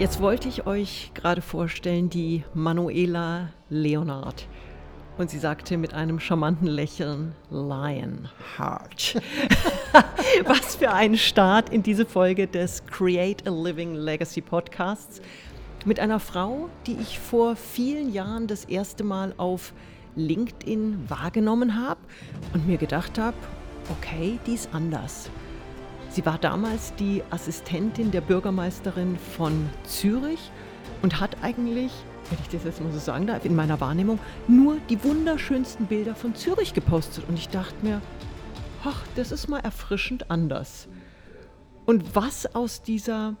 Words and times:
Jetzt 0.00 0.22
wollte 0.22 0.48
ich 0.48 0.66
euch 0.66 1.10
gerade 1.12 1.42
vorstellen, 1.42 2.08
die 2.08 2.42
Manuela 2.54 3.50
Leonard. 3.68 4.46
Und 5.18 5.28
sie 5.28 5.38
sagte 5.38 5.76
mit 5.76 5.92
einem 5.92 6.18
charmanten 6.18 6.66
Lächeln, 6.66 7.34
Lionheart. 7.50 9.20
Was 10.46 10.76
für 10.76 10.90
ein 10.92 11.18
Start 11.18 11.68
in 11.68 11.82
diese 11.82 12.06
Folge 12.06 12.46
des 12.46 12.86
Create 12.86 13.46
a 13.46 13.50
Living 13.50 13.94
Legacy 13.94 14.40
Podcasts 14.40 15.20
mit 15.84 16.00
einer 16.00 16.18
Frau, 16.18 16.70
die 16.86 16.96
ich 16.98 17.18
vor 17.18 17.54
vielen 17.54 18.10
Jahren 18.10 18.46
das 18.46 18.64
erste 18.64 19.04
Mal 19.04 19.34
auf 19.36 19.74
LinkedIn 20.16 21.08
wahrgenommen 21.08 21.80
habe 21.80 22.00
und 22.52 22.66
mir 22.66 22.76
gedacht 22.76 23.18
habe, 23.18 23.36
okay, 23.90 24.38
die 24.46 24.54
ist 24.54 24.68
anders. 24.72 25.30
Sie 26.10 26.26
war 26.26 26.38
damals 26.38 26.94
die 26.96 27.22
Assistentin 27.30 28.10
der 28.10 28.20
Bürgermeisterin 28.20 29.16
von 29.16 29.70
Zürich 29.84 30.50
und 31.02 31.20
hat 31.20 31.36
eigentlich, 31.42 31.92
wenn 32.28 32.38
ich 32.42 32.48
das 32.48 32.64
jetzt 32.64 32.80
mal 32.80 32.92
so 32.92 32.98
sagen 32.98 33.28
darf, 33.28 33.44
in 33.44 33.54
meiner 33.54 33.80
Wahrnehmung 33.80 34.18
nur 34.48 34.78
die 34.88 35.02
wunderschönsten 35.04 35.86
Bilder 35.86 36.14
von 36.14 36.34
Zürich 36.34 36.74
gepostet. 36.74 37.24
Und 37.28 37.38
ich 37.38 37.48
dachte 37.48 37.74
mir, 37.82 38.02
ach, 38.84 39.02
das 39.14 39.30
ist 39.30 39.48
mal 39.48 39.60
erfrischend 39.60 40.30
anders. 40.30 40.88
Und 41.86 42.14
was 42.16 42.54
aus 42.54 42.82
dieser 42.82 43.36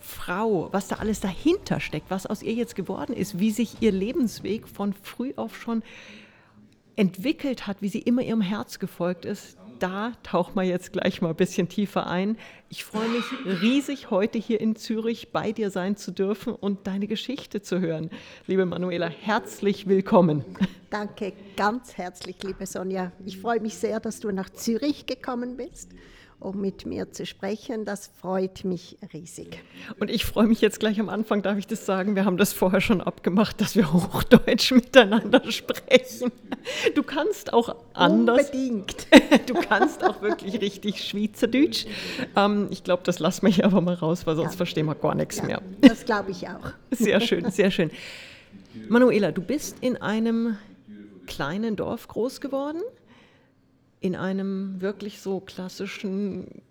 Frau, 0.00 0.68
was 0.72 0.88
da 0.88 0.96
alles 0.96 1.20
dahinter 1.20 1.80
steckt, 1.80 2.10
was 2.10 2.26
aus 2.26 2.42
ihr 2.42 2.54
jetzt 2.54 2.74
geworden 2.74 3.14
ist, 3.14 3.38
wie 3.38 3.50
sich 3.50 3.80
ihr 3.80 3.92
Lebensweg 3.92 4.66
von 4.66 4.92
früh 4.92 5.32
auf 5.36 5.56
schon 5.56 5.82
entwickelt 6.96 7.66
hat, 7.66 7.82
wie 7.82 7.88
sie 7.88 8.00
immer 8.00 8.22
ihrem 8.22 8.40
Herz 8.40 8.78
gefolgt 8.78 9.24
ist, 9.24 9.56
da 9.78 10.12
tauchen 10.22 10.54
wir 10.56 10.64
jetzt 10.64 10.92
gleich 10.92 11.22
mal 11.22 11.30
ein 11.30 11.36
bisschen 11.36 11.68
tiefer 11.68 12.06
ein. 12.06 12.36
Ich 12.68 12.84
freue 12.84 13.08
mich 13.08 13.24
riesig, 13.62 14.10
heute 14.10 14.38
hier 14.38 14.60
in 14.60 14.76
Zürich 14.76 15.32
bei 15.32 15.52
dir 15.52 15.70
sein 15.70 15.96
zu 15.96 16.10
dürfen 16.12 16.54
und 16.54 16.86
deine 16.86 17.06
Geschichte 17.06 17.62
zu 17.62 17.80
hören. 17.80 18.10
Liebe 18.46 18.66
Manuela, 18.66 19.08
herzlich 19.08 19.88
willkommen. 19.88 20.44
Danke 20.90 21.32
ganz 21.56 21.96
herzlich, 21.96 22.42
liebe 22.42 22.66
Sonja. 22.66 23.12
Ich 23.24 23.38
freue 23.38 23.60
mich 23.60 23.76
sehr, 23.76 24.00
dass 24.00 24.20
du 24.20 24.30
nach 24.30 24.50
Zürich 24.50 25.06
gekommen 25.06 25.56
bist 25.56 25.90
um 26.40 26.60
mit 26.60 26.86
mir 26.86 27.12
zu 27.12 27.26
sprechen. 27.26 27.84
Das 27.84 28.10
freut 28.20 28.64
mich 28.64 28.98
riesig. 29.12 29.62
Und 29.98 30.10
ich 30.10 30.24
freue 30.24 30.46
mich 30.46 30.60
jetzt 30.60 30.80
gleich 30.80 30.98
am 30.98 31.08
Anfang, 31.08 31.42
darf 31.42 31.58
ich 31.58 31.66
das 31.66 31.86
sagen? 31.86 32.16
Wir 32.16 32.24
haben 32.24 32.38
das 32.38 32.52
vorher 32.52 32.80
schon 32.80 33.00
abgemacht, 33.00 33.60
dass 33.60 33.76
wir 33.76 33.92
Hochdeutsch 33.92 34.72
miteinander 34.72 35.50
sprechen. 35.52 36.32
Du 36.94 37.02
kannst 37.02 37.52
auch 37.52 37.76
anders. 37.94 38.50
Unbedingt. 38.50 39.06
Du 39.46 39.54
kannst 39.54 40.02
auch 40.04 40.22
wirklich 40.22 40.60
richtig 40.60 41.02
Schweizerdeutsch. 41.04 41.86
Ähm, 42.36 42.68
ich 42.70 42.84
glaube, 42.84 43.02
das 43.04 43.18
lassen 43.20 43.46
wir 43.46 43.52
hier 43.52 43.64
aber 43.64 43.80
mal 43.80 43.94
raus, 43.94 44.26
weil 44.26 44.36
sonst 44.36 44.52
ja. 44.52 44.56
verstehen 44.56 44.86
wir 44.86 44.94
gar 44.94 45.14
nichts 45.14 45.38
ja, 45.38 45.44
mehr. 45.44 45.62
Das 45.80 46.04
glaube 46.04 46.32
ich 46.32 46.48
auch. 46.48 46.72
Sehr 46.90 47.20
schön, 47.20 47.50
sehr 47.50 47.70
schön. 47.70 47.90
Manuela, 48.88 49.32
du 49.32 49.42
bist 49.42 49.76
in 49.80 49.96
einem 49.96 50.56
kleinen 51.26 51.76
Dorf 51.76 52.08
groß 52.08 52.40
geworden 52.40 52.80
in 54.00 54.16
einem 54.16 54.80
wirklich 54.80 55.20
so 55.20 55.40
klassischen 55.40 56.62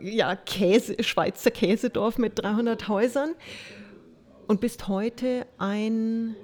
ja, 0.00 0.36
Käse, 0.36 1.02
Schweizer 1.02 1.50
Käsedorf 1.50 2.18
mit 2.18 2.38
300 2.42 2.88
Häusern 2.88 3.34
und 4.46 4.60
bist 4.60 4.88
heute 4.88 5.46
ein, 5.58 6.36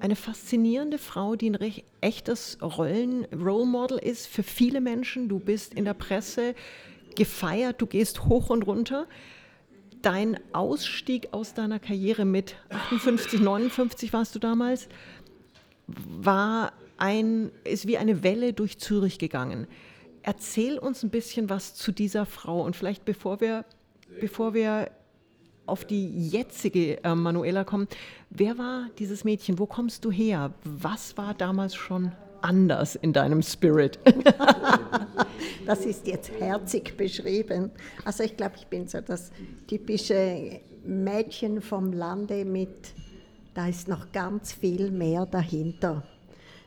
eine 0.00 0.16
faszinierende 0.16 0.98
Frau, 0.98 1.36
die 1.36 1.50
ein 1.50 1.82
echtes 2.00 2.58
Rollen, 2.60 3.24
Role 3.32 3.66
Model 3.66 3.98
ist 3.98 4.26
für 4.26 4.42
viele 4.42 4.80
Menschen. 4.80 5.28
Du 5.28 5.38
bist 5.38 5.72
in 5.72 5.84
der 5.84 5.94
Presse 5.94 6.54
gefeiert, 7.14 7.80
du 7.80 7.86
gehst 7.86 8.24
hoch 8.24 8.50
und 8.50 8.66
runter. 8.66 9.06
Dein 10.02 10.38
Ausstieg 10.52 11.28
aus 11.32 11.54
deiner 11.54 11.78
Karriere 11.78 12.24
mit 12.24 12.56
58, 12.68 13.40
59 13.40 14.12
warst 14.12 14.34
du 14.34 14.38
damals, 14.38 14.88
war 15.86 16.72
ein, 16.98 17.50
ist 17.64 17.86
wie 17.86 17.98
eine 17.98 18.22
Welle 18.22 18.52
durch 18.52 18.78
Zürich 18.78 19.18
gegangen. 19.18 19.66
Erzähl 20.22 20.78
uns 20.78 21.02
ein 21.02 21.10
bisschen 21.10 21.50
was 21.50 21.74
zu 21.74 21.92
dieser 21.92 22.26
Frau 22.26 22.62
und 22.62 22.74
vielleicht 22.74 23.04
bevor 23.04 23.40
wir, 23.40 23.64
bevor 24.20 24.54
wir 24.54 24.90
auf 25.66 25.84
die 25.84 26.28
jetzige 26.28 27.02
äh, 27.04 27.14
Manuela 27.14 27.64
kommen, 27.64 27.88
wer 28.30 28.56
war 28.58 28.88
dieses 28.98 29.24
Mädchen? 29.24 29.58
Wo 29.58 29.66
kommst 29.66 30.04
du 30.04 30.10
her? 30.10 30.52
Was 30.64 31.16
war 31.16 31.34
damals 31.34 31.74
schon 31.74 32.12
anders 32.42 32.94
in 32.94 33.12
deinem 33.12 33.42
Spirit? 33.42 33.98
das 35.66 35.84
ist 35.84 36.06
jetzt 36.06 36.30
herzig 36.38 36.96
beschrieben. 36.96 37.70
Also 38.04 38.24
ich 38.24 38.36
glaube, 38.36 38.54
ich 38.56 38.66
bin 38.66 38.86
so 38.86 39.00
das 39.00 39.30
typische 39.66 40.60
Mädchen 40.84 41.60
vom 41.60 41.92
Lande 41.92 42.44
mit, 42.44 42.92
da 43.54 43.66
ist 43.66 43.88
noch 43.88 44.12
ganz 44.12 44.52
viel 44.52 44.90
mehr 44.90 45.26
dahinter. 45.26 46.04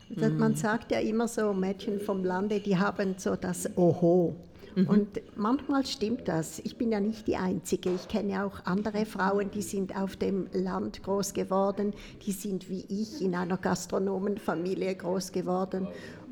Mhm. 0.10 0.38
Man 0.38 0.56
sagt 0.56 0.92
ja 0.92 1.00
immer 1.00 1.28
so, 1.28 1.54
Mädchen 1.54 2.00
vom 2.00 2.24
Lande, 2.24 2.60
die 2.60 2.78
haben 2.78 3.16
so 3.18 3.36
das 3.36 3.70
Oho. 3.78 4.36
Mhm. 4.76 4.88
Und 4.88 5.22
manchmal 5.36 5.86
stimmt 5.86 6.28
das. 6.28 6.60
Ich 6.60 6.78
bin 6.78 6.92
ja 6.92 7.00
nicht 7.00 7.28
die 7.28 7.38
Einzige. 7.38 7.92
Ich 7.92 8.08
kenne 8.08 8.46
auch 8.46 8.66
andere 8.66 9.06
Frauen, 9.06 9.52
die 9.52 9.62
sind 9.62 9.96
auf 9.96 10.16
dem 10.16 10.48
Land 10.54 11.04
groß 11.04 11.34
geworden. 11.34 11.94
Die 12.26 12.32
sind 12.32 12.70
wie 12.70 12.86
ich 12.90 13.22
in 13.22 13.36
einer 13.36 13.58
Gastronomenfamilie 13.58 14.96
groß 14.96 15.32
geworden. 15.32 15.88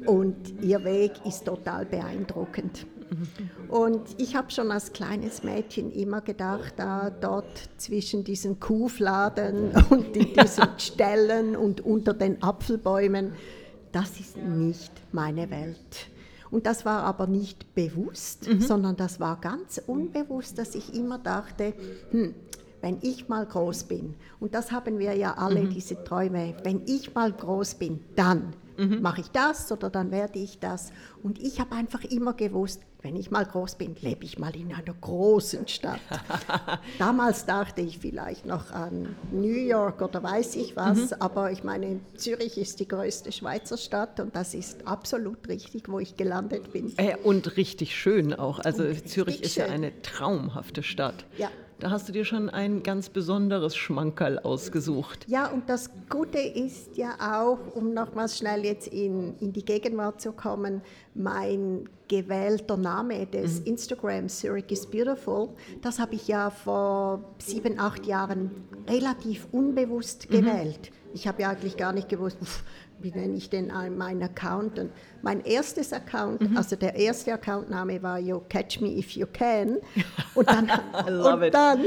Und 0.06 0.36
ihr 0.62 0.84
Weg 0.84 1.14
ist 1.26 1.46
total 1.46 1.86
beeindruckend. 1.86 2.86
Und 3.70 4.02
ich 4.18 4.36
habe 4.36 4.52
schon 4.52 4.72
als 4.72 4.92
kleines 4.92 5.44
Mädchen 5.44 5.92
immer 5.92 6.22
gedacht, 6.22 6.74
da 6.76 7.10
dort 7.10 7.70
zwischen 7.78 8.24
diesen 8.24 8.60
Kuhfladen 8.60 9.72
und 9.90 10.16
in 10.16 10.34
diesen 10.34 10.68
Ställen 10.78 11.56
und 11.56 11.82
unter 11.82 12.14
den 12.14 12.44
Apfelbäumen, 12.44 13.34
das 13.92 14.20
ist 14.20 14.38
nicht 14.38 14.92
meine 15.12 15.50
Welt. 15.50 16.10
Und 16.50 16.66
das 16.66 16.86
war 16.86 17.04
aber 17.04 17.28
nicht 17.28 17.76
bewusst, 17.76 18.48
mhm. 18.48 18.62
sondern 18.62 18.96
das 18.96 19.20
war 19.20 19.40
ganz 19.42 19.82
unbewusst, 19.86 20.58
dass 20.58 20.76
ich 20.76 20.94
immer 20.94 21.18
dachte, 21.18 21.74
hm, 22.12 22.34
wenn 22.82 23.00
ich 23.02 23.28
mal 23.28 23.46
groß 23.46 23.86
bin, 23.86 24.16
und 24.40 24.54
das 24.54 24.72
haben 24.72 25.00
wir 25.00 25.14
ja 25.16 25.34
alle, 25.34 25.64
mhm. 25.64 25.70
diese 25.72 26.04
Träume, 26.04 26.56
wenn 26.64 26.84
ich 26.86 27.14
mal 27.14 27.32
groß 27.34 27.76
bin, 27.76 28.00
dann 28.16 28.54
mhm. 28.78 29.02
mache 29.02 29.22
ich 29.22 29.30
das 29.32 29.72
oder 29.72 29.90
dann 29.90 30.12
werde 30.12 30.40
ich 30.40 30.60
das. 30.60 30.92
Und 31.24 31.40
ich 31.40 31.60
habe 31.60 31.76
einfach 31.76 32.04
immer 32.04 32.34
gewusst, 32.34 32.82
wenn 33.02 33.16
ich 33.16 33.32
mal 33.32 33.46
groß 33.46 33.76
bin, 33.76 33.96
lebe 34.02 34.26
ich 34.26 34.40
mal 34.40 34.56
in 34.56 34.74
einer 34.74 34.94
großen 35.00 35.68
Stadt. 35.68 36.00
Damals 37.00 37.46
dachte 37.46 37.82
ich 37.82 38.00
vielleicht 38.00 38.46
noch 38.46 38.72
an 38.72 39.16
New 39.32 39.48
York 39.48 40.02
oder 40.02 40.22
weiß 40.24 40.56
ich 40.56 40.76
was, 40.76 41.12
mhm. 41.12 41.18
aber 41.20 41.52
ich 41.52 41.64
meine, 41.64 42.00
Zürich 42.16 42.58
ist 42.58 42.80
die 42.80 42.88
größte 42.88 43.32
Schweizer 43.32 43.78
Stadt 43.78 44.20
und 44.20 44.36
das 44.36 44.54
ist 44.54 44.88
absolut 44.88 45.48
richtig, 45.48 45.90
wo 45.90 46.00
ich 46.00 46.18
gelandet 46.18 46.74
bin. 46.74 46.94
Äh, 46.98 47.16
und 47.18 47.56
richtig 47.56 47.96
schön 47.96 48.34
auch. 48.34 48.60
Also 48.60 48.92
Zürich 48.94 49.44
ist 49.44 49.54
schön. 49.54 49.68
ja 49.68 49.72
eine 49.72 50.02
traumhafte 50.02 50.82
Stadt. 50.84 51.26
Ja, 51.38 51.50
da 51.80 51.92
hast 51.92 52.08
du 52.08 52.12
dir 52.12 52.26
schon 52.26 52.50
ein 52.50 52.82
ganz 52.82 53.10
besonderes 53.10 53.76
Schmankerl 53.76 54.40
ausgesucht. 54.40 55.26
Ja, 55.28 55.48
und 55.48 55.70
das 55.70 55.90
Gute 56.10 56.40
ist 56.40 56.98
ja 56.98 57.16
auch, 57.20 57.60
um 57.76 57.94
nochmals 57.94 58.38
schnell 58.38 58.66
jetzt 58.66 58.88
in, 58.88 59.38
in 59.40 59.54
die 59.54 59.64
Gegenwart 59.64 60.22
zu 60.22 60.32
kommen, 60.32 60.82
mein 61.14 61.88
gewählter 62.08 62.78
Name 62.78 63.26
des 63.28 63.60
mhm. 63.60 63.68
Instagram 63.68 64.30
Zurich 64.30 64.72
is 64.72 64.86
Beautiful, 64.86 65.50
das 65.82 66.00
habe 66.00 66.16
ich 66.16 66.28
ja 66.28 66.50
vor 66.50 67.24
sieben, 67.40 67.80
acht 67.80 68.06
Jahren 68.06 68.52
relativ 68.90 69.48
unbewusst 69.52 70.30
mhm. 70.30 70.36
gewählt. 70.36 70.92
Ich 71.14 71.28
habe 71.28 71.42
ja 71.42 71.50
eigentlich 71.50 71.78
gar 71.78 71.94
nicht 71.94 72.10
gewusst, 72.10 72.38
wie 73.00 73.12
nenne 73.12 73.36
ich 73.36 73.50
denn 73.50 73.72
meinen 73.98 74.24
Account? 74.24 74.80
Und 74.80 74.92
mein 75.22 75.44
erstes 75.44 75.94
Account, 75.94 76.42
mhm. 76.42 76.58
also 76.58 76.76
der 76.76 76.96
erste 76.96 77.34
Accountname 77.34 78.02
war 78.02 78.20
You 78.20 78.42
Catch 78.50 78.82
Me 78.82 78.98
If 78.98 79.12
You 79.12 79.28
Can. 79.32 79.78
Und 80.36 80.50
dann, 80.50 80.70
und 81.08 81.54
dann 81.54 81.86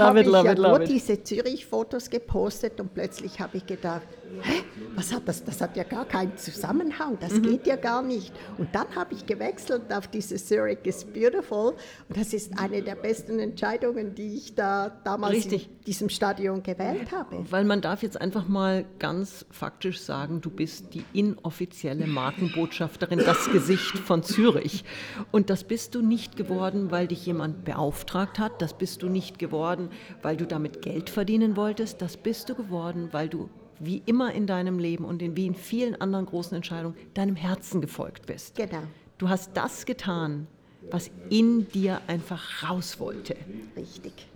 habe 0.00 0.20
ich 0.20 0.26
ja 0.28 0.54
nur 0.54 0.78
diese 0.80 1.22
Zürich-Fotos 1.22 2.10
gepostet 2.10 2.80
und 2.80 2.94
plötzlich 2.94 3.40
habe 3.40 3.56
ich 3.56 3.66
gedacht, 3.66 4.02
hä, 4.42 4.62
was 4.94 5.12
hat 5.12 5.26
das? 5.26 5.44
Das 5.44 5.60
hat 5.60 5.76
ja 5.76 5.84
gar 5.84 6.04
keinen 6.04 6.36
Zusammenhang, 6.36 7.18
das 7.20 7.34
mhm. 7.34 7.42
geht 7.42 7.66
ja 7.66 7.76
gar 7.76 8.02
nicht. 8.02 8.32
Und 8.58 8.74
dann 8.74 8.94
habe 8.94 9.14
ich 9.14 9.26
gewechselt 9.26 9.92
auf 9.92 10.08
diese 10.08 10.36
Zurich 10.36 10.78
is 10.84 11.04
Beautiful 11.04 11.74
und 12.08 12.16
das 12.16 12.32
ist 12.32 12.58
eine 12.58 12.82
der 12.82 12.94
besten 12.94 13.38
Entscheidungen, 13.38 14.14
die 14.14 14.36
ich 14.36 14.54
da 14.54 14.90
damals 15.04 15.34
Richtig. 15.34 15.68
in 15.68 15.84
diesem 15.84 16.08
Stadion 16.08 16.62
gewählt 16.62 17.12
habe. 17.12 17.44
Weil 17.50 17.64
man 17.64 17.80
darf 17.80 18.02
jetzt 18.02 18.20
einfach 18.20 18.48
mal 18.48 18.84
ganz 18.98 19.46
faktisch 19.50 20.00
sagen, 20.00 20.40
du 20.40 20.50
bist 20.50 20.94
die 20.94 21.04
inoffizielle 21.12 22.06
Markenbotschafterin, 22.06 23.18
das 23.18 23.50
Gesicht 23.50 23.98
von 23.98 24.22
Zürich. 24.22 24.84
Und 25.30 25.50
das 25.50 25.64
bist 25.64 25.94
du 25.94 26.02
nicht 26.02 26.36
geworden, 26.36 26.90
weil 26.90 27.06
dich 27.06 27.26
jemand 27.26 27.64
beauftragt 27.64 28.38
hat, 28.38 28.62
das 28.62 28.74
bist 28.74 29.02
du 29.02 29.08
nicht 29.08 29.38
geworden, 29.38 29.90
weil 30.22 30.36
du 30.36 30.46
damit 30.46 30.82
Geld 30.82 31.10
verdienen 31.10 31.56
wolltest, 31.56 32.02
das 32.02 32.16
bist 32.16 32.48
du 32.48 32.54
geworden, 32.54 33.08
weil 33.12 33.28
du 33.28 33.48
wie 33.78 34.02
immer 34.06 34.32
in 34.32 34.46
deinem 34.46 34.78
Leben 34.78 35.04
und 35.04 35.22
in, 35.22 35.36
wie 35.36 35.46
in 35.46 35.54
vielen 35.54 36.00
anderen 36.00 36.26
großen 36.26 36.54
Entscheidungen, 36.54 36.96
deinem 37.14 37.36
Herzen 37.36 37.80
gefolgt 37.80 38.26
bist. 38.26 38.56
Genau. 38.56 38.82
Du 39.18 39.28
hast 39.28 39.50
das 39.54 39.86
getan, 39.86 40.46
was 40.90 41.10
in 41.30 41.68
dir 41.68 42.00
einfach 42.06 42.68
raus 42.68 42.98
wollte. 42.98 43.36
Richtig. 43.76 44.26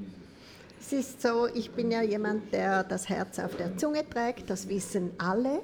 Es 0.81 0.93
ist 0.93 1.21
so, 1.21 1.49
ich 1.53 1.73
bin 1.73 1.91
ja 1.91 2.03
jemand, 2.03 2.53
der 2.53 2.85
das 2.85 3.09
Herz 3.09 3.41
auf 3.41 3.57
der 3.57 3.77
Zunge 3.77 4.09
trägt, 4.09 4.49
das 4.49 4.69
wissen 4.69 5.11
alle. 5.19 5.61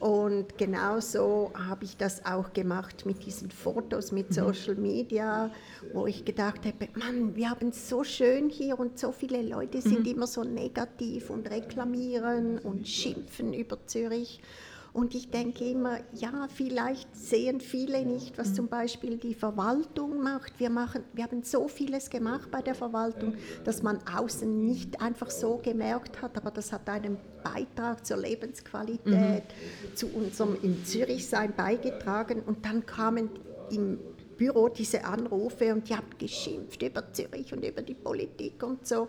Und 0.00 0.56
genauso 0.56 1.52
habe 1.54 1.84
ich 1.84 1.98
das 1.98 2.24
auch 2.24 2.54
gemacht 2.54 3.04
mit 3.04 3.26
diesen 3.26 3.50
Fotos, 3.50 4.12
mit 4.12 4.30
mhm. 4.30 4.34
Social 4.34 4.74
Media, 4.74 5.50
wo 5.92 6.06
ich 6.06 6.24
gedacht 6.24 6.64
habe, 6.64 6.88
Mann, 6.94 7.36
wir 7.36 7.50
haben 7.50 7.68
es 7.68 7.86
so 7.86 8.02
schön 8.02 8.48
hier 8.48 8.80
und 8.80 8.98
so 8.98 9.12
viele 9.12 9.42
Leute 9.42 9.82
sind 9.82 10.00
mhm. 10.00 10.12
immer 10.12 10.26
so 10.26 10.42
negativ 10.42 11.28
und 11.28 11.50
reklamieren 11.50 12.58
und 12.60 12.88
schimpfen 12.88 13.52
über 13.52 13.86
Zürich. 13.86 14.40
Und 14.92 15.14
ich 15.14 15.30
denke 15.30 15.64
immer, 15.64 15.98
ja, 16.12 16.48
vielleicht 16.52 17.14
sehen 17.14 17.60
viele 17.60 18.04
nicht, 18.04 18.36
was 18.38 18.54
zum 18.54 18.68
Beispiel 18.68 19.18
die 19.18 19.34
Verwaltung 19.34 20.22
macht. 20.22 20.58
Wir, 20.58 20.70
machen. 20.70 21.04
wir 21.12 21.24
haben 21.24 21.42
so 21.42 21.68
vieles 21.68 22.10
gemacht 22.10 22.50
bei 22.50 22.60
der 22.60 22.74
Verwaltung, 22.74 23.34
dass 23.64 23.82
man 23.82 24.00
außen 24.12 24.64
nicht 24.64 25.00
einfach 25.00 25.30
so 25.30 25.60
gemerkt 25.62 26.20
hat, 26.22 26.36
aber 26.36 26.50
das 26.50 26.72
hat 26.72 26.88
einen 26.88 27.18
Beitrag 27.44 28.04
zur 28.04 28.16
Lebensqualität, 28.18 29.44
mhm. 29.44 29.96
zu 29.96 30.08
unserem 30.08 30.56
in 30.62 30.84
Zürich 30.84 31.28
sein 31.28 31.54
beigetragen. 31.56 32.42
Und 32.44 32.64
dann 32.64 32.84
kamen 32.84 33.30
im 33.70 33.98
Büro 34.36 34.68
diese 34.68 35.04
Anrufe 35.04 35.72
und 35.72 35.88
die 35.88 35.94
haben 35.94 36.08
geschimpft 36.18 36.82
über 36.82 37.12
Zürich 37.12 37.52
und 37.52 37.64
über 37.64 37.82
die 37.82 37.94
Politik 37.94 38.62
und 38.62 38.86
so. 38.86 39.08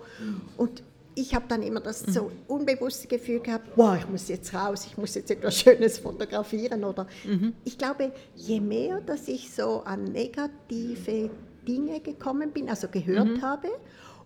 Und 0.57 0.83
ich 1.15 1.35
habe 1.35 1.45
dann 1.47 1.61
immer 1.61 1.79
das 1.79 1.99
so 2.01 2.23
mhm. 2.23 2.31
unbewusste 2.47 3.07
Gefühl 3.07 3.39
gehabt, 3.39 3.69
wow, 3.75 3.97
ich 3.97 4.07
muss 4.07 4.27
jetzt 4.29 4.53
raus, 4.53 4.85
ich 4.85 4.97
muss 4.97 5.15
jetzt 5.15 5.31
etwas 5.31 5.57
Schönes 5.59 5.99
fotografieren. 5.99 6.83
Oder 6.83 7.07
mhm. 7.25 7.53
ich 7.65 7.77
glaube, 7.77 8.11
je 8.35 8.59
mehr, 8.59 9.01
dass 9.01 9.27
ich 9.27 9.51
so 9.51 9.81
an 9.83 10.05
negative 10.05 11.29
Dinge 11.67 11.99
gekommen 11.99 12.51
bin, 12.51 12.69
also 12.69 12.87
gehört 12.87 13.27
mhm. 13.27 13.41
habe, 13.41 13.67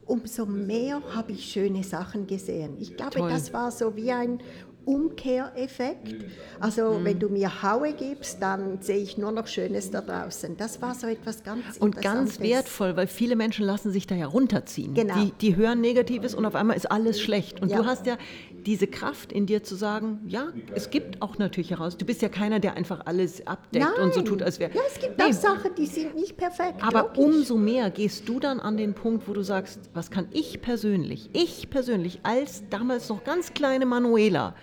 umso 0.05 0.45
mehr 0.45 1.01
habe 1.13 1.31
ich 1.31 1.45
schöne 1.51 1.83
Sachen 1.83 2.27
gesehen. 2.27 2.77
Ich 2.79 2.95
glaube, 2.95 3.19
Toll. 3.19 3.29
das 3.29 3.51
war 3.53 3.71
so 3.71 3.95
wie 3.95 4.11
ein 4.11 4.39
Umkehreffekt. 4.85 6.15
Also 6.59 6.93
mhm. 6.93 7.05
wenn 7.05 7.19
du 7.19 7.29
mir 7.29 7.63
Haue 7.63 7.93
gibst, 7.93 8.41
dann 8.41 8.81
sehe 8.81 8.97
ich 8.97 9.17
nur 9.17 9.31
noch 9.31 9.47
Schönes 9.47 9.91
da 9.91 10.01
draußen. 10.01 10.57
Das 10.57 10.81
war 10.81 10.95
so 10.95 11.07
etwas 11.07 11.43
ganz 11.43 11.77
Und 11.77 12.01
ganz 12.01 12.39
wertvoll, 12.39 12.95
weil 12.95 13.07
viele 13.07 13.35
Menschen 13.35 13.65
lassen 13.65 13.91
sich 13.91 14.07
da 14.07 14.15
ja 14.15 14.27
runterziehen. 14.27 14.93
Genau. 14.93 15.15
Die, 15.15 15.31
die 15.41 15.55
hören 15.55 15.81
Negatives 15.81 16.35
und 16.35 16.45
auf 16.45 16.55
einmal 16.55 16.77
ist 16.77 16.91
alles 16.91 17.19
schlecht. 17.19 17.61
Und 17.61 17.69
ja. 17.69 17.77
du 17.77 17.85
hast 17.85 18.05
ja 18.05 18.17
diese 18.65 18.87
Kraft 18.87 19.31
in 19.31 19.45
dir 19.45 19.63
zu 19.63 19.75
sagen, 19.75 20.21
ja, 20.27 20.47
es 20.73 20.89
gibt 20.89 21.21
auch 21.21 21.37
natürlich 21.37 21.71
heraus. 21.71 21.97
Du 21.97 22.05
bist 22.05 22.21
ja 22.21 22.29
keiner, 22.29 22.59
der 22.59 22.75
einfach 22.75 23.05
alles 23.05 23.45
abdeckt 23.45 23.85
Nein. 23.85 24.03
und 24.03 24.13
so 24.13 24.21
tut, 24.21 24.41
als 24.41 24.59
wäre. 24.59 24.73
Ja, 24.73 24.81
es 24.87 24.99
gibt 24.99 25.17
nee. 25.17 25.25
auch 25.25 25.33
Sachen, 25.33 25.75
die 25.75 25.85
sind 25.85 26.15
nicht 26.15 26.35
perfekt. 26.35 26.81
Aber 26.81 27.03
logisch. 27.03 27.17
umso 27.17 27.57
mehr 27.57 27.91
gehst 27.91 28.27
du 28.27 28.39
dann 28.39 28.59
an 28.59 28.77
den 28.77 28.93
Punkt, 28.93 29.27
wo 29.27 29.33
du 29.33 29.43
sagst, 29.43 29.91
was 29.93 30.09
kann 30.09 30.27
ich 30.31 30.61
persönlich, 30.61 31.29
ich 31.33 31.69
persönlich 31.69 32.19
als 32.23 32.63
damals 32.69 33.09
noch 33.09 33.23
ganz 33.23 33.53
kleine 33.53 33.85
Manuela, 33.85 34.55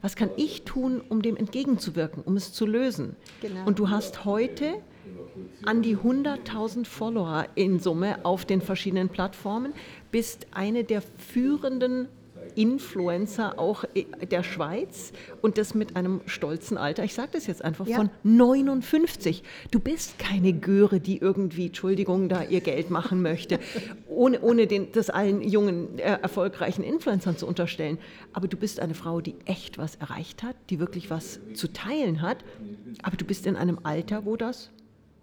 was 0.00 0.16
kann 0.16 0.30
ich 0.36 0.62
tun, 0.62 1.02
um 1.08 1.22
dem 1.22 1.36
entgegenzuwirken, 1.36 2.22
um 2.22 2.36
es 2.36 2.52
zu 2.52 2.66
lösen? 2.66 3.16
Genau. 3.40 3.66
Und 3.66 3.78
du 3.78 3.90
hast 3.90 4.24
heute 4.24 4.74
an 5.64 5.82
die 5.82 5.96
100.000 5.96 6.84
Follower 6.86 7.46
in 7.54 7.80
Summe 7.80 8.24
auf 8.24 8.44
den 8.44 8.60
verschiedenen 8.60 9.08
Plattformen, 9.08 9.72
bist 10.10 10.46
eine 10.52 10.84
der 10.84 11.02
führenden 11.02 12.08
Influencer 12.56 13.58
auch 13.58 13.84
der 14.30 14.42
Schweiz 14.42 15.12
und 15.42 15.58
das 15.58 15.74
mit 15.74 15.96
einem 15.96 16.20
stolzen 16.26 16.76
Alter. 16.76 17.04
Ich 17.04 17.14
sage 17.14 17.30
das 17.32 17.46
jetzt 17.46 17.64
einfach 17.64 17.86
ja. 17.86 17.96
von 17.96 18.10
59. 18.22 19.42
Du 19.70 19.80
bist 19.80 20.18
keine 20.18 20.52
Göre, 20.52 21.00
die 21.00 21.18
irgendwie, 21.18 21.66
Entschuldigung, 21.66 22.28
da 22.28 22.42
ihr 22.42 22.60
Geld 22.60 22.90
machen 22.90 23.22
möchte, 23.22 23.58
ohne, 24.08 24.40
ohne 24.40 24.66
den, 24.66 24.92
das 24.92 25.10
allen 25.10 25.42
jungen, 25.42 25.98
äh, 25.98 26.18
erfolgreichen 26.22 26.82
Influencern 26.82 27.36
zu 27.36 27.46
unterstellen. 27.46 27.98
Aber 28.32 28.48
du 28.48 28.56
bist 28.56 28.80
eine 28.80 28.94
Frau, 28.94 29.20
die 29.20 29.34
echt 29.44 29.78
was 29.78 29.96
erreicht 29.96 30.42
hat, 30.42 30.56
die 30.70 30.78
wirklich 30.78 31.10
was 31.10 31.40
zu 31.54 31.72
teilen 31.72 32.22
hat. 32.22 32.38
Aber 33.02 33.16
du 33.16 33.24
bist 33.24 33.46
in 33.46 33.56
einem 33.56 33.80
Alter, 33.82 34.24
wo 34.24 34.36
das 34.36 34.70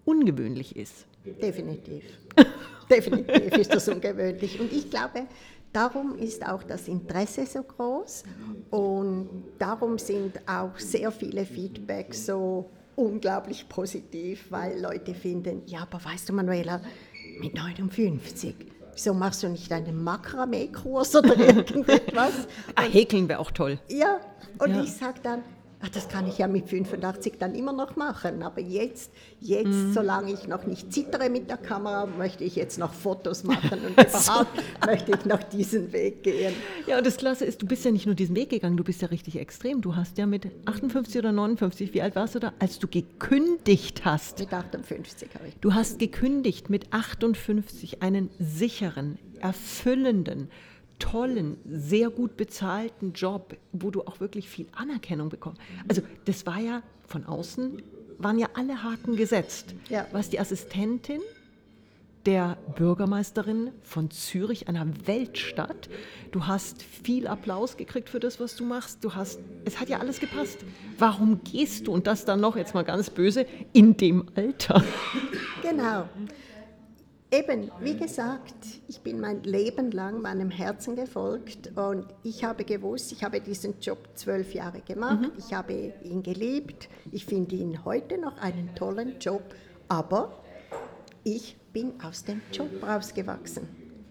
ungewöhnlich 0.04 0.76
ist. 0.76 1.06
Definitiv. 1.24 2.04
Definitiv 2.90 3.56
ist 3.56 3.74
das 3.74 3.88
ungewöhnlich. 3.88 4.60
Und 4.60 4.72
ich 4.72 4.90
glaube, 4.90 5.26
Darum 5.72 6.16
ist 6.18 6.46
auch 6.46 6.62
das 6.62 6.86
Interesse 6.86 7.46
so 7.46 7.62
groß 7.62 8.24
und 8.70 9.28
darum 9.58 9.98
sind 9.98 10.38
auch 10.46 10.78
sehr 10.78 11.10
viele 11.10 11.46
Feedbacks 11.46 12.26
so 12.26 12.68
unglaublich 12.94 13.66
positiv, 13.68 14.50
weil 14.50 14.80
Leute 14.80 15.14
finden, 15.14 15.62
ja, 15.66 15.80
aber 15.82 16.04
weißt 16.04 16.28
du, 16.28 16.34
Manuela, 16.34 16.82
mit 17.40 17.54
59, 17.54 18.54
wieso 18.92 19.14
machst 19.14 19.42
du 19.42 19.48
nicht 19.48 19.72
einen 19.72 20.04
Makramee-Kurs 20.04 21.16
oder 21.16 21.36
irgendetwas? 21.38 22.46
ah, 22.74 22.82
häkeln 22.82 23.28
wäre 23.28 23.40
auch 23.40 23.50
toll. 23.50 23.78
Ja, 23.88 24.20
und 24.58 24.74
ja. 24.74 24.82
ich 24.82 24.92
sage 24.92 25.20
dann, 25.22 25.42
ach, 25.82 25.88
das 25.88 26.08
kann 26.08 26.26
ich 26.26 26.38
ja 26.38 26.46
mit 26.46 26.68
85 26.68 27.34
dann 27.38 27.54
immer 27.54 27.72
noch 27.72 27.96
machen. 27.96 28.42
Aber 28.42 28.60
jetzt, 28.60 29.12
jetzt 29.40 29.66
mhm. 29.66 29.92
solange 29.92 30.32
ich 30.32 30.46
noch 30.46 30.64
nicht 30.64 30.92
zittere 30.92 31.28
mit 31.28 31.50
der 31.50 31.56
Kamera, 31.56 32.06
möchte 32.06 32.44
ich 32.44 32.56
jetzt 32.56 32.78
noch 32.78 32.92
Fotos 32.94 33.44
machen 33.44 33.80
und 33.84 33.92
überhaupt 34.08 34.62
möchte 34.86 35.12
ich 35.12 35.24
noch 35.24 35.42
diesen 35.42 35.92
Weg 35.92 36.22
gehen. 36.22 36.54
Ja, 36.86 36.98
und 36.98 37.06
das 37.06 37.16
Klasse 37.16 37.44
ist, 37.44 37.60
du 37.60 37.66
bist 37.66 37.84
ja 37.84 37.90
nicht 37.90 38.06
nur 38.06 38.14
diesen 38.14 38.36
Weg 38.36 38.50
gegangen, 38.50 38.76
du 38.76 38.84
bist 38.84 39.02
ja 39.02 39.08
richtig 39.08 39.38
extrem. 39.38 39.80
Du 39.80 39.96
hast 39.96 40.18
ja 40.18 40.26
mit 40.26 40.46
58 40.66 41.18
oder 41.18 41.32
59, 41.32 41.92
wie 41.94 42.02
alt 42.02 42.14
warst 42.14 42.34
du 42.34 42.38
da, 42.38 42.52
als 42.58 42.78
du 42.78 42.86
gekündigt 42.86 44.04
hast? 44.04 44.38
Mit 44.38 44.52
58 44.52 45.28
habe 45.34 45.48
ich. 45.48 45.56
Du 45.60 45.74
hast 45.74 45.98
gekündigt 45.98 46.70
mit 46.70 46.92
58 46.92 48.02
einen 48.02 48.30
sicheren, 48.38 49.18
erfüllenden, 49.40 50.48
tollen, 51.02 51.56
sehr 51.68 52.10
gut 52.10 52.36
bezahlten 52.36 53.12
Job, 53.12 53.56
wo 53.72 53.90
du 53.90 54.02
auch 54.02 54.20
wirklich 54.20 54.48
viel 54.48 54.66
Anerkennung 54.72 55.30
bekommst. 55.30 55.60
Also 55.88 56.02
das 56.24 56.46
war 56.46 56.60
ja 56.60 56.82
von 57.08 57.26
außen, 57.26 57.82
waren 58.18 58.38
ja 58.38 58.48
alle 58.54 58.84
Haken 58.84 59.16
gesetzt. 59.16 59.74
Ja. 59.88 60.06
Was 60.12 60.30
die 60.30 60.38
Assistentin 60.38 61.20
der 62.24 62.56
Bürgermeisterin 62.76 63.72
von 63.82 64.12
Zürich, 64.12 64.68
einer 64.68 64.86
Weltstadt. 65.06 65.88
Du 66.30 66.46
hast 66.46 66.80
viel 66.80 67.26
Applaus 67.26 67.76
gekriegt 67.76 68.08
für 68.08 68.20
das, 68.20 68.38
was 68.38 68.54
du 68.54 68.64
machst. 68.64 69.02
Du 69.02 69.16
hast, 69.16 69.40
es 69.64 69.80
hat 69.80 69.88
ja 69.88 69.98
alles 69.98 70.20
gepasst. 70.20 70.58
Warum 70.98 71.42
gehst 71.42 71.88
du 71.88 71.92
und 71.92 72.06
das 72.06 72.24
dann 72.24 72.40
noch 72.40 72.56
jetzt 72.56 72.74
mal 72.74 72.84
ganz 72.84 73.10
böse 73.10 73.44
in 73.72 73.96
dem 73.96 74.26
Alter? 74.36 74.84
Genau. 75.62 76.08
Eben, 77.34 77.70
wie 77.80 77.96
gesagt, 77.96 78.54
ich 78.88 79.00
bin 79.00 79.18
mein 79.18 79.42
Leben 79.42 79.90
lang 79.90 80.20
meinem 80.20 80.50
Herzen 80.50 80.96
gefolgt 80.96 81.72
und 81.78 82.04
ich 82.22 82.44
habe 82.44 82.62
gewusst, 82.62 83.10
ich 83.10 83.24
habe 83.24 83.40
diesen 83.40 83.80
Job 83.80 84.06
zwölf 84.16 84.52
Jahre 84.52 84.82
gemacht, 84.82 85.22
mhm. 85.22 85.32
ich 85.38 85.54
habe 85.54 85.94
ihn 86.02 86.22
geliebt, 86.22 86.90
ich 87.10 87.24
finde 87.24 87.56
ihn 87.56 87.86
heute 87.86 88.18
noch 88.18 88.36
einen 88.36 88.74
tollen 88.74 89.18
Job, 89.18 89.42
aber 89.88 90.42
ich 91.24 91.56
bin 91.72 91.94
aus 92.02 92.22
dem 92.22 92.42
Job 92.52 92.68
rausgewachsen. 92.86 93.66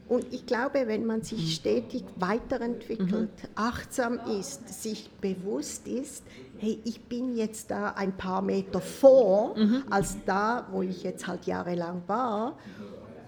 Und 0.10 0.34
ich 0.34 0.46
glaube, 0.48 0.88
wenn 0.88 1.06
man 1.06 1.22
sich 1.22 1.40
mhm. 1.40 1.48
stetig 1.52 2.04
weiterentwickelt, 2.16 3.30
mhm. 3.30 3.50
achtsam 3.54 4.20
ist, 4.40 4.82
sich 4.82 5.12
bewusst 5.22 5.88
ist, 5.88 6.24
hey, 6.58 6.80
ich 6.84 7.02
bin 7.04 7.38
jetzt 7.38 7.72
da 7.72 7.92
ein 7.92 8.18
paar 8.18 8.42
Meter 8.42 8.82
vor, 8.82 9.56
mhm. 9.56 9.84
als 9.90 10.18
da, 10.26 10.68
wo 10.72 10.82
ich 10.82 11.04
jetzt 11.04 11.28
halt 11.28 11.46
jahrelang 11.46 12.02
war. 12.08 12.58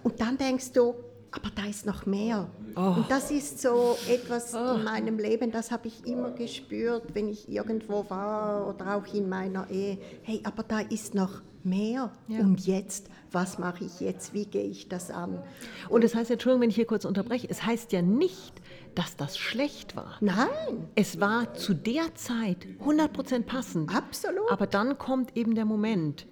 Und 0.03 0.19
dann 0.19 0.37
denkst 0.37 0.71
du, 0.73 0.95
aber 1.31 1.49
da 1.55 1.65
ist 1.65 1.85
noch 1.85 2.05
mehr. 2.05 2.47
Oh. 2.75 2.95
Und 2.97 3.05
das 3.09 3.31
ist 3.31 3.59
so 3.59 3.97
etwas 4.07 4.53
oh. 4.53 4.75
in 4.75 4.83
meinem 4.83 5.17
Leben, 5.17 5.51
das 5.51 5.71
habe 5.71 5.87
ich 5.87 6.05
immer 6.05 6.31
gespürt, 6.31 7.15
wenn 7.15 7.27
ich 7.27 7.49
irgendwo 7.49 8.07
war 8.09 8.67
oder 8.67 8.95
auch 8.95 9.13
in 9.13 9.29
meiner 9.29 9.69
Ehe. 9.69 9.97
Hey, 10.21 10.41
aber 10.43 10.63
da 10.63 10.79
ist 10.79 11.15
noch 11.15 11.41
mehr. 11.63 12.11
Ja. 12.27 12.39
Und 12.39 12.65
jetzt, 12.67 13.09
was 13.31 13.57
mache 13.57 13.85
ich 13.85 13.99
jetzt? 13.99 14.33
Wie 14.33 14.45
gehe 14.45 14.65
ich 14.65 14.89
das 14.89 15.09
an? 15.09 15.41
Und 15.89 16.03
es 16.03 16.13
heißt, 16.13 16.29
Entschuldigung, 16.29 16.61
wenn 16.61 16.69
ich 16.69 16.75
hier 16.75 16.85
kurz 16.85 17.05
unterbreche, 17.05 17.47
es 17.49 17.65
heißt 17.65 17.91
ja 17.93 18.01
nicht, 18.01 18.61
dass 18.95 19.15
das 19.15 19.37
schlecht 19.37 19.95
war. 19.95 20.17
Nein. 20.21 20.87
Es 20.95 21.19
war 21.19 21.53
zu 21.55 21.73
der 21.73 22.13
Zeit 22.15 22.67
100% 22.85 23.43
passend. 23.43 23.95
Absolut. 23.95 24.51
Aber 24.51 24.67
dann 24.67 24.97
kommt 24.97 25.35
eben 25.35 25.55
der 25.55 25.65
Moment, 25.65 26.27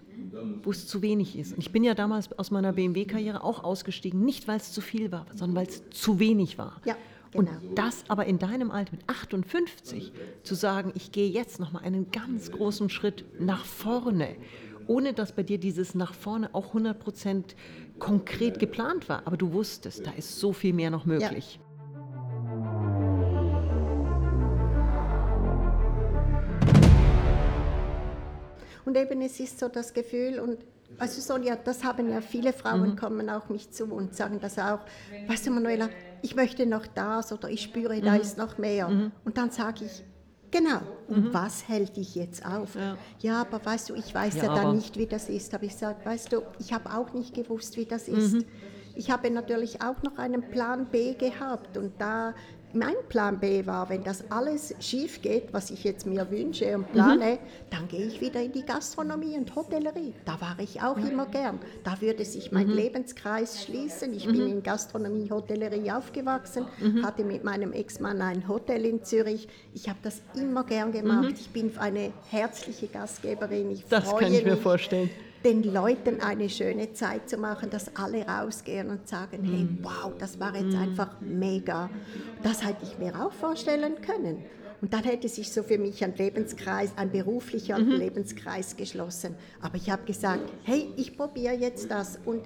wo 0.63 0.71
es 0.71 0.87
zu 0.87 1.01
wenig 1.01 1.37
ist. 1.37 1.53
Und 1.53 1.59
ich 1.59 1.71
bin 1.71 1.83
ja 1.83 1.93
damals 1.93 2.31
aus 2.37 2.51
meiner 2.51 2.73
BMW-Karriere 2.73 3.43
auch 3.43 3.63
ausgestiegen, 3.63 4.23
nicht 4.23 4.47
weil 4.47 4.57
es 4.57 4.71
zu 4.71 4.81
viel 4.81 5.11
war, 5.11 5.25
sondern 5.35 5.55
weil 5.55 5.67
es 5.67 5.89
zu 5.89 6.19
wenig 6.19 6.57
war. 6.57 6.81
Ja. 6.85 6.95
Genau. 7.31 7.49
Und 7.51 7.77
das 7.77 8.03
aber 8.09 8.25
in 8.25 8.39
deinem 8.39 8.71
Alter 8.71 8.91
mit 8.91 9.07
58 9.07 10.11
zu 10.43 10.53
sagen, 10.53 10.91
ich 10.95 11.13
gehe 11.13 11.29
jetzt 11.29 11.59
noch 11.59 11.71
mal 11.71 11.79
einen 11.79 12.11
ganz 12.11 12.51
großen 12.51 12.89
Schritt 12.89 13.23
nach 13.39 13.63
vorne, 13.63 14.35
ohne 14.87 15.13
dass 15.13 15.33
bei 15.33 15.43
dir 15.43 15.57
dieses 15.57 15.95
nach 15.95 16.13
vorne 16.13 16.53
auch 16.53 16.73
100% 16.73 17.55
konkret 17.99 18.59
geplant 18.59 19.07
war, 19.07 19.25
aber 19.25 19.37
du 19.37 19.53
wusstest, 19.53 20.05
da 20.05 20.11
ist 20.11 20.39
so 20.39 20.51
viel 20.51 20.73
mehr 20.73 20.89
noch 20.89 21.05
möglich. 21.05 21.59
Ja. 21.61 21.70
Und 28.91 28.97
eben 28.97 29.21
es 29.21 29.39
ist 29.39 29.57
so 29.57 29.69
das 29.69 29.93
Gefühl 29.93 30.37
und 30.41 30.57
also 30.99 31.21
Sonja, 31.21 31.55
das 31.55 31.81
haben 31.85 32.09
ja 32.09 32.19
viele 32.19 32.51
Frauen 32.51 32.89
mhm. 32.89 32.95
kommen 32.97 33.29
auch 33.29 33.47
mich 33.47 33.71
zu 33.71 33.85
und 33.85 34.13
sagen 34.13 34.39
das 34.41 34.59
auch. 34.59 34.79
Weißt 35.27 35.47
du, 35.47 35.51
Manuela, 35.51 35.87
ich 36.21 36.35
möchte 36.35 36.65
noch 36.65 36.85
das 36.87 37.31
oder 37.31 37.49
ich 37.49 37.61
spüre, 37.61 37.95
mhm. 37.95 38.01
da 38.01 38.15
ist 38.17 38.37
noch 38.37 38.57
mehr. 38.57 38.89
Mhm. 38.89 39.13
Und 39.23 39.37
dann 39.37 39.49
sage 39.49 39.85
ich, 39.85 40.03
genau, 40.51 40.81
und 41.07 41.27
mhm. 41.27 41.33
was 41.33 41.69
hält 41.69 41.95
dich 41.95 42.15
jetzt 42.15 42.45
auf? 42.45 42.75
Ja. 42.75 42.97
ja. 43.21 43.41
aber 43.43 43.65
weißt 43.65 43.91
du, 43.91 43.95
ich 43.95 44.13
weiß 44.13 44.35
ja, 44.35 44.43
ja 44.43 44.55
dann 44.55 44.75
nicht, 44.75 44.97
wie 44.97 45.07
das 45.07 45.29
ist. 45.29 45.53
Habe 45.53 45.67
ich 45.67 45.71
gesagt, 45.71 46.05
weißt 46.05 46.33
du, 46.33 46.41
ich 46.59 46.73
habe 46.73 46.93
auch 46.93 47.13
nicht 47.13 47.33
gewusst, 47.33 47.77
wie 47.77 47.85
das 47.85 48.09
ist. 48.09 48.33
Mhm. 48.33 48.45
Ich 48.93 49.09
habe 49.09 49.31
natürlich 49.31 49.81
auch 49.81 50.03
noch 50.03 50.17
einen 50.17 50.49
Plan 50.49 50.87
B 50.87 51.13
gehabt 51.13 51.77
und 51.77 51.93
da 51.97 52.33
mein 52.73 52.95
Plan 53.09 53.39
B 53.39 53.65
war, 53.65 53.89
wenn 53.89 54.03
das 54.03 54.29
alles 54.31 54.73
schief 54.79 55.21
geht, 55.21 55.53
was 55.53 55.71
ich 55.71 55.83
jetzt 55.83 56.05
mir 56.05 56.29
wünsche 56.29 56.75
und 56.75 56.91
plane, 56.91 57.33
mhm. 57.33 57.37
dann 57.69 57.87
gehe 57.87 58.05
ich 58.05 58.21
wieder 58.21 58.41
in 58.41 58.51
die 58.51 58.65
Gastronomie 58.65 59.37
und 59.37 59.55
Hotellerie. 59.55 60.13
Da 60.25 60.39
war 60.41 60.55
ich 60.59 60.81
auch 60.81 60.97
immer 60.97 61.25
gern. 61.25 61.59
Da 61.83 61.99
würde 62.01 62.25
sich 62.25 62.51
mein 62.51 62.67
mhm. 62.67 62.73
Lebenskreis 62.73 63.63
schließen. 63.63 64.13
Ich 64.13 64.27
mhm. 64.27 64.31
bin 64.31 64.47
in 64.47 64.63
Gastronomie, 64.63 65.29
Hotellerie 65.29 65.91
aufgewachsen, 65.91 66.65
mhm. 66.79 67.05
hatte 67.05 67.23
mit 67.23 67.43
meinem 67.43 67.73
Ex-Mann 67.73 68.21
ein 68.21 68.47
Hotel 68.47 68.85
in 68.85 69.03
Zürich. 69.03 69.47
Ich 69.73 69.89
habe 69.89 69.99
das 70.03 70.21
immer 70.35 70.63
gern 70.63 70.91
gemacht. 70.91 71.29
Mhm. 71.29 71.35
Ich 71.35 71.49
bin 71.49 71.77
eine 71.77 72.13
herzliche 72.29 72.87
Gastgeberin. 72.87 73.71
Ich 73.71 73.85
das 73.87 74.15
kann 74.15 74.33
ich 74.33 74.43
mir 74.43 74.57
vorstellen 74.57 75.09
den 75.43 75.63
Leuten 75.63 76.21
eine 76.21 76.49
schöne 76.49 76.93
Zeit 76.93 77.29
zu 77.29 77.37
machen, 77.37 77.69
dass 77.69 77.95
alle 77.95 78.25
rausgehen 78.25 78.89
und 78.89 79.07
sagen, 79.07 79.43
hey, 79.43 79.63
mm. 79.63 79.79
wow, 79.81 80.13
das 80.17 80.39
war 80.39 80.55
jetzt 80.55 80.75
mm. 80.75 80.81
einfach 80.81 81.19
mega. 81.21 81.89
Das 82.43 82.65
hätte 82.65 82.83
ich 82.83 82.97
mir 82.97 83.19
auch 83.19 83.31
vorstellen 83.31 84.01
können. 84.01 84.45
Und 84.81 84.93
dann 84.93 85.03
hätte 85.03 85.29
sich 85.29 85.51
so 85.51 85.61
für 85.61 85.77
mich 85.77 86.03
ein 86.03 86.15
Lebenskreis, 86.15 86.91
ein 86.95 87.11
beruflicher 87.11 87.77
mhm. 87.77 87.91
Lebenskreis 87.91 88.75
geschlossen. 88.75 89.35
Aber 89.61 89.75
ich 89.75 89.91
habe 89.91 90.03
gesagt, 90.05 90.41
hey, 90.63 90.91
ich 90.97 91.15
probiere 91.15 91.53
jetzt 91.53 91.91
das. 91.91 92.19
Und 92.25 92.41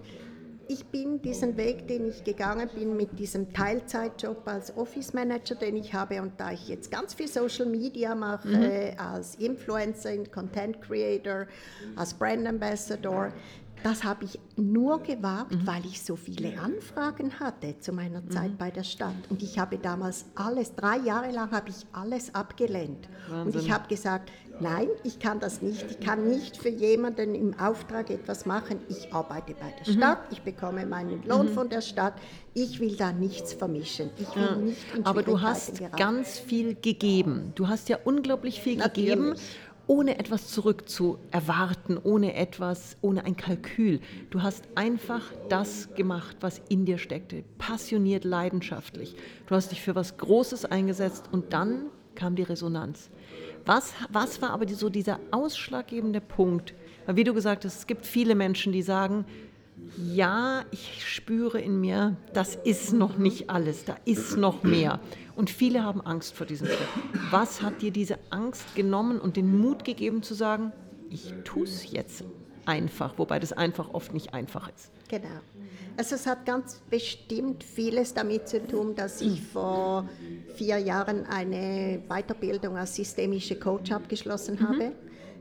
ich 0.67 0.85
bin 0.85 1.21
diesen 1.21 1.57
Weg, 1.57 1.87
den 1.87 2.09
ich 2.09 2.23
gegangen 2.23 2.69
bin 2.73 2.95
mit 2.97 3.17
diesem 3.19 3.51
Teilzeitjob 3.53 4.47
als 4.47 4.75
Office 4.75 5.13
Manager, 5.13 5.55
den 5.55 5.75
ich 5.75 5.93
habe 5.93 6.21
und 6.21 6.33
da 6.37 6.51
ich 6.51 6.67
jetzt 6.67 6.91
ganz 6.91 7.13
viel 7.13 7.27
Social 7.27 7.65
Media 7.65 8.15
mache, 8.15 8.47
mhm. 8.47 8.99
als 8.99 9.35
Influencer, 9.35 10.17
Content 10.33 10.81
Creator, 10.81 11.47
als 11.95 12.13
Brand 12.13 12.47
Ambassador, 12.47 13.31
das 13.85 14.03
habe 14.03 14.25
ich 14.25 14.39
nur 14.55 15.03
gewagt, 15.03 15.51
mhm. 15.51 15.67
weil 15.67 15.85
ich 15.85 16.01
so 16.01 16.15
viele 16.15 16.59
Anfragen 16.59 17.39
hatte 17.39 17.77
zu 17.77 17.93
meiner 17.93 18.21
mhm. 18.21 18.31
Zeit 18.31 18.51
mhm. 18.53 18.57
bei 18.57 18.71
der 18.71 18.81
Stadt. 18.81 19.13
Und 19.29 19.43
ich 19.43 19.59
habe 19.59 19.77
damals 19.77 20.25
alles, 20.33 20.73
drei 20.73 20.97
Jahre 20.97 21.29
lang 21.29 21.51
habe 21.51 21.69
ich 21.69 21.85
alles 21.93 22.33
abgelehnt. 22.33 23.07
Wahnsinn. 23.29 23.45
Und 23.45 23.55
ich 23.63 23.71
habe 23.71 23.87
gesagt, 23.87 24.31
nein, 24.59 24.87
ich 25.03 25.19
kann 25.19 25.39
das 25.39 25.61
nicht. 25.61 25.85
Ich 25.87 25.99
kann 25.99 26.27
nicht 26.27 26.57
für 26.57 26.69
jemanden 26.69 27.35
im 27.35 27.59
Auftrag 27.59 28.09
etwas 28.09 28.47
machen. 28.47 28.79
Ich 28.89 29.13
arbeite 29.13 29.53
bei 29.53 29.71
der 29.79 29.93
mhm. 29.93 29.97
Stadt, 29.99 30.19
ich 30.31 30.41
bekomme 30.41 30.83
meinen 30.87 31.21
Lohn 31.27 31.45
mhm. 31.45 31.53
von 31.53 31.69
der 31.69 31.81
Stadt. 31.81 32.15
Ich 32.55 32.79
will 32.79 32.95
da 32.95 33.11
nichts 33.11 33.53
vermischen. 33.53 34.09
Ich 34.17 34.35
will 34.35 34.43
ja. 34.43 34.55
nicht 34.55 34.95
in 34.95 35.05
Aber 35.05 35.21
du 35.21 35.41
hast 35.41 35.77
geraten. 35.77 35.97
ganz 35.97 36.39
viel 36.39 36.73
gegeben. 36.73 37.51
Du 37.53 37.67
hast 37.67 37.87
ja 37.89 37.99
unglaublich 38.03 38.61
viel 38.61 38.77
Natürlich. 38.77 39.13
gegeben 39.13 39.35
ohne 39.87 40.17
etwas 40.17 40.47
zurück 40.47 40.89
zu 40.89 41.17
erwarten, 41.31 41.97
ohne 42.01 42.35
etwas, 42.35 42.97
ohne 43.01 43.25
ein 43.25 43.37
Kalkül. 43.37 43.99
Du 44.29 44.41
hast 44.41 44.63
einfach 44.75 45.21
das 45.49 45.93
gemacht, 45.95 46.37
was 46.41 46.61
in 46.69 46.85
dir 46.85 46.97
steckte, 46.97 47.43
passioniert, 47.57 48.23
leidenschaftlich. 48.23 49.15
Du 49.47 49.55
hast 49.55 49.71
dich 49.71 49.81
für 49.81 49.95
was 49.95 50.17
Großes 50.17 50.65
eingesetzt 50.65 51.29
und 51.31 51.53
dann 51.53 51.87
kam 52.15 52.35
die 52.35 52.43
Resonanz. 52.43 53.09
Was, 53.65 53.93
was 54.09 54.41
war 54.41 54.51
aber 54.51 54.67
so 54.67 54.89
dieser 54.89 55.19
ausschlaggebende 55.31 56.21
Punkt? 56.21 56.73
Weil 57.05 57.15
wie 57.15 57.23
du 57.23 57.33
gesagt 57.33 57.65
hast, 57.65 57.79
es 57.79 57.87
gibt 57.87 58.05
viele 58.05 58.35
Menschen, 58.35 58.71
die 58.71 58.81
sagen, 58.81 59.25
ja, 59.97 60.63
ich 60.71 61.03
spüre 61.05 61.59
in 61.59 61.79
mir, 61.79 62.15
das 62.33 62.55
ist 62.55 62.93
noch 62.93 63.17
nicht 63.17 63.49
alles, 63.49 63.85
da 63.85 63.97
ist 64.05 64.37
noch 64.37 64.63
mehr. 64.63 64.99
Und 65.35 65.49
viele 65.49 65.83
haben 65.83 66.01
Angst 66.01 66.33
vor 66.33 66.45
diesem 66.45 66.67
Schritt. 66.67 66.87
Was 67.29 67.61
hat 67.61 67.81
dir 67.81 67.91
diese 67.91 68.17
Angst 68.29 68.75
genommen 68.75 69.19
und 69.19 69.35
den 69.35 69.59
Mut 69.59 69.83
gegeben 69.83 70.23
zu 70.23 70.33
sagen, 70.33 70.71
ich 71.09 71.33
tue 71.43 71.63
es 71.63 71.91
jetzt 71.91 72.23
einfach, 72.65 73.17
wobei 73.17 73.39
das 73.39 73.53
einfach 73.53 73.93
oft 73.93 74.13
nicht 74.13 74.33
einfach 74.33 74.69
ist? 74.69 74.91
Genau. 75.09 75.27
Also 75.97 76.15
es 76.15 76.25
hat 76.25 76.45
ganz 76.45 76.81
bestimmt 76.89 77.63
vieles 77.63 78.13
damit 78.13 78.47
zu 78.47 78.65
tun, 78.65 78.95
dass 78.95 79.21
ich 79.21 79.41
vor 79.41 80.09
vier 80.55 80.77
Jahren 80.77 81.25
eine 81.25 82.01
Weiterbildung 82.09 82.75
als 82.75 82.95
systemische 82.95 83.57
Coach 83.57 83.91
abgeschlossen 83.91 84.55
mhm. 84.59 84.91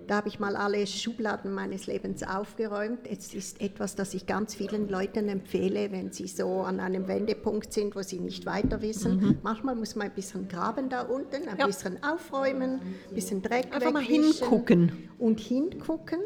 Da 0.06 0.16
habe 0.16 0.28
ich 0.28 0.38
mal 0.38 0.56
alle 0.56 0.87
Schubladen 0.87 1.52
meines 1.52 1.87
Lebens 1.87 2.23
aufgeräumt. 2.23 3.00
Es 3.11 3.34
ist 3.34 3.61
etwas, 3.61 3.94
das 3.94 4.14
ich 4.14 4.26
ganz 4.26 4.54
vielen 4.54 4.88
Leuten 4.88 5.28
empfehle, 5.28 5.92
wenn 5.92 6.12
sie 6.12 6.26
so 6.26 6.62
an 6.62 6.80
einem 6.80 7.08
Wendepunkt 7.08 7.73
sind, 7.73 7.96
wo 7.96 8.02
sie 8.02 8.20
nicht 8.20 8.44
weiter 8.46 8.82
wissen. 8.82 9.16
Mhm. 9.16 9.38
Manchmal 9.42 9.75
muss 9.75 9.96
man 9.96 10.08
ein 10.08 10.14
bisschen 10.14 10.49
graben 10.49 10.88
da 10.88 11.02
unten, 11.02 11.49
ein 11.49 11.58
ja. 11.58 11.66
bisschen 11.66 12.02
aufräumen, 12.02 12.80
ein 13.08 13.14
bisschen 13.14 13.42
Dreck 13.42 13.75
Einfach 13.75 13.92
mal 13.92 14.02
hingucken. 14.02 15.11
Und 15.18 15.40
hingucken. 15.40 16.20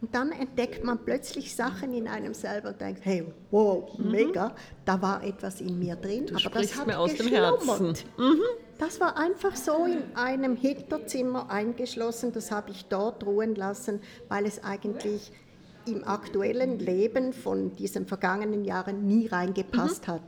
Und 0.00 0.14
dann 0.14 0.32
entdeckt 0.32 0.82
man 0.82 0.98
plötzlich 1.04 1.54
Sachen 1.54 1.92
in 1.92 2.08
einem 2.08 2.32
selber 2.32 2.70
und 2.70 2.80
denkt, 2.80 3.04
hey, 3.04 3.26
wow, 3.50 3.98
mhm. 3.98 4.10
mega, 4.10 4.54
da 4.84 5.00
war 5.02 5.22
etwas 5.22 5.60
in 5.60 5.78
mir 5.78 5.94
drin. 5.96 6.26
Du 6.26 6.36
aber 6.36 6.60
das 6.60 6.74
hat 6.74 6.86
mir 6.86 6.98
aus 6.98 7.14
dem 7.14 7.28
Herzen. 7.28 7.94
Mhm. 8.16 8.40
Das 8.80 8.98
war 8.98 9.18
einfach 9.18 9.56
so 9.56 9.84
in 9.84 10.16
einem 10.16 10.56
Hinterzimmer 10.56 11.50
eingeschlossen, 11.50 12.32
das 12.32 12.50
habe 12.50 12.70
ich 12.70 12.86
dort 12.86 13.26
ruhen 13.26 13.54
lassen, 13.54 14.00
weil 14.30 14.46
es 14.46 14.64
eigentlich 14.64 15.30
im 15.86 16.02
aktuellen 16.08 16.78
Leben 16.78 17.34
von 17.34 17.76
diesen 17.76 18.06
vergangenen 18.06 18.64
Jahren 18.64 19.06
nie 19.06 19.26
reingepasst 19.26 20.08
mhm. 20.08 20.12
hat. 20.12 20.22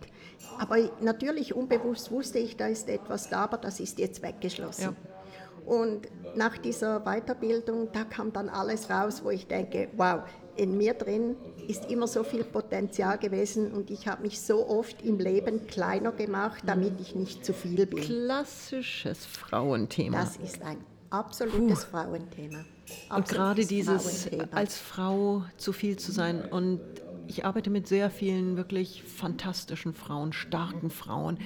Aber 0.58 0.76
natürlich 1.00 1.54
unbewusst 1.54 2.10
wusste 2.10 2.40
ich, 2.40 2.58
da 2.58 2.66
ist 2.66 2.90
etwas 2.90 3.30
da, 3.30 3.44
aber 3.44 3.56
das 3.56 3.80
ist 3.80 3.98
jetzt 3.98 4.22
weggeschlossen. 4.22 4.82
Ja. 4.84 5.12
Und 5.64 6.08
nach 6.36 6.58
dieser 6.58 7.00
Weiterbildung, 7.00 7.88
da 7.92 8.04
kam 8.04 8.34
dann 8.34 8.50
alles 8.50 8.90
raus, 8.90 9.22
wo 9.24 9.30
ich 9.30 9.46
denke, 9.46 9.88
wow, 9.96 10.24
in 10.56 10.76
mir 10.76 10.94
drin 10.94 11.36
ist 11.68 11.90
immer 11.90 12.06
so 12.06 12.24
viel 12.24 12.44
Potenzial 12.44 13.18
gewesen 13.18 13.72
und 13.72 13.90
ich 13.90 14.06
habe 14.06 14.22
mich 14.22 14.40
so 14.40 14.68
oft 14.68 15.02
im 15.02 15.18
Leben 15.18 15.66
kleiner 15.66 16.12
gemacht, 16.12 16.62
damit 16.66 17.00
ich 17.00 17.14
nicht 17.14 17.44
zu 17.44 17.52
viel 17.52 17.86
bin. 17.86 18.00
Klassisches 18.00 19.24
Frauenthema. 19.24 20.20
Das 20.20 20.36
ist 20.36 20.62
ein 20.62 20.78
absolutes 21.10 21.84
Puh. 21.84 21.90
Frauenthema. 21.90 22.64
Absolutes 23.08 23.16
und 23.16 23.28
gerade 23.28 23.66
dieses 23.66 24.28
als 24.50 24.76
Frau 24.76 25.44
zu 25.56 25.72
viel 25.72 25.96
zu 25.96 26.12
sein 26.12 26.44
und 26.44 26.80
ich 27.28 27.44
arbeite 27.44 27.70
mit 27.70 27.86
sehr 27.86 28.10
vielen 28.10 28.56
wirklich 28.56 29.02
fantastischen 29.04 29.94
Frauen, 29.94 30.32
starken 30.32 30.90
Frauen, 30.90 31.38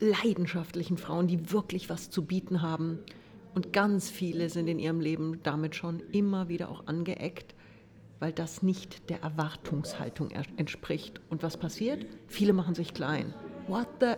leidenschaftlichen 0.00 0.96
Frauen, 0.96 1.28
die 1.28 1.52
wirklich 1.52 1.90
was 1.90 2.10
zu 2.10 2.24
bieten 2.24 2.62
haben. 2.62 2.98
Und 3.54 3.72
ganz 3.72 4.10
viele 4.10 4.50
sind 4.50 4.68
in 4.68 4.78
ihrem 4.78 5.00
Leben 5.00 5.40
damit 5.42 5.74
schon 5.74 6.00
immer 6.12 6.48
wieder 6.48 6.70
auch 6.70 6.86
angeeckt, 6.86 7.54
weil 8.20 8.32
das 8.32 8.62
nicht 8.62 9.10
der 9.10 9.22
Erwartungshaltung 9.22 10.30
entspricht. 10.56 11.20
Und 11.30 11.42
was 11.42 11.56
passiert? 11.56 12.06
Viele 12.26 12.52
machen 12.52 12.74
sich 12.74 12.94
klein. 12.94 13.34
What 13.66 13.88
the 14.00 14.14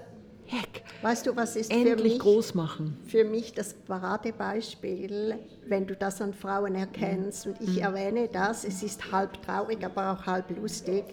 heck? 0.46 0.84
Weißt 1.02 1.26
du, 1.26 1.36
was 1.36 1.56
ist 1.56 1.70
Endlich 1.70 1.94
für 1.94 2.02
mich, 2.02 2.18
groß 2.18 2.54
machen. 2.54 2.96
Für 3.06 3.24
mich 3.24 3.52
das 3.52 3.74
Paradebeispiel, 3.74 5.38
wenn 5.66 5.86
du 5.86 5.96
das 5.96 6.20
an 6.20 6.34
Frauen 6.34 6.74
erkennst, 6.74 7.46
und 7.46 7.60
ich 7.60 7.76
mhm. 7.76 7.82
erwähne 7.82 8.28
das, 8.28 8.64
es 8.64 8.82
ist 8.82 9.12
halb 9.12 9.42
traurig, 9.42 9.84
aber 9.84 10.12
auch 10.12 10.26
halb 10.26 10.56
lustig, 10.56 11.04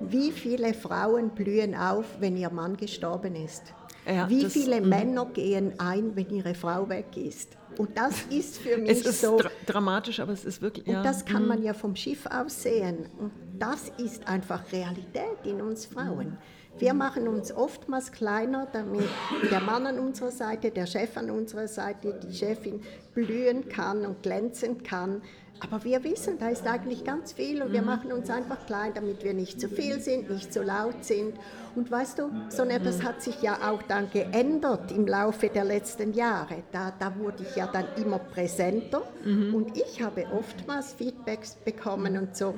wie 0.00 0.30
viele 0.30 0.74
Frauen 0.74 1.30
blühen 1.30 1.74
auf, 1.74 2.06
wenn 2.20 2.36
ihr 2.36 2.50
Mann 2.50 2.76
gestorben 2.76 3.34
ist. 3.34 3.74
Ja, 4.06 4.28
Wie 4.28 4.42
das, 4.42 4.52
viele 4.52 4.80
mh. 4.80 4.86
Männer 4.86 5.26
gehen 5.26 5.72
ein, 5.78 6.14
wenn 6.14 6.30
ihre 6.30 6.54
Frau 6.54 6.88
weg 6.88 7.16
ist? 7.16 7.56
Und 7.78 7.96
das 7.96 8.22
ist 8.30 8.58
für 8.58 8.78
mich 8.78 8.90
es 8.90 9.06
ist 9.06 9.20
so. 9.20 9.38
Dra 9.38 9.50
dramatisch, 9.66 10.20
aber 10.20 10.32
es 10.32 10.44
ist 10.44 10.62
wirklich. 10.62 10.86
Und 10.86 10.94
ja. 10.94 11.02
das 11.02 11.24
kann 11.24 11.46
man 11.46 11.60
mhm. 11.60 11.66
ja 11.66 11.74
vom 11.74 11.94
Schiff 11.96 12.26
aus 12.26 12.62
sehen. 12.62 13.06
Und 13.18 13.32
das 13.58 13.90
ist 13.98 14.26
einfach 14.26 14.72
Realität 14.72 15.44
in 15.44 15.60
uns 15.60 15.86
Frauen. 15.86 16.38
Wir 16.78 16.92
machen 16.92 17.26
uns 17.26 17.52
oftmals 17.52 18.12
kleiner, 18.12 18.68
damit 18.70 19.08
der 19.50 19.60
Mann 19.60 19.86
an 19.86 19.98
unserer 19.98 20.30
Seite, 20.30 20.70
der 20.70 20.84
Chef 20.84 21.16
an 21.16 21.30
unserer 21.30 21.68
Seite, 21.68 22.20
die 22.22 22.34
Chefin 22.34 22.82
blühen 23.14 23.68
kann 23.68 24.04
und 24.04 24.22
glänzen 24.22 24.82
kann. 24.82 25.22
Aber 25.60 25.82
wir 25.84 26.04
wissen, 26.04 26.38
da 26.38 26.48
ist 26.48 26.66
eigentlich 26.66 27.04
ganz 27.04 27.32
viel 27.32 27.62
und 27.62 27.72
wir 27.72 27.80
mhm. 27.80 27.86
machen 27.86 28.12
uns 28.12 28.28
einfach 28.28 28.66
klein, 28.66 28.92
damit 28.94 29.24
wir 29.24 29.32
nicht 29.32 29.60
zu 29.60 29.68
viel 29.68 30.00
sind, 30.00 30.30
nicht 30.30 30.52
zu 30.52 30.62
laut 30.62 31.04
sind. 31.04 31.34
Und 31.74 31.90
weißt 31.90 32.18
du, 32.18 32.30
sondern 32.48 32.84
das 32.84 33.02
hat 33.02 33.22
sich 33.22 33.42
ja 33.42 33.70
auch 33.70 33.82
dann 33.82 34.10
geändert 34.10 34.92
im 34.92 35.06
Laufe 35.06 35.48
der 35.48 35.64
letzten 35.64 36.14
Jahre. 36.14 36.62
Da, 36.72 36.92
da 36.98 37.16
wurde 37.18 37.42
ich 37.42 37.56
ja 37.56 37.66
dann 37.66 37.86
immer 37.96 38.18
präsenter 38.18 39.02
mhm. 39.24 39.54
und 39.54 39.76
ich 39.76 40.02
habe 40.02 40.26
oftmals 40.36 40.94
Feedbacks 40.94 41.56
bekommen 41.56 42.16
und 42.18 42.36
so. 42.36 42.54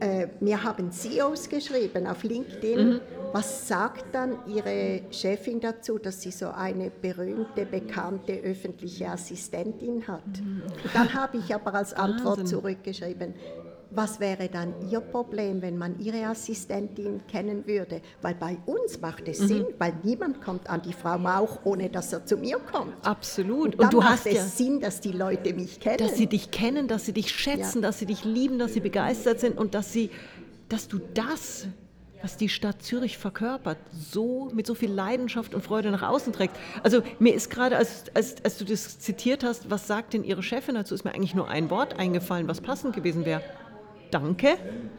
Äh, 0.00 0.28
mir 0.40 0.62
haben 0.62 0.92
CEOs 0.92 1.48
geschrieben 1.48 2.06
auf 2.06 2.22
LinkedIn, 2.22 2.88
mhm 2.88 3.00
Was 3.36 3.68
sagt 3.68 4.14
dann 4.14 4.38
Ihre 4.46 5.02
Chefin 5.10 5.60
dazu, 5.60 5.98
dass 5.98 6.22
sie 6.22 6.30
so 6.30 6.46
eine 6.48 6.88
berühmte, 6.90 7.66
bekannte 7.66 8.32
öffentliche 8.32 9.10
Assistentin 9.10 10.08
hat? 10.08 10.22
Und 10.24 10.94
dann 10.94 11.12
habe 11.12 11.36
ich 11.36 11.54
aber 11.54 11.74
als 11.74 11.92
Antwort 11.92 12.38
Wahnsinn. 12.38 12.46
zurückgeschrieben, 12.46 13.34
was 13.90 14.20
wäre 14.20 14.48
dann 14.48 14.72
Ihr 14.90 15.00
Problem, 15.00 15.60
wenn 15.60 15.76
man 15.76 15.98
Ihre 16.00 16.26
Assistentin 16.28 17.26
kennen 17.30 17.66
würde? 17.66 18.00
Weil 18.22 18.36
bei 18.36 18.56
uns 18.64 19.02
macht 19.02 19.28
es 19.28 19.36
Sinn, 19.36 19.66
weil 19.78 19.92
niemand 20.02 20.40
kommt 20.40 20.70
an 20.70 20.80
die 20.80 20.94
Frau 20.94 21.18
Mauch, 21.18 21.58
ohne 21.64 21.90
dass 21.90 22.14
er 22.14 22.24
zu 22.24 22.38
mir 22.38 22.58
kommt. 22.58 22.94
Absolut. 23.06 23.74
Und, 23.74 23.82
dann 23.82 23.90
du 23.90 23.98
macht 23.98 24.08
hast 24.12 24.26
es 24.28 24.34
ja, 24.34 24.42
Sinn, 24.44 24.80
dass 24.80 25.00
die 25.00 25.12
Leute 25.12 25.52
mich 25.52 25.78
kennen. 25.78 25.98
dass 25.98 26.16
sie 26.16 26.26
dich 26.26 26.50
kennen, 26.50 26.88
dass 26.88 27.04
sie 27.04 27.12
dich 27.12 27.28
schätzen, 27.30 27.82
Ja. 27.82 27.88
dass 27.88 27.98
sie 27.98 28.06
dich 28.06 28.24
lieben, 28.24 28.58
dass 28.58 28.72
sie 28.72 28.80
begeistert 28.80 29.40
sind 29.40 29.58
und 29.58 29.74
dass 29.74 29.92
sie, 29.92 30.10
dass 30.70 30.88
du 30.88 30.98
das, 31.12 31.66
was 32.26 32.36
die 32.36 32.48
Stadt 32.48 32.82
Zürich 32.82 33.18
verkörpert, 33.18 33.78
so 33.92 34.50
mit 34.52 34.66
so 34.66 34.74
viel 34.74 34.90
Leidenschaft 34.90 35.54
und 35.54 35.62
Freude 35.62 35.92
nach 35.92 36.02
außen 36.02 36.32
trägst. 36.32 36.56
Also 36.82 37.02
mir 37.20 37.32
ist 37.32 37.50
gerade, 37.50 37.76
als, 37.76 38.06
als, 38.14 38.34
als 38.44 38.58
du 38.58 38.64
das 38.64 38.98
zitiert 38.98 39.44
hast, 39.44 39.70
was 39.70 39.86
sagt 39.86 40.12
denn 40.12 40.24
ihre 40.24 40.42
Chefin 40.42 40.74
dazu, 40.74 40.92
ist 40.96 41.04
mir 41.04 41.14
eigentlich 41.14 41.36
nur 41.36 41.48
ein 41.48 41.70
Wort 41.70 42.00
eingefallen, 42.00 42.48
was 42.48 42.60
passend 42.60 42.96
gewesen 42.96 43.24
wäre. 43.24 43.42
Danke. 44.10 44.56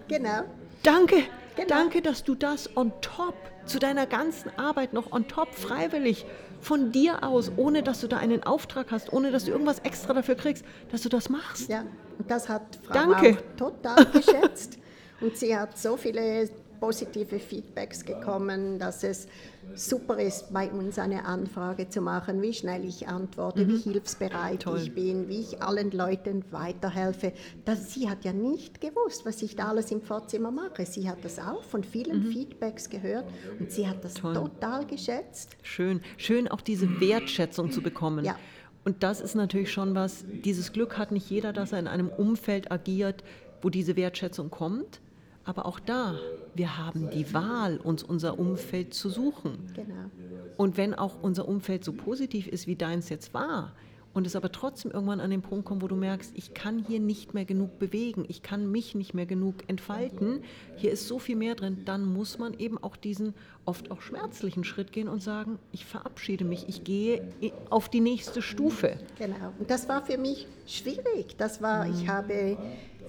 genau. 0.07 0.43
Danke, 0.83 1.15
Genau. 1.57 1.67
danke, 1.67 2.01
dass 2.01 2.23
du 2.23 2.33
das 2.33 2.77
on 2.77 2.93
top 3.01 3.35
zu 3.65 3.77
deiner 3.77 4.05
ganzen 4.05 4.49
Arbeit 4.57 4.93
noch 4.93 5.11
on 5.11 5.27
top 5.27 5.53
freiwillig 5.53 6.25
von 6.61 6.93
dir 6.93 7.25
aus, 7.25 7.51
ohne 7.57 7.83
dass 7.83 7.99
du 7.99 8.07
da 8.07 8.17
einen 8.19 8.43
Auftrag 8.43 8.87
hast, 8.91 9.11
ohne 9.11 9.31
dass 9.31 9.43
du 9.43 9.51
irgendwas 9.51 9.79
extra 9.79 10.13
dafür 10.13 10.35
kriegst, 10.35 10.63
dass 10.93 11.01
du 11.01 11.09
das 11.09 11.27
machst. 11.27 11.67
Ja, 11.67 11.81
und 12.17 12.31
das 12.31 12.47
hat 12.47 12.79
Frau 12.83 12.93
Danke. 12.93 13.37
Total 13.57 14.05
geschätzt. 14.13 14.77
Und 15.19 15.35
sie 15.35 15.57
hat 15.57 15.77
so 15.77 15.97
viele 15.97 16.47
positive 16.79 17.39
Feedbacks 17.39 18.03
bekommen, 18.03 18.79
dass 18.79 19.03
es 19.03 19.27
super 19.75 20.17
ist, 20.19 20.53
bei 20.53 20.69
uns 20.71 20.97
eine 20.97 21.25
Anfrage 21.25 21.89
zu 21.89 22.01
machen, 22.01 22.41
wie 22.41 22.53
schnell 22.53 22.85
ich 22.85 23.07
antworte, 23.07 23.67
wie 23.67 23.77
hilfsbereit 23.77 24.53
Mhm. 24.53 24.59
Toll. 24.59 24.79
ich 24.81 24.93
bin, 24.95 25.27
wie 25.27 25.41
ich 25.41 25.61
allen 25.61 25.91
Leuten 25.91 26.43
weiterhelfe. 26.51 27.33
Das, 27.65 27.93
sie 27.93 28.09
hat 28.09 28.23
ja 28.23 28.31
nicht 28.33 28.79
gewusst, 28.79 29.25
was 29.25 29.41
ich 29.41 29.55
da 29.55 29.69
alles 29.69 29.91
im 29.91 30.01
Vorzimmer 30.01 30.51
mache. 30.51 30.85
Sie 30.85 31.09
hat 31.09 31.17
das 31.23 31.37
auch 31.39 31.63
von 31.63 31.83
vielen 31.83 32.31
Feedbacks 32.31 32.89
gehört 32.89 33.25
und 33.59 33.71
sie 33.71 33.87
hat 33.87 34.03
das 34.03 34.15
Mhm. 34.17 34.21
Toll. 34.21 34.33
total 34.35 34.85
geschätzt. 34.85 35.57
Schön, 35.63 36.01
schön 36.17 36.47
auch 36.47 36.61
diese 36.61 37.01
Wertschätzung 37.01 37.71
zu 37.71 37.81
bekommen. 37.81 38.23
Ja. 38.23 38.35
Und 38.85 39.03
das 39.03 39.19
ist 39.19 39.35
natürlich 39.35 39.71
schon 39.73 39.95
was, 39.95 40.23
dieses 40.45 40.71
Glück 40.71 40.97
hat 40.97 41.11
nicht 41.11 41.29
jeder, 41.29 41.51
dass 41.51 41.73
er 41.73 41.79
in 41.79 41.87
einem 41.87 42.07
Umfeld 42.07 42.71
agiert, 42.71 43.21
wo 43.61 43.69
diese 43.69 43.97
Wertschätzung 43.97 44.49
kommt. 44.49 45.01
Aber 45.47 45.65
auch 45.65 45.79
da, 45.79 46.15
wir 46.55 46.77
haben 46.77 47.09
die 47.09 47.33
Wahl, 47.33 47.77
uns 47.77 48.03
unser 48.03 48.37
Umfeld 48.37 48.93
zu 48.93 49.09
suchen. 49.09 49.71
Genau. 49.73 50.11
Und 50.57 50.75
wenn 50.75 50.93
auch 50.93 51.15
unser 51.21 51.47
Umfeld 51.47 51.83
so 51.85 51.93
positiv 51.93 52.47
ist, 52.47 52.67
wie 52.67 52.75
deins 52.75 53.07
jetzt 53.09 53.33
war, 53.33 53.73
und 54.13 54.25
es 54.25 54.35
aber 54.35 54.51
trotzdem 54.51 54.89
irgendwann 54.91 55.19
an 55.19 55.29
den 55.29 55.43
Punkt 55.43 55.65
kommt, 55.65 55.83
wo 55.83 55.87
du 55.87 55.95
merkst, 55.95 56.31
ich 56.35 56.55
kann 56.55 56.79
hier 56.79 56.99
nicht 56.99 57.35
mehr 57.35 57.45
genug 57.45 57.77
bewegen, 57.77 58.25
ich 58.27 58.41
kann 58.41 58.71
mich 58.71 58.95
nicht 58.95 59.13
mehr 59.13 59.27
genug 59.27 59.55
entfalten, 59.67 60.41
hier 60.75 60.91
ist 60.91 61.07
so 61.07 61.19
viel 61.19 61.35
mehr 61.35 61.53
drin, 61.53 61.83
dann 61.85 62.03
muss 62.03 62.39
man 62.39 62.55
eben 62.57 62.79
auch 62.79 62.95
diesen 62.95 63.35
oft 63.63 63.91
auch 63.91 64.01
schmerzlichen 64.01 64.63
Schritt 64.63 64.91
gehen 64.91 65.07
und 65.07 65.21
sagen, 65.21 65.59
ich 65.71 65.85
verabschiede 65.85 66.45
mich, 66.45 66.67
ich 66.67 66.83
gehe 66.83 67.21
i- 67.43 67.53
auf 67.69 67.89
die 67.89 67.99
nächste 67.99 68.41
Stufe. 68.41 68.97
Genau. 69.19 69.53
Und 69.59 69.69
das 69.69 69.87
war 69.87 70.03
für 70.03 70.17
mich 70.17 70.47
schwierig. 70.65 71.35
Das 71.37 71.61
war, 71.61 71.85
Mhm. 71.85 71.93
ich 71.93 72.07
habe 72.09 72.57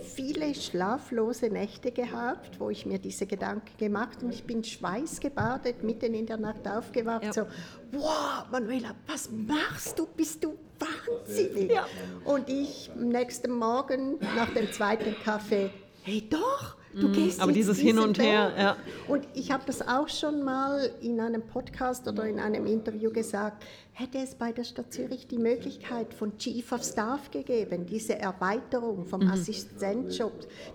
viele 0.01 0.55
schlaflose 0.55 1.49
Nächte 1.49 1.91
gehabt, 1.93 2.59
wo 2.61 2.71
ich 2.71 2.87
mir 2.87 2.99
diese 2.99 3.27
Gedanken 3.27 3.77
gemacht 3.79 4.23
und 4.23 4.33
ich 4.33 4.45
bin 4.45 4.63
schweißgebadet, 4.65 5.83
mitten 5.83 6.15
in 6.15 6.27
der 6.27 6.37
Nacht 6.39 6.67
aufgewacht, 6.67 7.25
Ja. 7.25 7.33
so, 7.33 7.43
wow, 7.93 8.45
Manuela, 8.51 8.95
was 9.07 9.29
machst 9.31 9.99
du? 9.99 10.07
Bist 10.07 10.43
du 10.45 10.55
wahnsinnig? 10.79 11.71
Ja. 11.73 11.87
Und 12.25 12.49
ich 12.49 12.91
am 12.95 13.09
nächsten 13.09 13.51
Morgen 13.53 14.19
nach 14.37 14.51
dem 14.55 14.71
zweiten 14.73 15.15
Kaffee, 15.25 15.71
hey 16.03 16.25
doch, 16.29 16.77
du 16.95 17.11
gehst 17.13 17.39
Mhm. 17.39 17.43
aber 17.43 17.51
jetzt 17.53 17.57
dieses 17.59 17.79
Hin 17.79 17.99
und 17.99 18.19
Her, 18.19 18.53
ja. 18.59 18.77
Und 19.09 19.27
ich 19.35 19.51
habe 19.51 19.63
das 19.67 19.87
auch 19.87 20.09
schon 20.09 20.43
mal 20.43 20.91
in 21.01 21.21
einem 21.21 21.43
Podcast 21.43 22.07
oder 22.09 22.25
in 22.25 22.39
einem 22.41 22.67
Interview 22.67 23.11
gesagt, 23.13 23.65
hätte 23.99 24.19
es 24.19 24.37
bei 24.37 24.53
der 24.53 24.63
Stadt 24.63 24.93
Zürich 24.93 25.27
die 25.27 25.39
Möglichkeit 25.39 26.15
von 26.15 26.39
Chief 26.39 26.71
of 26.71 26.85
Staff 26.85 27.33
gegeben, 27.33 27.85
diese 27.85 28.17
Erweiterung 28.17 29.05
vom 29.05 29.23
Mhm. 29.23 29.31
Assistenzjob, 29.33 30.33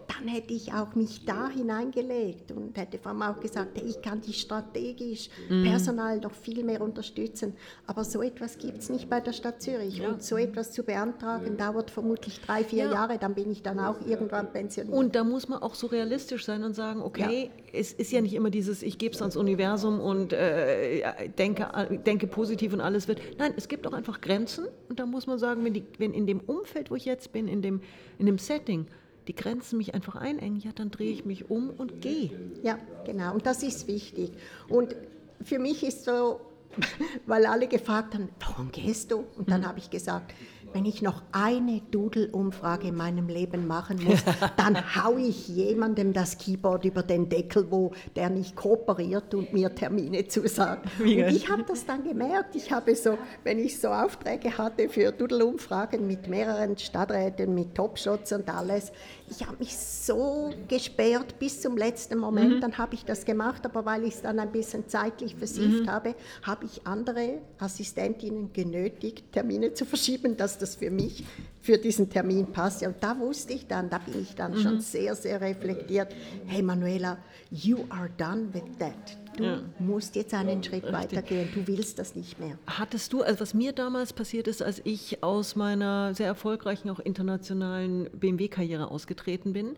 dann 0.08 0.28
hätte 0.28 0.54
ich 0.54 0.74
auch 0.74 0.94
mich 0.96 1.24
da 1.24 1.48
hineingelegt 1.50 2.52
und 2.52 2.78
hätte 2.78 2.98
vor 3.00 3.14
allem 3.14 3.22
auch 3.22 3.40
gesagt, 3.40 3.82
ich 3.82 4.02
kann 4.02 4.20
die 4.20 4.34
strategisch 4.34 5.30
Mhm. 5.50 5.64
Personal 5.64 6.20
noch 6.20 6.34
viel 6.34 6.66
mehr 6.66 6.82
unterstützen. 6.82 7.54
Aber 7.88 8.04
so 8.04 8.22
etwas 8.22 8.58
gibt 8.58 8.80
es 8.80 8.90
nicht 8.90 9.10
bei 9.10 9.22
der 9.22 9.32
Stadt 9.32 9.62
Zürich. 9.62 10.02
Und 10.06 10.22
so 10.22 10.36
etwas 10.36 10.74
zu 10.74 10.84
beantragen, 10.84 11.56
dauert 11.56 11.92
vermutlich 11.92 12.42
drei, 12.42 12.66
vier 12.66 12.86
Ja. 12.86 12.92
Jahre, 12.92 13.18
dann 13.20 13.36
bin 13.36 13.50
ich 13.52 13.64
dann 13.64 13.80
auch 13.80 14.06
irgendwann 14.06 14.52
pensioniert. 14.52 14.94
Und 14.94 15.16
da 15.16 15.24
muss 15.24 15.48
man 15.48 15.62
auch 15.62 15.76
so 15.76 15.88
realistisch 15.88 16.44
sein 16.46 16.64
und 16.64 16.74
sagen, 16.74 17.02
okay, 17.02 17.52
es 17.74 17.92
ist 17.92 18.12
ja 18.12 18.22
nicht 18.22 18.36
immer 18.36 18.52
dieses, 18.52 18.84
ich 18.84 19.00
gebe 19.00 19.16
es 19.16 19.22
ans 19.22 19.36
Universum 19.36 20.00
und 20.00 20.32
äh, 20.32 21.30
denke, 21.30 21.68
denke 22.06 22.28
positiv 22.28 22.72
und 22.72 22.82
alles 22.82 23.08
wird. 23.08 23.20
Nein, 23.40 23.54
es 23.58 23.68
gibt 23.68 23.88
auch 23.88 23.94
einfach 23.94 24.22
Grenzen 24.22 24.68
und 24.90 25.00
da 25.00 25.08
muss 25.08 25.26
man 25.26 25.40
sagen, 25.40 25.66
wenn, 25.66 25.74
die, 25.74 25.84
wenn 25.98 26.14
in 26.14 26.28
dem 26.28 26.40
Umfeld, 26.40 26.92
wo 26.92 26.96
ich 26.96 27.06
jetzt 27.06 27.34
bin, 27.34 27.48
in 27.48 27.64
dem, 27.64 27.82
in 28.20 28.28
dem 28.28 28.38
Setting, 28.38 28.86
die 29.28 29.34
Grenzen 29.34 29.78
mich 29.78 29.96
einfach 29.96 30.16
einengen, 30.16 30.60
ja, 30.60 30.72
dann 30.74 30.92
drehe 30.92 31.12
ich 31.12 31.26
mich 31.26 31.50
um 31.50 31.72
und 31.72 32.02
gehe. 32.02 32.30
Ja, 32.62 32.78
genau. 33.06 33.34
Und 33.34 33.46
das 33.46 33.64
ist 33.64 33.88
wichtig. 33.88 34.32
Und 34.70 34.96
für 35.42 35.58
mich 35.58 35.84
ist 35.84 36.06
so, 36.06 36.42
weil 37.26 37.48
alle 37.48 37.68
gefragt 37.68 38.14
haben, 38.14 38.30
warum 38.40 38.72
gehst 38.72 39.12
du? 39.12 39.24
Und 39.36 39.50
dann 39.50 39.68
habe 39.68 39.80
ich 39.80 39.90
gesagt, 39.90 40.34
wenn 40.74 40.86
ich 40.86 41.02
noch 41.02 41.22
eine 41.32 41.82
Doodle-Umfrage 41.92 42.88
in 42.88 42.96
meinem 42.96 43.28
Leben 43.28 43.68
machen 43.68 44.04
muss, 44.04 44.24
dann 44.58 44.78
haue 44.96 45.22
ich 45.22 45.48
jemandem 45.48 46.14
das 46.14 46.38
Keyboard 46.38 46.86
über 46.86 47.04
den 47.04 47.30
Deckel, 47.30 47.68
wo 47.70 47.92
der 48.16 48.30
nicht 48.30 48.56
kooperiert 48.56 49.34
und 49.34 49.54
mir 49.54 49.74
Termine 49.74 50.28
zusagt. 50.28 50.88
Und 51.00 51.08
ich 51.08 51.50
habe 51.50 51.64
das 51.68 51.86
dann 51.86 52.04
gemerkt. 52.04 52.56
Ich 52.56 52.72
habe 52.72 52.96
so, 52.96 53.18
wenn 53.44 53.60
ich 53.60 53.80
so 53.80 53.90
Aufträge 53.90 54.58
hatte 54.58 54.90
für 54.90 55.12
Doodle-Umfragen 55.12 56.08
mit 56.08 56.28
mehreren 56.28 56.78
Stadträten, 56.78 57.54
mit 57.54 57.76
Topshots 57.76 58.32
und 58.32 58.50
alles, 58.50 58.92
ich 59.36 59.48
habe 59.48 59.58
mich 59.60 59.76
so 59.78 60.52
gesperrt 60.68 61.40
bis 61.40 61.62
zum 61.62 61.78
letzten 61.78 62.18
Moment. 62.20 62.62
Dann 62.62 62.78
habe 62.78 62.94
ich 62.96 63.04
das 63.06 63.26
gemacht, 63.26 63.66
aber 63.66 63.86
weil 63.86 64.04
ich 64.04 64.16
es 64.16 64.22
dann 64.22 64.40
ein 64.40 64.52
bisschen 64.52 64.88
zeitlich 64.88 65.36
versieft 65.36 65.88
habe, 65.88 66.16
habe 66.44 66.66
ich 66.66 66.86
andere 66.86 67.40
Assistentinnen 67.58 68.54
genötigt, 68.54 69.32
Termine 69.32 69.74
zu 69.74 69.86
verschieben, 69.86 70.38
dass 70.38 70.58
das 70.58 70.76
für 70.76 70.92
mich 70.92 71.24
für 71.62 71.78
diesen 71.78 72.10
Termin 72.10 72.48
passt. 72.48 72.84
Und 72.84 72.96
da 73.02 73.18
wusste 73.18 73.54
ich 73.54 73.68
dann, 73.68 73.90
da 73.90 73.98
bin 73.98 74.22
ich 74.22 74.36
dann 74.36 74.58
schon 74.58 74.82
sehr, 74.82 75.16
sehr 75.16 75.42
reflektiert. 75.42 76.14
Hey 76.46 76.62
Manuela, 76.62 77.18
you 77.50 77.86
are 77.90 78.10
done 78.18 78.54
with 78.54 78.78
that. 78.80 79.23
Du 79.38 79.44
Ja. 79.44 79.62
musst 79.80 80.16
jetzt 80.16 80.34
einen 80.34 80.64
Schritt 80.64 80.92
weitergehen. 80.92 81.50
Du 81.54 81.66
willst 81.68 81.98
das 82.00 82.16
nicht 82.16 82.40
mehr. 82.40 82.58
Hattest 82.68 83.14
du, 83.14 83.22
also 83.24 83.40
was 83.40 83.54
mir 83.54 83.72
damals 83.74 84.14
passiert 84.14 84.48
ist, 84.48 84.62
als 84.62 84.82
ich 84.84 85.24
aus 85.24 85.56
meiner 85.56 86.14
sehr 86.14 86.28
erfolgreichen, 86.28 86.90
auch 86.90 87.00
internationalen 87.00 88.10
BMW-Karriere 88.14 88.92
ausgetreten 88.92 89.54
bin, 89.54 89.76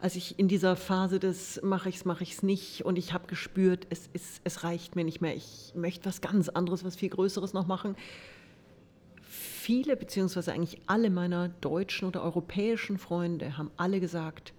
als 0.00 0.14
ich 0.14 0.38
in 0.38 0.46
dieser 0.46 0.76
Phase 0.76 1.18
des 1.18 1.60
mache 1.62 1.88
ich's, 1.88 2.04
mache 2.04 2.22
ich's 2.22 2.42
nicht 2.42 2.84
und 2.84 2.96
ich 2.98 3.12
habe 3.12 3.26
gespürt, 3.26 3.86
es, 3.90 4.08
ist, 4.12 4.40
es 4.44 4.62
reicht 4.62 4.94
mir 4.94 5.04
nicht 5.04 5.20
mehr, 5.20 5.34
ich 5.34 5.72
möchte 5.74 6.06
was 6.06 6.20
ganz 6.20 6.48
anderes, 6.48 6.84
was 6.84 6.94
viel 6.94 7.08
Größeres 7.08 7.52
noch 7.52 7.66
machen. 7.66 7.96
Viele, 9.22 9.96
beziehungsweise 9.96 10.52
eigentlich 10.52 10.80
alle 10.86 11.10
meiner 11.10 11.48
deutschen 11.48 12.06
oder 12.08 12.22
europäischen 12.22 12.96
Freunde 12.98 13.58
haben 13.58 13.70
alle 13.76 14.00
gesagt, 14.00 14.52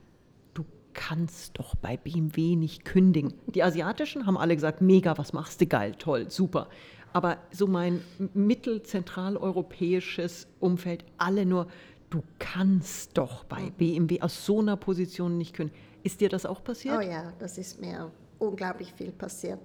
kannst 0.99 1.57
doch 1.57 1.73
bei 1.75 1.95
BMW 1.95 2.57
nicht 2.57 2.83
kündigen. 2.83 3.33
Die 3.47 3.63
asiatischen 3.63 4.25
haben 4.25 4.38
alle 4.38 4.53
gesagt, 4.53 4.81
mega, 4.81 5.17
was 5.17 5.31
machst 5.31 5.62
du, 5.62 5.65
geil, 5.65 5.95
toll, 5.97 6.29
super. 6.29 6.67
Aber 7.13 7.38
so 7.51 7.67
mein 7.67 8.01
mittelzentraleuropäisches 8.33 10.47
Umfeld, 10.59 11.05
alle 11.17 11.45
nur, 11.45 11.67
du 12.09 12.21
kannst 12.38 13.17
doch 13.17 13.45
bei 13.45 13.71
BMW 13.77 14.19
aus 14.21 14.45
so 14.45 14.59
einer 14.59 14.75
Position 14.75 15.38
nicht 15.38 15.55
kündigen. 15.55 15.79
Ist 16.03 16.19
dir 16.19 16.27
das 16.27 16.45
auch 16.45 16.62
passiert? 16.62 16.97
Oh 16.97 17.01
ja, 17.01 17.31
das 17.39 17.57
ist 17.57 17.79
mir 17.79 18.12
unglaublich 18.38 18.91
viel 18.91 19.13
passiert. 19.13 19.62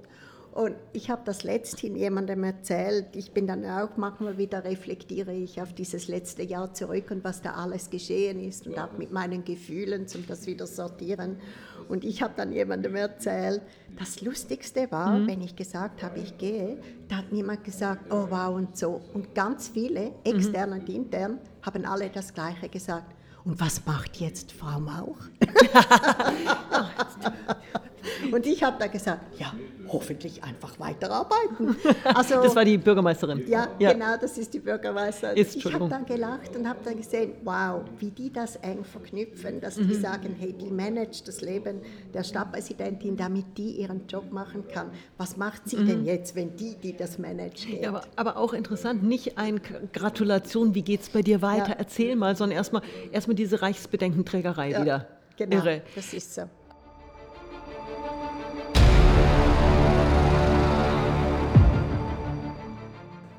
Und 0.54 0.76
ich 0.92 1.10
habe 1.10 1.22
das 1.24 1.42
letzthin 1.42 1.96
jemandem 1.96 2.44
erzählt. 2.44 3.16
Ich 3.16 3.32
bin 3.32 3.48
dann 3.48 3.64
auch 3.64 3.96
manchmal 3.96 4.38
wieder 4.38 4.62
reflektiere 4.62 5.32
ich 5.32 5.60
auf 5.60 5.72
dieses 5.72 6.06
letzte 6.06 6.44
Jahr 6.44 6.72
zurück 6.72 7.10
und 7.10 7.24
was 7.24 7.42
da 7.42 7.54
alles 7.54 7.90
geschehen 7.90 8.38
ist 8.38 8.68
und 8.68 8.78
auch 8.78 8.92
mit 8.96 9.10
meinen 9.10 9.42
Gefühlen 9.42 10.06
zum 10.06 10.24
das 10.28 10.46
wieder 10.46 10.68
sortieren. 10.68 11.40
Und 11.88 12.04
ich 12.04 12.22
habe 12.22 12.34
dann 12.36 12.52
jemandem 12.52 12.94
erzählt, 12.94 13.62
das 13.98 14.20
Lustigste 14.20 14.92
war, 14.92 15.26
wenn 15.26 15.42
ich 15.42 15.56
gesagt 15.56 16.04
habe, 16.04 16.20
ich 16.20 16.38
gehe, 16.38 16.78
da 17.08 17.16
hat 17.16 17.32
niemand 17.32 17.64
gesagt, 17.64 18.12
oh 18.12 18.28
wow 18.30 18.54
und 18.54 18.78
so. 18.78 19.00
Und 19.12 19.34
ganz 19.34 19.66
viele, 19.66 20.12
extern 20.22 20.72
und 20.72 20.88
intern, 20.88 21.40
haben 21.62 21.84
alle 21.84 22.10
das 22.10 22.32
Gleiche 22.32 22.68
gesagt. 22.68 23.12
Und 23.44 23.60
was 23.60 23.84
macht 23.86 24.18
jetzt 24.18 24.52
Frau 24.52 24.78
Mauch? 24.78 25.18
Und 28.32 28.46
ich 28.46 28.62
habe 28.62 28.76
da 28.78 28.86
gesagt, 28.86 29.38
ja, 29.38 29.52
hoffentlich 29.88 30.42
einfach 30.42 30.78
weiterarbeiten. 30.78 31.76
Also, 32.04 32.42
das 32.42 32.54
war 32.54 32.64
die 32.64 32.76
Bürgermeisterin. 32.78 33.44
Ja, 33.48 33.68
ja. 33.78 33.92
genau, 33.92 34.16
das 34.20 34.36
ist 34.38 34.52
die 34.52 34.58
Bürgermeisterin. 34.58 35.36
Ist, 35.36 35.56
ich 35.56 35.72
habe 35.72 35.88
dann 35.88 36.04
gelacht 36.04 36.54
und 36.54 36.68
habe 36.68 36.78
dann 36.84 36.96
gesehen, 36.96 37.32
wow, 37.44 37.82
wie 37.98 38.10
die 38.10 38.32
das 38.32 38.56
eng 38.56 38.84
verknüpfen, 38.84 39.60
dass 39.60 39.76
mhm. 39.76 39.88
die 39.88 39.94
sagen, 39.94 40.36
hey, 40.38 40.52
die 40.52 40.70
managt 40.70 41.26
das 41.26 41.40
Leben 41.40 41.80
der 42.12 42.22
Stadtpräsidentin, 42.22 43.16
damit 43.16 43.56
die 43.56 43.80
ihren 43.80 44.06
Job 44.06 44.30
machen 44.32 44.64
kann. 44.68 44.90
Was 45.16 45.36
macht 45.36 45.68
sie 45.68 45.76
mhm. 45.76 45.86
denn 45.86 46.04
jetzt, 46.04 46.34
wenn 46.34 46.56
die, 46.56 46.76
die 46.76 46.96
das 46.96 47.18
managt, 47.18 47.66
ja, 47.66 47.88
aber, 47.88 48.02
aber, 48.16 48.36
auch 48.36 48.52
interessant, 48.52 49.02
nicht 49.02 49.38
ein 49.38 49.60
Gratulation, 49.92 50.74
wie 50.74 50.82
geht 50.82 51.02
es 51.02 51.08
bei 51.08 51.22
dir 51.22 51.42
weiter, 51.42 51.70
ja. 51.70 51.76
erzähl 51.78 52.16
mal, 52.16 52.36
sondern 52.36 52.56
erstmal 52.56 52.82
erst 53.12 53.28
diese 53.32 53.62
Reichsbedenkenträgerei 53.62 54.80
wieder. 54.80 55.08
Genau, 55.36 55.56
Irre. 55.56 55.82
das 55.94 56.12
ist 56.12 56.34
so. 56.34 56.42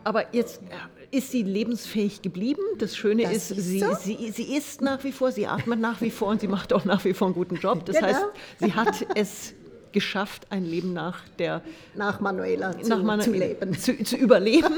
Aber 0.06 0.34
jetzt 0.34 0.62
äh, 0.62 1.18
ist 1.18 1.32
sie 1.32 1.42
lebensfähig 1.42 2.22
geblieben. 2.22 2.62
Das 2.78 2.96
Schöne 2.96 3.24
das 3.24 3.34
ist, 3.34 3.48
sie, 3.50 3.80
so? 3.80 3.88
sie, 3.96 4.32
sie 4.32 4.56
ist 4.56 4.80
nach 4.82 5.04
wie 5.04 5.12
vor, 5.12 5.32
sie 5.32 5.48
atmet 5.48 5.80
nach 5.80 6.00
wie 6.00 6.12
vor 6.12 6.30
und 6.30 6.40
sie 6.40 6.48
macht 6.48 6.72
auch 6.72 6.86
nach 6.86 7.04
wie 7.06 7.14
vor 7.14 7.28
einen 7.28 7.36
guten 7.36 7.56
Job. 7.56 7.86
Das 7.86 7.98
genau. 7.98 8.08
heißt, 8.08 8.26
sie 8.60 8.74
hat 8.74 9.06
es 9.16 9.56
geschafft, 9.92 10.48
ein 10.52 10.64
Leben 10.64 10.94
nach 10.94 11.28
der 11.40 11.62
nach 11.96 12.20
Manuela 12.20 12.80
zu, 12.80 12.90
nach 12.90 13.02
Manu 13.02 13.24
zu 13.24 13.32
leben, 13.32 13.74
zu, 13.74 13.98
zu 14.04 14.16
überleben. 14.16 14.76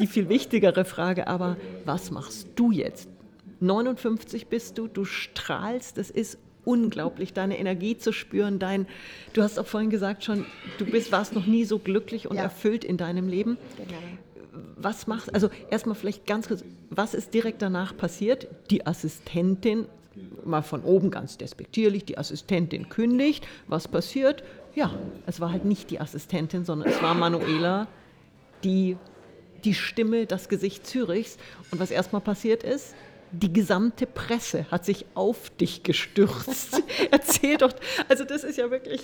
Die 0.00 0.08
viel 0.08 0.28
wichtigere 0.28 0.84
Frage 0.84 1.28
aber, 1.28 1.56
was 1.84 2.10
machst 2.10 2.48
du 2.56 2.72
jetzt? 2.72 3.08
59 3.60 4.48
bist 4.48 4.76
du, 4.76 4.88
du 4.88 5.04
strahlst, 5.04 5.98
es 5.98 6.10
ist 6.10 6.38
unglaublich, 6.64 7.32
deine 7.32 7.58
Energie 7.58 7.96
zu 7.96 8.12
spüren. 8.12 8.58
Dein, 8.58 8.86
du 9.32 9.42
hast 9.42 9.58
auch 9.58 9.66
vorhin 9.66 9.90
gesagt 9.90 10.24
schon, 10.24 10.46
du 10.78 10.84
bist, 10.84 11.12
warst 11.12 11.34
noch 11.34 11.46
nie 11.46 11.64
so 11.64 11.78
glücklich 11.78 12.28
und 12.28 12.36
ja. 12.36 12.44
erfüllt 12.44 12.84
in 12.84 12.96
deinem 12.96 13.28
Leben. 13.28 13.58
Genau. 13.76 13.98
Was 14.76 15.06
machst 15.06 15.34
also 15.34 15.48
erstmal 15.70 15.94
vielleicht 15.94 16.26
ganz 16.26 16.48
kurz, 16.48 16.64
was 16.90 17.14
ist 17.14 17.32
direkt 17.32 17.62
danach 17.62 17.96
passiert? 17.96 18.48
Die 18.70 18.86
Assistentin, 18.86 19.86
mal 20.44 20.62
von 20.62 20.82
oben 20.82 21.10
ganz 21.10 21.38
despektierlich, 21.38 22.04
die 22.04 22.18
Assistentin 22.18 22.88
kündigt. 22.88 23.46
Was 23.66 23.88
passiert? 23.88 24.44
Ja, 24.74 24.92
es 25.26 25.40
war 25.40 25.52
halt 25.52 25.64
nicht 25.64 25.90
die 25.90 26.00
Assistentin, 26.00 26.64
sondern 26.64 26.90
es 26.90 27.02
war 27.02 27.14
Manuela, 27.14 27.86
die 28.64 28.96
die 29.64 29.74
Stimme, 29.74 30.26
das 30.26 30.48
Gesicht 30.48 30.86
Zürichs. 30.86 31.38
Und 31.70 31.80
was 31.80 31.90
erstmal 31.90 32.20
passiert 32.20 32.62
ist, 32.62 32.94
die 33.32 33.52
gesamte 33.52 34.06
Presse 34.06 34.66
hat 34.70 34.84
sich 34.84 35.06
auf 35.14 35.50
dich 35.50 35.82
gestürzt. 35.82 36.82
Erzähl 37.10 37.56
doch, 37.56 37.72
also 38.08 38.24
das 38.24 38.44
ist 38.44 38.58
ja 38.58 38.70
wirklich, 38.70 39.02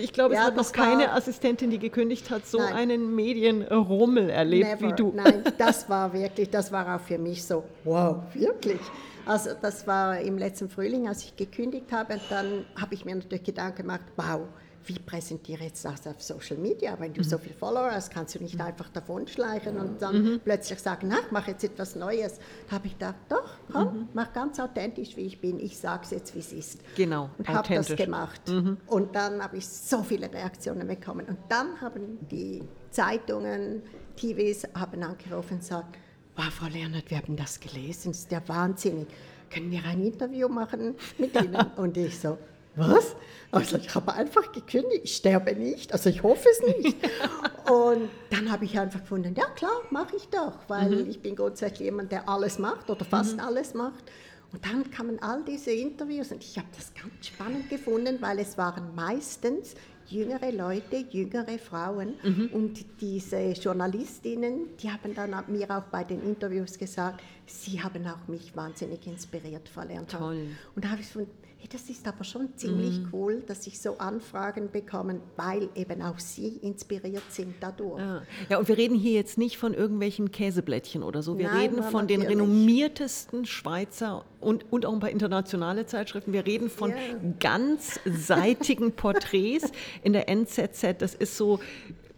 ich 0.00 0.12
glaube, 0.12 0.34
ja, 0.34 0.40
es 0.40 0.46
hat 0.46 0.56
noch 0.56 0.72
keine 0.72 1.12
Assistentin, 1.12 1.70
die 1.70 1.78
gekündigt 1.78 2.30
hat, 2.30 2.46
so 2.46 2.58
nein. 2.58 2.74
einen 2.74 3.14
Medienrummel 3.14 4.30
erlebt 4.30 4.80
Never. 4.80 4.88
wie 4.88 4.96
du. 4.96 5.12
Nein, 5.14 5.44
das 5.58 5.88
war 5.88 6.12
wirklich, 6.12 6.48
das 6.50 6.72
war 6.72 6.96
auch 6.96 7.00
für 7.00 7.18
mich 7.18 7.44
so, 7.44 7.64
wow, 7.84 8.22
wirklich. 8.34 8.80
Also 9.24 9.50
das 9.60 9.86
war 9.86 10.18
im 10.18 10.36
letzten 10.38 10.68
Frühling, 10.68 11.06
als 11.06 11.22
ich 11.24 11.36
gekündigt 11.36 11.92
habe, 11.92 12.20
dann 12.28 12.64
habe 12.80 12.94
ich 12.94 13.04
mir 13.04 13.14
natürlich 13.14 13.44
Gedanken 13.44 13.82
gemacht, 13.82 14.02
wow, 14.16 14.40
wie 14.86 14.98
präsentiere 14.98 15.60
ich 15.60 15.68
jetzt 15.68 15.84
das 15.84 16.06
auf 16.06 16.22
Social 16.22 16.56
Media? 16.56 16.98
Wenn 16.98 17.12
du 17.12 17.20
mhm. 17.20 17.24
so 17.24 17.38
viele 17.38 17.54
Follower 17.54 17.90
hast, 17.90 18.12
kannst 18.12 18.34
du 18.34 18.38
nicht 18.40 18.54
mhm. 18.54 18.62
einfach 18.62 18.88
davonschleichen 18.90 19.78
und 19.78 20.00
dann 20.00 20.22
mhm. 20.22 20.40
plötzlich 20.42 20.78
sagen, 20.78 21.08
na, 21.10 21.16
ich 21.24 21.30
mache 21.30 21.52
jetzt 21.52 21.64
etwas 21.64 21.96
Neues. 21.96 22.38
Da 22.68 22.76
habe 22.76 22.86
ich 22.86 22.94
gedacht, 22.94 23.16
doch, 23.28 23.50
komm, 23.70 23.84
mhm. 23.84 24.08
mach 24.14 24.32
ganz 24.32 24.58
authentisch, 24.60 25.16
wie 25.16 25.22
ich 25.22 25.40
bin. 25.40 25.58
Ich 25.60 25.78
sage 25.78 26.02
es 26.04 26.10
jetzt, 26.10 26.34
wie 26.34 26.40
es 26.40 26.52
ist. 26.52 26.80
Genau, 26.96 27.30
Und 27.38 27.48
habe 27.48 27.74
das 27.74 27.94
gemacht. 27.96 28.48
Mhm. 28.48 28.78
Und 28.86 29.14
dann 29.14 29.42
habe 29.42 29.56
ich 29.56 29.66
so 29.66 30.02
viele 30.02 30.32
Reaktionen 30.32 30.86
bekommen. 30.86 31.26
Und 31.26 31.38
dann 31.48 31.80
haben 31.80 32.18
die 32.30 32.62
Zeitungen, 32.90 33.82
TVs 34.16 34.68
haben 34.74 35.02
angerufen 35.02 35.54
und 35.54 35.60
gesagt, 35.60 35.96
wow, 36.36 36.50
Frau 36.50 36.66
Leonard, 36.66 37.10
wir 37.10 37.18
haben 37.18 37.36
das 37.36 37.60
gelesen, 37.60 38.12
das 38.12 38.20
ist 38.20 38.32
ja 38.32 38.42
wahnsinnig. 38.46 39.08
Können 39.50 39.70
wir 39.70 39.84
ein 39.84 40.02
Interview 40.02 40.48
machen 40.48 40.94
mit 41.18 41.34
Ihnen? 41.40 41.56
und 41.76 41.96
ich 41.96 42.18
so, 42.18 42.38
was? 42.74 43.16
Also 43.50 43.76
ich 43.76 43.94
habe 43.94 44.14
einfach 44.14 44.50
gekündigt, 44.52 45.02
ich 45.04 45.16
sterbe 45.16 45.54
nicht, 45.54 45.92
also 45.92 46.08
ich 46.08 46.22
hoffe 46.22 46.48
es 46.50 46.62
nicht. 46.62 46.96
und 47.70 48.08
dann 48.30 48.50
habe 48.50 48.64
ich 48.64 48.78
einfach 48.78 49.00
gefunden, 49.00 49.34
ja 49.36 49.44
klar, 49.54 49.82
mache 49.90 50.16
ich 50.16 50.28
doch, 50.28 50.58
weil 50.68 51.04
mhm. 51.04 51.10
ich 51.10 51.20
bin 51.20 51.36
grundsätzlich 51.36 51.86
jemand, 51.86 52.12
der 52.12 52.28
alles 52.28 52.58
macht 52.58 52.88
oder 52.88 53.04
fast 53.04 53.34
mhm. 53.34 53.40
alles 53.40 53.74
macht. 53.74 54.04
Und 54.52 54.64
dann 54.66 54.90
kamen 54.90 55.18
all 55.22 55.42
diese 55.44 55.70
Interviews 55.70 56.30
und 56.32 56.42
ich 56.42 56.56
habe 56.58 56.68
das 56.76 56.92
ganz 56.94 57.26
spannend 57.26 57.68
gefunden, 57.68 58.18
weil 58.20 58.38
es 58.38 58.56
waren 58.56 58.94
meistens 58.94 59.74
jüngere 60.06 60.52
Leute, 60.52 61.04
jüngere 61.10 61.58
Frauen. 61.58 62.14
Mhm. 62.22 62.50
Und 62.52 63.00
diese 63.00 63.52
Journalistinnen, 63.52 64.76
die 64.78 64.90
haben 64.90 65.14
dann 65.14 65.34
mir 65.48 65.70
auch 65.70 65.84
bei 65.84 66.04
den 66.04 66.22
Interviews 66.22 66.78
gesagt, 66.78 67.22
sie 67.46 67.82
haben 67.82 68.06
auch 68.06 68.28
mich 68.28 68.54
wahnsinnig 68.54 69.06
inspiriert 69.06 69.68
verlernt. 69.68 70.10
Toll. 70.10 70.48
Und 70.74 70.84
da 70.84 70.90
habe 70.90 71.00
ich 71.00 71.08
gefunden, 71.08 71.30
das 71.68 71.88
ist 71.88 72.06
aber 72.06 72.24
schon 72.24 72.56
ziemlich 72.56 73.00
mhm. 73.00 73.08
cool, 73.12 73.42
dass 73.46 73.66
ich 73.66 73.80
so 73.80 73.98
Anfragen 73.98 74.70
bekomme, 74.70 75.20
weil 75.36 75.68
eben 75.74 76.02
auch 76.02 76.18
Sie 76.18 76.58
inspiriert 76.62 77.22
sind 77.30 77.54
dadurch. 77.60 78.00
Ja. 78.00 78.22
ja, 78.48 78.58
und 78.58 78.68
wir 78.68 78.76
reden 78.76 78.96
hier 78.96 79.12
jetzt 79.12 79.38
nicht 79.38 79.58
von 79.58 79.74
irgendwelchen 79.74 80.30
Käseblättchen 80.30 81.02
oder 81.02 81.22
so. 81.22 81.38
Wir 81.38 81.48
Nein, 81.48 81.58
reden 81.58 81.82
von 81.82 82.06
den 82.06 82.22
renommiertesten 82.22 83.46
Schweizer 83.46 84.24
und, 84.40 84.70
und 84.72 84.86
auch 84.86 84.92
ein 84.92 85.00
paar 85.00 85.10
internationale 85.10 85.86
Zeitschriften. 85.86 86.32
Wir 86.32 86.46
reden 86.46 86.68
von 86.68 86.90
ja. 86.90 86.96
ganzseitigen 87.38 88.92
Porträts 88.96 89.70
in 90.02 90.12
der 90.12 90.28
NZZ. 90.28 90.96
Das 90.98 91.14
ist 91.14 91.36
so 91.36 91.60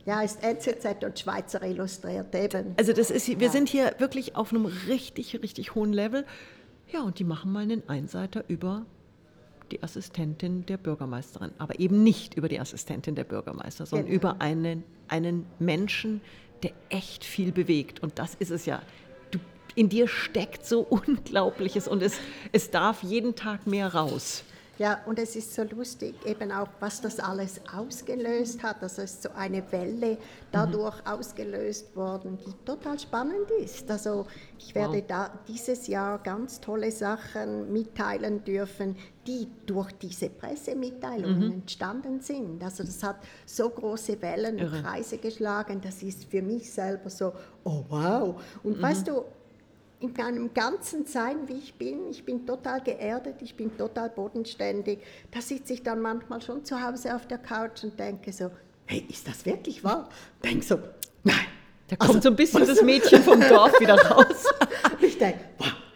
ja, 0.06 0.20
ist 0.20 0.42
NZZ 0.42 1.02
und 1.02 1.18
Schweizer 1.18 1.62
Illustriert 1.62 2.34
eben. 2.34 2.74
Also 2.76 2.92
das 2.92 3.10
ist, 3.10 3.26
wir 3.26 3.38
ja. 3.38 3.50
sind 3.50 3.70
hier 3.70 3.94
wirklich 3.98 4.36
auf 4.36 4.52
einem 4.52 4.66
richtig, 4.66 5.40
richtig 5.42 5.74
hohen 5.74 5.92
Level. 5.92 6.26
Ja, 6.92 7.02
und 7.02 7.18
die 7.18 7.24
machen 7.24 7.52
mal 7.52 7.62
einen 7.62 7.88
Einseiter 7.88 8.44
über 8.48 8.84
die 9.74 9.82
Assistentin 9.82 10.64
der 10.66 10.76
Bürgermeisterin, 10.76 11.50
aber 11.58 11.78
eben 11.80 12.02
nicht 12.02 12.34
über 12.34 12.48
die 12.48 12.60
Assistentin 12.60 13.14
der 13.14 13.24
Bürgermeister, 13.24 13.86
sondern 13.86 14.06
genau. 14.06 14.16
über 14.16 14.40
einen, 14.40 14.84
einen 15.08 15.46
Menschen, 15.58 16.20
der 16.62 16.72
echt 16.88 17.24
viel 17.24 17.52
bewegt. 17.52 18.00
Und 18.00 18.18
das 18.18 18.34
ist 18.36 18.50
es 18.50 18.66
ja. 18.66 18.80
Du, 19.30 19.38
in 19.74 19.88
dir 19.88 20.06
steckt 20.06 20.64
so 20.64 20.80
Unglaubliches 20.88 21.88
und 21.88 22.02
es, 22.02 22.18
es 22.52 22.70
darf 22.70 23.02
jeden 23.02 23.34
Tag 23.34 23.66
mehr 23.66 23.92
raus. 23.94 24.44
Ja, 24.78 25.00
und 25.06 25.18
es 25.20 25.36
ist 25.36 25.54
so 25.54 25.62
lustig, 25.62 26.14
eben 26.26 26.50
auch, 26.50 26.68
was 26.80 27.00
das 27.00 27.20
alles 27.20 27.60
ausgelöst 27.72 28.62
hat. 28.62 28.82
Also 28.82 29.02
es 29.02 29.14
ist 29.14 29.22
so 29.22 29.28
eine 29.36 29.62
Welle 29.70 30.18
dadurch 30.50 30.96
mhm. 30.96 31.12
ausgelöst 31.12 31.94
worden, 31.94 32.38
die 32.44 32.52
total 32.64 32.98
spannend 32.98 33.48
ist. 33.62 33.88
Also 33.88 34.26
ich 34.58 34.74
werde 34.74 34.98
wow. 34.98 35.04
da 35.06 35.30
dieses 35.46 35.86
Jahr 35.86 36.18
ganz 36.18 36.60
tolle 36.60 36.90
Sachen 36.90 37.72
mitteilen 37.72 38.42
dürfen, 38.44 38.96
die 39.26 39.46
durch 39.64 39.92
diese 39.92 40.28
Pressemitteilungen 40.28 41.46
mhm. 41.46 41.52
entstanden 41.52 42.20
sind. 42.20 42.62
Also 42.62 42.82
das 42.82 43.02
hat 43.02 43.16
so 43.46 43.70
große 43.70 44.20
Wellen 44.20 44.58
und 44.58 44.82
Kreise 44.82 45.18
geschlagen, 45.18 45.80
das 45.80 46.02
ist 46.02 46.24
für 46.24 46.42
mich 46.42 46.70
selber 46.70 47.10
so, 47.10 47.32
oh 47.62 47.84
wow. 47.88 48.42
Und 48.64 48.78
mhm. 48.78 48.82
weißt 48.82 49.06
du, 49.06 49.24
in 50.04 50.12
meinem 50.12 50.54
ganzen 50.54 51.06
Sein, 51.06 51.48
wie 51.48 51.54
ich 51.54 51.74
bin. 51.74 52.08
Ich 52.10 52.24
bin 52.24 52.46
total 52.46 52.82
geerdet, 52.82 53.36
ich 53.40 53.56
bin 53.56 53.76
total 53.76 54.10
bodenständig. 54.10 55.00
Da 55.30 55.40
sitze 55.40 55.72
ich 55.72 55.82
dann 55.82 56.00
manchmal 56.00 56.42
schon 56.42 56.64
zu 56.64 56.80
Hause 56.82 57.14
auf 57.14 57.26
der 57.26 57.38
Couch 57.38 57.84
und 57.84 57.98
denke 57.98 58.32
so, 58.32 58.50
hey, 58.86 59.04
ist 59.08 59.26
das 59.26 59.44
wirklich 59.46 59.82
wahr? 59.82 60.08
Denke 60.42 60.64
so, 60.64 60.78
nein. 61.22 61.46
Da 61.88 61.96
kommt 61.96 62.16
also, 62.16 62.22
so 62.22 62.28
ein 62.30 62.36
bisschen 62.36 62.66
das 62.66 62.82
Mädchen 62.82 63.22
vom 63.22 63.40
Dorf 63.48 63.78
wieder 63.78 63.96
raus. 63.96 64.46
ich 65.00 65.18
denke, 65.18 65.40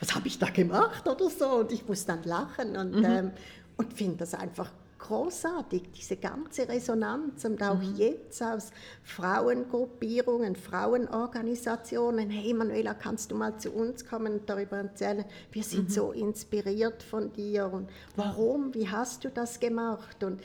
was 0.00 0.14
habe 0.14 0.28
ich 0.28 0.38
da 0.38 0.50
gemacht 0.50 1.08
oder 1.08 1.30
so? 1.30 1.60
Und 1.60 1.72
ich 1.72 1.86
muss 1.88 2.04
dann 2.04 2.22
lachen 2.24 2.76
und, 2.76 2.96
mhm. 2.96 3.04
ähm, 3.04 3.30
und 3.78 3.92
finde 3.94 4.18
das 4.18 4.34
einfach 4.34 4.70
großartig, 4.98 5.90
diese 5.96 6.16
ganze 6.16 6.68
Resonanz 6.68 7.44
und 7.44 7.62
auch 7.62 7.80
mhm. 7.80 7.94
jetzt 7.96 8.42
aus 8.42 8.70
Frauengruppierungen, 9.04 10.56
Frauenorganisationen, 10.56 12.28
hey 12.30 12.52
Manuela, 12.52 12.94
kannst 12.94 13.30
du 13.30 13.36
mal 13.36 13.56
zu 13.58 13.70
uns 13.70 14.04
kommen 14.06 14.34
und 14.34 14.50
darüber 14.50 14.78
erzählen, 14.78 15.24
wir 15.52 15.62
sind 15.62 15.88
mhm. 15.88 15.92
so 15.92 16.12
inspiriert 16.12 17.02
von 17.02 17.32
dir 17.32 17.70
und 17.72 17.88
warum, 18.16 18.74
wie 18.74 18.88
hast 18.88 19.24
du 19.24 19.30
das 19.30 19.60
gemacht? 19.60 20.22
Und 20.24 20.40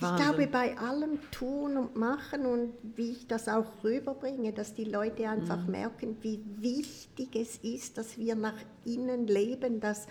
ja, 0.00 0.16
ich 0.16 0.22
glaube, 0.24 0.46
bei 0.46 0.76
allem 0.78 1.18
Tun 1.30 1.76
und 1.76 1.96
Machen 1.96 2.46
und 2.46 2.72
wie 2.96 3.12
ich 3.12 3.26
das 3.26 3.48
auch 3.48 3.66
rüberbringe, 3.84 4.52
dass 4.52 4.74
die 4.74 4.84
Leute 4.84 5.28
einfach 5.28 5.64
mhm. 5.64 5.70
merken, 5.70 6.16
wie 6.22 6.42
wichtig 6.58 7.36
es 7.36 7.58
ist, 7.58 7.98
dass 7.98 8.16
wir 8.16 8.34
nach 8.34 8.56
innen 8.84 9.26
leben, 9.26 9.80
dass 9.80 10.06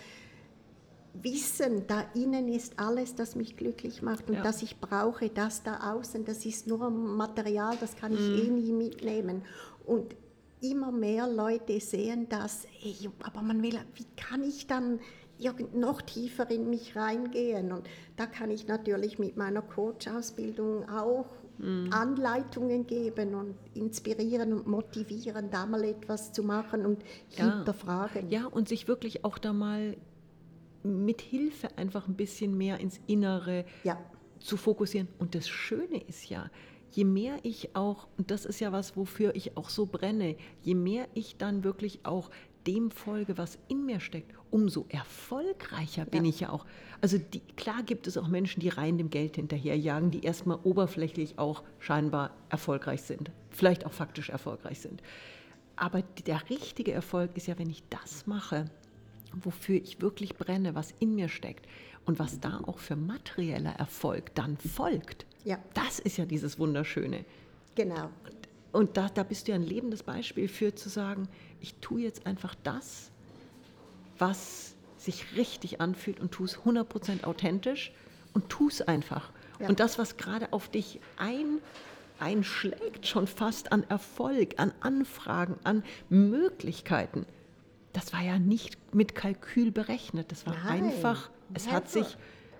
wissen, 1.14 1.86
da 1.86 2.04
innen 2.14 2.48
ist 2.48 2.78
alles, 2.78 3.14
das 3.14 3.36
mich 3.36 3.56
glücklich 3.56 4.02
macht 4.02 4.28
und 4.28 4.36
ja. 4.36 4.42
dass 4.42 4.62
ich 4.62 4.80
brauche, 4.80 5.28
das 5.28 5.62
da 5.62 5.92
außen, 5.92 6.24
das 6.24 6.44
ist 6.46 6.66
nur 6.66 6.90
Material, 6.90 7.76
das 7.80 7.96
kann 7.96 8.12
ich 8.12 8.20
mm. 8.20 8.34
eh 8.38 8.50
nie 8.50 8.72
mitnehmen. 8.72 9.42
Und 9.86 10.14
immer 10.60 10.92
mehr 10.92 11.26
Leute 11.26 11.80
sehen 11.80 12.28
das, 12.28 12.66
ey, 12.82 13.10
aber 13.22 13.42
man 13.42 13.62
will, 13.62 13.78
wie 13.94 14.06
kann 14.16 14.42
ich 14.42 14.66
dann 14.66 15.00
noch 15.72 16.02
tiefer 16.02 16.50
in 16.50 16.68
mich 16.68 16.96
reingehen. 16.96 17.72
Und 17.72 17.88
da 18.16 18.26
kann 18.26 18.50
ich 18.50 18.66
natürlich 18.66 19.18
mit 19.18 19.36
meiner 19.36 19.62
Coach-Ausbildung 19.62 20.88
auch 20.88 21.26
mhm. 21.58 21.90
Anleitungen 21.92 22.86
geben 22.86 23.34
und 23.34 23.54
inspirieren 23.74 24.52
und 24.52 24.66
motivieren, 24.66 25.50
da 25.50 25.66
mal 25.66 25.84
etwas 25.84 26.32
zu 26.32 26.42
machen 26.42 26.84
und 26.84 27.02
ja. 27.30 27.56
hinterfragen. 27.56 28.28
Ja, 28.28 28.46
und 28.46 28.68
sich 28.68 28.88
wirklich 28.88 29.24
auch 29.24 29.38
da 29.38 29.52
mal 29.52 29.96
mit 30.82 31.20
Hilfe 31.20 31.76
einfach 31.76 32.08
ein 32.08 32.14
bisschen 32.14 32.56
mehr 32.56 32.78
ins 32.78 33.00
Innere 33.06 33.64
ja. 33.84 33.98
zu 34.38 34.56
fokussieren. 34.56 35.08
Und 35.18 35.34
das 35.34 35.48
Schöne 35.48 35.98
ist 35.98 36.28
ja, 36.28 36.50
je 36.90 37.04
mehr 37.04 37.38
ich 37.42 37.74
auch, 37.74 38.08
und 38.18 38.30
das 38.30 38.44
ist 38.44 38.60
ja 38.60 38.72
was, 38.72 38.96
wofür 38.96 39.34
ich 39.34 39.56
auch 39.56 39.68
so 39.68 39.86
brenne, 39.86 40.36
je 40.62 40.74
mehr 40.74 41.08
ich 41.14 41.36
dann 41.36 41.64
wirklich 41.64 42.00
auch 42.04 42.30
dem 42.66 42.90
folge, 42.90 43.38
was 43.38 43.58
in 43.68 43.86
mir 43.86 44.00
steckt, 44.00 44.34
umso 44.50 44.86
erfolgreicher 44.88 46.04
bin 46.04 46.24
ja. 46.24 46.30
ich 46.30 46.40
ja 46.40 46.50
auch. 46.50 46.66
Also 47.00 47.18
die, 47.18 47.40
klar 47.40 47.82
gibt 47.82 48.06
es 48.06 48.18
auch 48.18 48.28
Menschen, 48.28 48.60
die 48.60 48.68
rein 48.68 48.98
dem 48.98 49.10
Geld 49.10 49.36
hinterherjagen, 49.36 50.10
die 50.10 50.24
erstmal 50.24 50.58
oberflächlich 50.62 51.38
auch 51.38 51.62
scheinbar 51.78 52.32
erfolgreich 52.50 53.02
sind, 53.02 53.30
vielleicht 53.50 53.86
auch 53.86 53.92
faktisch 53.92 54.28
erfolgreich 54.28 54.80
sind. 54.80 55.02
Aber 55.76 56.02
der 56.26 56.50
richtige 56.50 56.92
Erfolg 56.92 57.36
ist 57.36 57.46
ja, 57.46 57.58
wenn 57.58 57.70
ich 57.70 57.82
das 57.88 58.26
mache, 58.26 58.66
wofür 59.32 59.76
ich 59.76 60.00
wirklich 60.00 60.36
brenne, 60.36 60.74
was 60.74 60.94
in 60.98 61.14
mir 61.14 61.28
steckt 61.28 61.66
und 62.04 62.18
was 62.18 62.40
da 62.40 62.60
auch 62.66 62.78
für 62.78 62.96
materieller 62.96 63.72
Erfolg 63.72 64.34
dann 64.34 64.56
folgt. 64.56 65.26
Ja. 65.44 65.58
Das 65.74 65.98
ist 65.98 66.16
ja 66.16 66.24
dieses 66.24 66.58
Wunderschöne. 66.58 67.24
Genau. 67.74 68.10
Und 68.72 68.96
da, 68.96 69.08
da 69.08 69.22
bist 69.22 69.46
du 69.46 69.52
ja 69.52 69.56
ein 69.56 69.64
lebendes 69.64 70.02
Beispiel 70.02 70.48
für 70.48 70.74
zu 70.74 70.88
sagen, 70.88 71.28
ich 71.60 71.74
tue 71.76 72.02
jetzt 72.02 72.26
einfach 72.26 72.54
das, 72.62 73.10
was 74.18 74.74
sich 74.96 75.36
richtig 75.36 75.80
anfühlt 75.80 76.20
und 76.20 76.30
tue 76.30 76.46
es 76.46 76.58
100% 76.58 77.24
authentisch 77.24 77.92
und 78.32 78.48
tue 78.48 78.70
es 78.70 78.82
einfach. 78.82 79.32
Ja. 79.58 79.68
Und 79.68 79.80
das, 79.80 79.98
was 79.98 80.16
gerade 80.16 80.52
auf 80.52 80.68
dich 80.68 81.00
ein, 81.16 81.58
einschlägt, 82.18 83.06
schon 83.06 83.26
fast 83.26 83.72
an 83.72 83.84
Erfolg, 83.88 84.54
an 84.58 84.72
Anfragen, 84.80 85.58
an 85.64 85.82
Möglichkeiten, 86.08 87.26
das 87.92 88.12
war 88.12 88.20
ja 88.20 88.38
nicht 88.38 88.94
mit 88.94 89.14
Kalkül 89.14 89.70
berechnet. 89.72 90.30
Das 90.30 90.46
war 90.46 90.54
Nein, 90.64 90.84
einfach, 90.84 91.30
es 91.54 91.66
never. 91.66 91.76
hat 91.76 91.88
sich, 91.88 92.16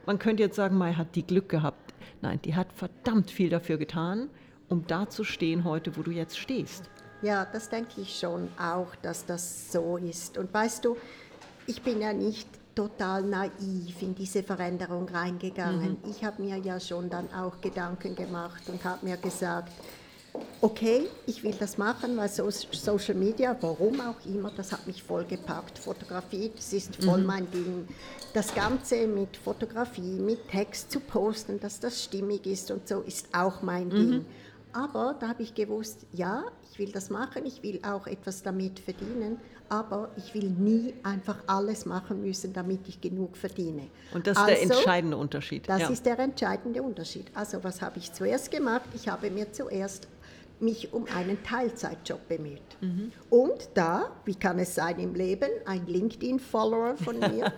man 0.07 0.19
könnte 0.19 0.43
jetzt 0.43 0.57
sagen, 0.57 0.77
Mai 0.77 0.95
hat 0.95 1.15
die 1.15 1.27
Glück 1.27 1.49
gehabt. 1.49 1.95
Nein, 2.21 2.41
die 2.45 2.55
hat 2.55 2.73
verdammt 2.73 3.31
viel 3.31 3.49
dafür 3.49 3.79
getan, 3.79 4.29
um 4.69 4.87
da 4.87 5.09
zu 5.09 5.25
stehen 5.25 5.65
heute, 5.65 5.97
wo 5.97 6.03
du 6.03 6.11
jetzt 6.11 6.39
stehst. 6.39 6.91
Ja, 7.23 7.45
das 7.45 7.69
denke 7.69 8.01
ich 8.01 8.19
schon 8.19 8.49
auch, 8.59 8.95
dass 8.97 9.27
das 9.27 9.73
so 9.73 9.97
ist. 9.99 10.39
Und 10.39 10.53
weißt 10.53 10.85
du, 10.85 10.97
ich 11.67 11.83
bin 11.83 12.01
ja 12.01 12.13
nicht 12.13 12.49
total 12.75 13.23
naiv 13.25 14.01
in 14.01 14.15
diese 14.15 14.43
Veränderung 14.43 15.09
reingegangen. 15.09 15.99
Mhm. 16.03 16.11
Ich 16.11 16.25
habe 16.25 16.43
mir 16.43 16.57
ja 16.57 16.81
schon 16.81 17.11
dann 17.11 17.33
auch 17.33 17.61
Gedanken 17.61 18.15
gemacht 18.15 18.69
und 18.69 18.83
habe 18.85 19.05
mir 19.05 19.17
gesagt, 19.17 19.73
okay, 20.61 21.09
ich 21.27 21.43
will 21.43 21.55
das 21.59 21.79
machen, 21.79 22.17
weil 22.17 22.29
so 22.29 22.49
Social 22.51 23.15
Media, 23.15 23.57
warum 23.61 24.01
auch 24.01 24.25
immer, 24.27 24.51
das 24.51 24.73
hat 24.73 24.87
mich 24.87 25.03
voll 25.03 25.25
gepackt. 25.25 25.79
Fotografie, 25.79 26.51
das 26.55 26.73
ist 26.73 26.97
voll 27.03 27.21
mhm. 27.21 27.27
mein 27.27 27.51
Ding. 27.51 27.89
Das 28.35 28.55
Ganze 28.55 29.07
mit 29.07 29.37
Fotografie, 29.37 30.19
mit 30.21 30.49
Text 30.49 30.91
zu 30.93 31.01
posten, 31.01 31.59
dass 31.59 31.81
das 31.81 32.05
stimmig 32.05 32.47
ist 32.47 32.71
und 32.71 32.87
so, 32.87 33.01
ist 33.01 33.29
auch 33.33 33.63
mein 33.63 33.87
mhm. 33.87 33.91
Ding. 33.91 34.27
Aber 34.73 35.17
da 35.19 35.31
habe 35.31 35.43
ich 35.43 35.55
gewusst, 35.55 36.07
ja, 36.13 36.45
ich 36.71 36.79
will 36.79 36.93
das 36.93 37.11
machen, 37.11 37.45
ich 37.45 37.63
will 37.63 37.81
auch 37.83 38.07
etwas 38.07 38.43
damit 38.43 38.79
verdienen, 38.79 39.39
aber 39.69 40.11
ich 40.17 40.33
will 40.35 40.51
nie 40.51 40.95
einfach 41.03 41.39
alles 41.47 41.87
machen 41.87 42.21
müssen, 42.23 42.53
damit 42.53 42.87
ich 42.87 43.01
genug 43.01 43.37
verdiene. 43.37 43.89
Und 44.15 44.27
das 44.27 44.37
ist 44.37 44.43
also, 44.45 44.55
der 44.55 44.63
entscheidende 44.63 45.17
Unterschied. 45.17 45.69
Das 45.69 45.81
ja. 45.81 45.89
ist 45.89 46.07
der 46.07 46.19
entscheidende 46.19 46.83
Unterschied. 46.83 47.27
Also 47.35 47.63
was 47.65 47.83
habe 47.83 47.99
ich 47.99 48.13
zuerst 48.13 48.51
gemacht? 48.51 48.89
Ich 48.95 49.09
habe 49.09 49.31
mir 49.31 49.53
zuerst 49.53 50.07
mich 50.63 50.93
um 50.93 51.07
einen 51.15 51.43
Teilzeitjob 51.43 52.29
bemüht. 52.29 52.63
Mhm. 52.81 53.13
Und 53.29 53.71
da, 53.75 54.11
wie 54.25 54.35
kann 54.35 54.59
es 54.59 54.75
sein 54.75 54.99
im 54.99 55.15
Leben, 55.15 55.49
ein 55.67 55.87
LinkedIn-Follower 55.87 56.97
von 56.97 57.19
mir, 57.19 57.53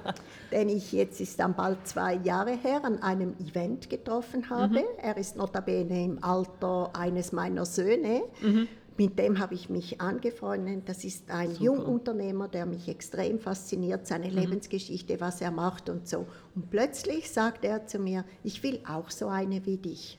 den 0.50 0.68
ich 0.68 0.92
jetzt 0.92 1.20
ist 1.20 1.38
dann 1.40 1.54
bald 1.54 1.86
zwei 1.86 2.14
Jahre 2.14 2.52
her 2.52 2.84
an 2.84 3.02
einem 3.02 3.34
Event 3.38 3.88
getroffen 3.90 4.48
habe. 4.50 4.80
Mhm. 4.80 4.84
Er 4.98 5.16
ist 5.16 5.36
notabene 5.36 6.04
im 6.04 6.22
Alter 6.22 6.90
eines 6.94 7.32
meiner 7.32 7.64
Söhne. 7.64 8.22
Mhm. 8.40 8.68
Mit 8.98 9.18
dem 9.18 9.38
habe 9.38 9.54
ich 9.54 9.70
mich 9.70 10.00
angefreundet. 10.00 10.88
Das 10.88 11.04
ist 11.04 11.30
ein 11.30 11.50
Super. 11.50 11.64
Jungunternehmer, 11.64 12.48
der 12.48 12.66
mich 12.66 12.88
extrem 12.88 13.38
fasziniert, 13.38 14.06
seine 14.06 14.28
mhm. 14.28 14.38
Lebensgeschichte, 14.38 15.20
was 15.20 15.40
er 15.40 15.50
macht 15.50 15.88
und 15.88 16.06
so. 16.06 16.26
Und 16.54 16.70
plötzlich 16.70 17.30
sagt 17.30 17.64
er 17.64 17.86
zu 17.86 17.98
mir, 17.98 18.24
ich 18.44 18.62
will 18.62 18.80
auch 18.86 19.10
so 19.10 19.28
eine 19.28 19.64
wie 19.66 19.78
dich. 19.78 20.18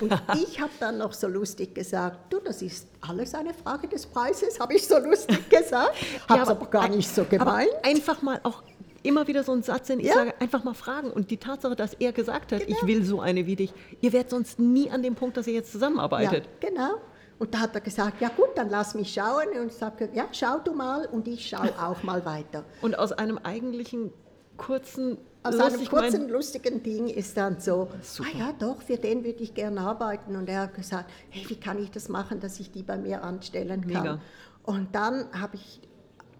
Und 0.00 0.12
ich 0.34 0.60
habe 0.60 0.72
dann 0.80 0.98
noch 0.98 1.12
so 1.12 1.28
lustig 1.28 1.74
gesagt, 1.74 2.32
du, 2.32 2.40
das 2.40 2.62
ist 2.62 2.88
alles 3.00 3.34
eine 3.34 3.52
Frage 3.52 3.88
des 3.88 4.06
Preises, 4.06 4.58
habe 4.58 4.74
ich 4.74 4.86
so 4.86 4.98
lustig 4.98 5.48
gesagt, 5.48 5.72
habe 5.92 5.94
es 5.94 6.28
ja, 6.28 6.42
aber, 6.42 6.50
aber, 6.52 6.66
gar 6.66 6.88
nicht 6.88 7.12
so 7.12 7.24
gemeint. 7.24 7.70
einfach 7.82 8.22
mal 8.22 8.40
auch 8.42 8.62
immer 9.02 9.26
wieder 9.26 9.44
so 9.44 9.52
ein 9.52 9.62
Satz, 9.62 9.88
den 9.88 10.00
ich 10.00 10.06
ja. 10.06 10.14
sage, 10.14 10.34
einfach 10.40 10.64
mal 10.64 10.74
fragen. 10.74 11.10
Und 11.10 11.30
die 11.30 11.36
Tatsache, 11.36 11.76
dass 11.76 11.94
er 11.94 12.12
gesagt 12.12 12.52
hat, 12.52 12.66
genau. 12.66 12.78
ich 12.78 12.86
will 12.86 13.04
so 13.04 13.20
eine 13.20 13.46
wie 13.46 13.56
dich, 13.56 13.72
ihr 14.00 14.12
werdet 14.12 14.30
sonst 14.30 14.58
nie 14.58 14.90
an 14.90 15.02
dem 15.02 15.14
Punkt, 15.14 15.36
dass 15.36 15.46
ihr 15.46 15.54
jetzt 15.54 15.72
zusammenarbeitet. 15.72 16.48
Ja, 16.62 16.68
genau. 16.68 16.94
Und 17.38 17.54
da 17.54 17.60
hat 17.60 17.74
er 17.74 17.80
gesagt, 17.80 18.20
ja 18.20 18.28
gut, 18.28 18.50
dann 18.54 18.70
lass 18.70 18.94
mich 18.94 19.12
schauen. 19.12 19.48
Und 19.60 19.68
ich 19.68 19.74
sage, 19.74 20.08
ja, 20.14 20.28
schau 20.30 20.58
du 20.58 20.72
mal 20.72 21.06
und 21.06 21.26
ich 21.26 21.48
schaue 21.48 21.72
auch 21.82 22.02
mal 22.02 22.24
weiter. 22.24 22.64
Und 22.80 22.98
aus 22.98 23.12
einem 23.12 23.38
eigentlichen 23.38 24.12
kurzen 24.56 25.18
aus 25.42 25.58
einem 25.58 25.84
kurzen, 25.86 26.28
lustigen 26.28 26.82
Ding 26.82 27.08
ist 27.08 27.36
dann 27.36 27.58
so, 27.60 27.88
Super. 28.02 28.28
ah 28.32 28.38
ja, 28.38 28.52
doch, 28.58 28.82
für 28.82 28.96
den 28.96 29.24
würde 29.24 29.42
ich 29.42 29.54
gerne 29.54 29.80
arbeiten. 29.80 30.36
Und 30.36 30.48
er 30.48 30.62
hat 30.62 30.74
gesagt, 30.74 31.10
hey, 31.30 31.44
wie 31.48 31.56
kann 31.56 31.82
ich 31.82 31.90
das 31.90 32.08
machen, 32.08 32.40
dass 32.40 32.60
ich 32.60 32.70
die 32.70 32.82
bei 32.82 32.96
mir 32.96 33.22
anstellen 33.22 33.82
kann? 33.82 34.02
Mega. 34.02 34.20
Und 34.62 34.94
dann 34.94 35.26
habe 35.32 35.56
ich, 35.56 35.80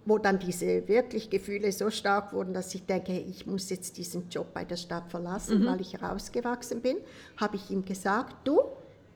wo 0.04 0.18
dann 0.18 0.38
diese 0.38 0.86
wirklich 0.88 1.30
Gefühle 1.30 1.72
so 1.72 1.90
stark 1.90 2.32
wurden, 2.32 2.54
dass 2.54 2.74
ich 2.74 2.86
denke, 2.86 3.12
ich 3.12 3.46
muss 3.46 3.70
jetzt 3.70 3.96
diesen 3.96 4.28
Job 4.28 4.54
bei 4.54 4.64
der 4.64 4.76
Stadt 4.76 5.10
verlassen, 5.10 5.60
mhm. 5.60 5.66
weil 5.66 5.80
ich 5.80 6.00
rausgewachsen 6.00 6.80
bin, 6.80 6.96
habe 7.36 7.56
ich 7.56 7.70
ihm 7.70 7.84
gesagt, 7.84 8.46
du, 8.46 8.60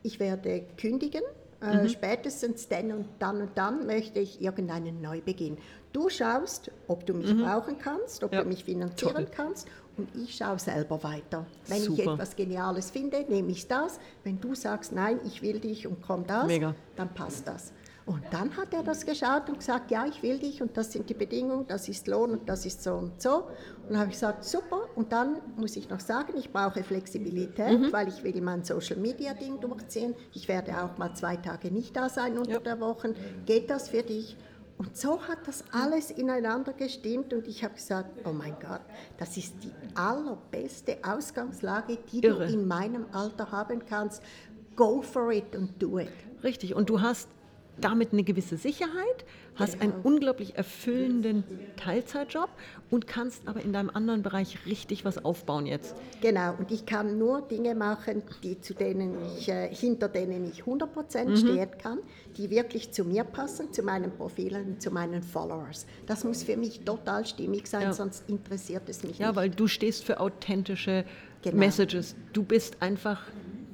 ich 0.03 0.19
werde 0.21 0.65
kündigen, 0.77 1.23
äh, 1.63 1.83
mhm. 1.83 1.89
spätestens 1.89 2.69
dann 2.69 2.93
und 2.93 3.07
dann 3.19 3.41
und 3.41 3.51
dann 3.57 3.87
möchte 3.87 4.21
ich 4.21 4.41
irgendeinen 4.41 5.01
Neubeginn. 5.01 5.57
Du 5.93 6.09
schaust, 6.09 6.71
ob 6.89 7.07
du 7.07 7.15
mich 7.15 7.33
mhm. 7.33 7.43
brauchen 7.43 7.79
kannst, 7.79 8.23
ob 8.23 8.33
ja. 8.33 8.43
du 8.43 8.49
mich 8.49 8.65
finanzieren 8.65 9.15
Toll. 9.15 9.29
kannst 9.35 9.69
und 9.97 10.09
ich 10.15 10.37
schaue 10.37 10.59
selber 10.59 11.03
weiter. 11.03 11.47
Wenn 11.67 11.83
Super. 11.83 12.03
ich 12.03 12.09
etwas 12.09 12.37
Geniales 12.37 12.91
finde, 12.91 13.25
nehme 13.29 13.51
ich 13.51 13.67
das. 13.67 13.99
Wenn 14.23 14.41
du 14.41 14.55
sagst, 14.55 14.93
nein, 14.93 15.21
ich 15.25 15.43
will 15.43 15.61
dich 15.61 15.87
und 15.87 16.03
komm 16.03 16.27
das, 16.27 16.47
Mega. 16.47 16.75
dann 16.97 17.13
passt 17.15 17.49
das. 17.49 17.73
Und 18.07 18.23
dann 18.31 18.57
hat 18.57 18.73
er 18.73 18.85
das 18.85 19.05
geschaut 19.05 19.49
und 19.49 19.59
gesagt, 19.59 19.91
ja, 19.91 20.07
ich 20.07 20.23
will 20.23 20.39
dich 20.39 20.63
und 20.63 20.77
das 20.77 20.93
sind 20.93 21.11
die 21.11 21.15
Bedingungen, 21.15 21.67
das 21.67 21.89
ist 21.89 22.07
Lohn 22.07 22.31
und 22.31 22.49
das 22.49 22.65
ist 22.65 22.81
so 22.85 22.95
und 22.95 23.21
so. 23.21 23.39
Und 23.39 23.91
dann 23.91 23.99
habe 23.99 24.11
ich 24.11 24.15
gesagt, 24.15 24.45
super. 24.45 24.83
Und 24.95 25.11
dann 25.11 25.39
muss 25.57 25.77
ich 25.77 25.91
noch 25.91 25.99
sagen, 25.99 26.35
ich 26.39 26.53
brauche 26.53 26.85
Flexibilität, 26.85 27.81
mhm. 27.81 27.93
weil 27.93 28.07
ich 28.07 28.23
will 28.23 28.41
mein 28.41 28.63
Social 28.63 28.97
Media 28.97 29.35
Ding 29.35 29.59
durchziehen. 29.59 30.15
Ich 30.33 30.47
werde 30.47 30.81
auch 30.81 30.97
mal 30.99 31.15
zwei 31.15 31.37
Tage 31.37 31.73
nicht 31.73 31.97
da 31.97 32.09
sein 32.09 32.39
unter 32.39 32.53
ja. 32.53 32.59
der 32.61 32.79
Woche. 32.79 33.13
Geht 33.45 33.71
das 33.71 33.89
für 33.89 34.05
dich? 34.05 34.37
Und 34.79 34.97
so 34.97 35.21
hat 35.23 35.39
das 35.47 35.65
alles 35.73 36.13
ineinander 36.13 36.75
gestimmt 36.75 37.33
und 37.33 37.49
ich 37.49 37.65
habe 37.65 37.75
gesagt, 37.75 38.21
oh 38.25 38.33
mein 38.33 38.55
Gott, 38.61 38.83
das 39.19 39.37
ist 39.37 39.55
die 39.65 39.73
allerbeste 39.97 40.99
Ausgangslage, 41.03 41.99
die 42.13 42.25
Irre. 42.25 42.47
du 42.47 42.53
in 42.53 42.69
meinem 42.69 43.07
Alter 43.11 43.51
haben 43.51 43.85
kannst. 43.85 44.23
Go 44.77 45.01
for 45.01 45.33
it 45.33 45.57
and 45.57 45.71
do 45.83 45.99
it. 45.99 46.11
Richtig, 46.45 46.75
und 46.75 46.91
du 46.91 47.01
hast 47.01 47.29
damit 47.81 48.13
eine 48.13 48.25
gewisse 48.25 48.57
Sicherheit, 48.57 49.25
hast 49.55 49.81
einen 49.81 49.93
unglaublich 50.03 50.57
erfüllenden 50.57 51.45
Teilzeitjob 51.77 52.49
und 52.91 53.07
kannst 53.07 53.49
aber 53.49 53.63
in 53.63 53.73
deinem 53.73 53.91
anderen 53.91 54.23
Bereich 54.23 54.67
richtig 54.67 55.05
was 55.05 55.25
aufbauen 55.25 55.67
jetzt. 55.67 55.95
Genau, 56.21 56.55
und 56.59 56.71
ich 56.71 56.87
kann 56.87 57.19
nur 57.19 57.43
Dinge 57.43 57.75
machen, 57.75 58.23
die 58.43 58.61
zu 58.61 58.75
denen 58.75 59.17
ich, 59.37 59.49
äh, 59.49 59.75
hinter 59.75 60.09
denen 60.09 60.51
ich 60.51 60.63
100% 60.63 61.25
mhm. 61.25 61.37
stehen 61.37 61.71
kann, 61.79 61.99
die 62.37 62.51
wirklich 62.51 62.93
zu 62.93 63.05
mir 63.05 63.25
passen, 63.25 63.73
zu 63.73 63.83
meinen 63.83 64.11
Profilen, 64.11 64.79
zu 64.79 64.91
meinen 64.91 65.23
Followers. 65.23 65.87
Das 66.07 66.25
muss 66.25 66.43
für 66.43 66.57
mich 66.57 66.81
total 66.81 67.25
stimmig 67.27 67.67
sein, 67.67 67.83
ja. 67.83 67.93
sonst 67.93 68.29
interessiert 68.29 68.89
es 68.89 69.03
mich 69.03 69.19
ja, 69.19 69.29
nicht. 69.29 69.37
Ja, 69.37 69.37
weil 69.37 69.51
du 69.51 69.67
stehst 69.67 70.05
für 70.05 70.21
authentische 70.21 71.05
genau. 71.43 71.57
Messages. 71.57 72.15
Du 72.33 72.43
bist 72.43 72.77
einfach 72.81 73.23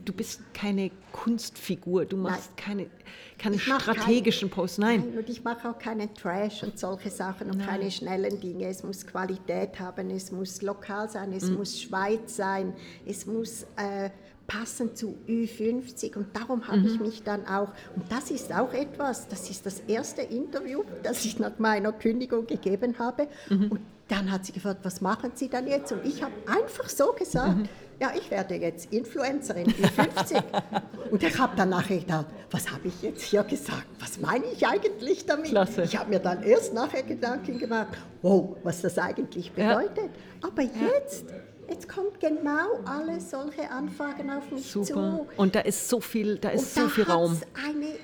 du 0.04 0.12
bist 0.12 0.40
keine 0.54 0.90
Kunstfigur, 1.12 2.04
du 2.04 2.16
machst 2.16 2.50
nein. 2.56 2.64
keine, 2.64 2.90
keine 3.38 3.58
strategischen 3.58 4.50
keine, 4.50 4.60
Posts, 4.60 4.78
nein. 4.78 5.00
nein. 5.00 5.18
Und 5.18 5.28
ich 5.28 5.44
mache 5.44 5.70
auch 5.70 5.78
keinen 5.78 6.12
Trash 6.14 6.62
und 6.62 6.78
solche 6.78 7.10
Sachen 7.10 7.50
und 7.50 7.58
nein. 7.58 7.66
keine 7.66 7.90
schnellen 7.90 8.40
Dinge. 8.40 8.66
Es 8.66 8.82
muss 8.82 9.06
Qualität 9.06 9.78
haben, 9.78 10.10
es 10.10 10.32
muss 10.32 10.62
lokal 10.62 11.08
sein, 11.08 11.32
es 11.32 11.44
mhm. 11.44 11.56
muss 11.56 11.80
Schweiz 11.80 12.36
sein, 12.36 12.72
es 13.06 13.26
muss 13.26 13.64
äh, 13.76 14.10
passen 14.46 14.94
zu 14.94 15.16
Ü50 15.28 16.16
und 16.16 16.36
darum 16.36 16.66
habe 16.66 16.80
mhm. 16.80 16.86
ich 16.86 17.00
mich 17.00 17.22
dann 17.22 17.46
auch, 17.46 17.68
und 17.94 18.10
das 18.10 18.30
ist 18.30 18.52
auch 18.52 18.72
etwas, 18.72 19.28
das 19.28 19.48
ist 19.48 19.64
das 19.64 19.80
erste 19.80 20.22
Interview, 20.22 20.82
das 21.02 21.24
ich 21.24 21.38
nach 21.38 21.58
meiner 21.58 21.92
Kündigung 21.92 22.46
gegeben 22.46 22.98
habe 22.98 23.28
mhm. 23.48 23.68
und 23.70 23.80
dann 24.08 24.30
hat 24.30 24.44
sie 24.44 24.52
gefragt, 24.52 24.80
was 24.82 25.00
machen 25.00 25.30
Sie 25.34 25.48
dann 25.48 25.66
jetzt? 25.66 25.90
Und 25.90 26.04
ich 26.04 26.22
habe 26.22 26.34
einfach 26.46 26.88
so 26.88 27.12
gesagt, 27.12 27.56
mhm. 27.56 27.68
Ja, 28.02 28.10
ich 28.18 28.28
werde 28.32 28.56
jetzt 28.56 28.92
Influencerin, 28.92 29.66
die 29.66 29.84
50. 29.84 30.42
und 31.12 31.22
ich 31.22 31.38
habe 31.38 31.54
dann 31.56 31.68
nachher 31.68 31.98
gedacht, 31.98 32.26
was 32.50 32.68
habe 32.68 32.88
ich 32.88 33.00
jetzt 33.00 33.22
hier 33.22 33.44
gesagt? 33.44 33.86
Was 34.00 34.18
meine 34.18 34.44
ich 34.46 34.66
eigentlich 34.66 35.24
damit? 35.24 35.46
Klasse. 35.50 35.84
Ich 35.84 35.96
habe 35.96 36.10
mir 36.10 36.18
dann 36.18 36.42
erst 36.42 36.74
nachher 36.74 37.04
Gedanken 37.04 37.60
gemacht, 37.60 37.96
wow, 38.22 38.56
was 38.64 38.82
das 38.82 38.98
eigentlich 38.98 39.52
bedeutet. 39.52 40.10
Ja. 40.42 40.48
Aber 40.48 40.62
jetzt 40.62 41.26
Jetzt 41.68 41.88
kommt 41.88 42.20
genau 42.20 42.80
alle 42.84 43.18
solche 43.18 43.70
Anfragen 43.70 44.30
auf 44.30 44.50
mich 44.50 44.70
Super. 44.70 44.86
zu. 44.86 45.26
Und 45.36 45.54
da 45.54 45.60
ist 45.60 45.88
so 45.88 46.00
viel, 46.00 46.36
da 46.36 46.50
ist 46.50 46.76
und 46.76 46.82
so 46.82 46.88
viel 46.90 47.04
Raum. 47.04 47.40
eine 47.66 47.94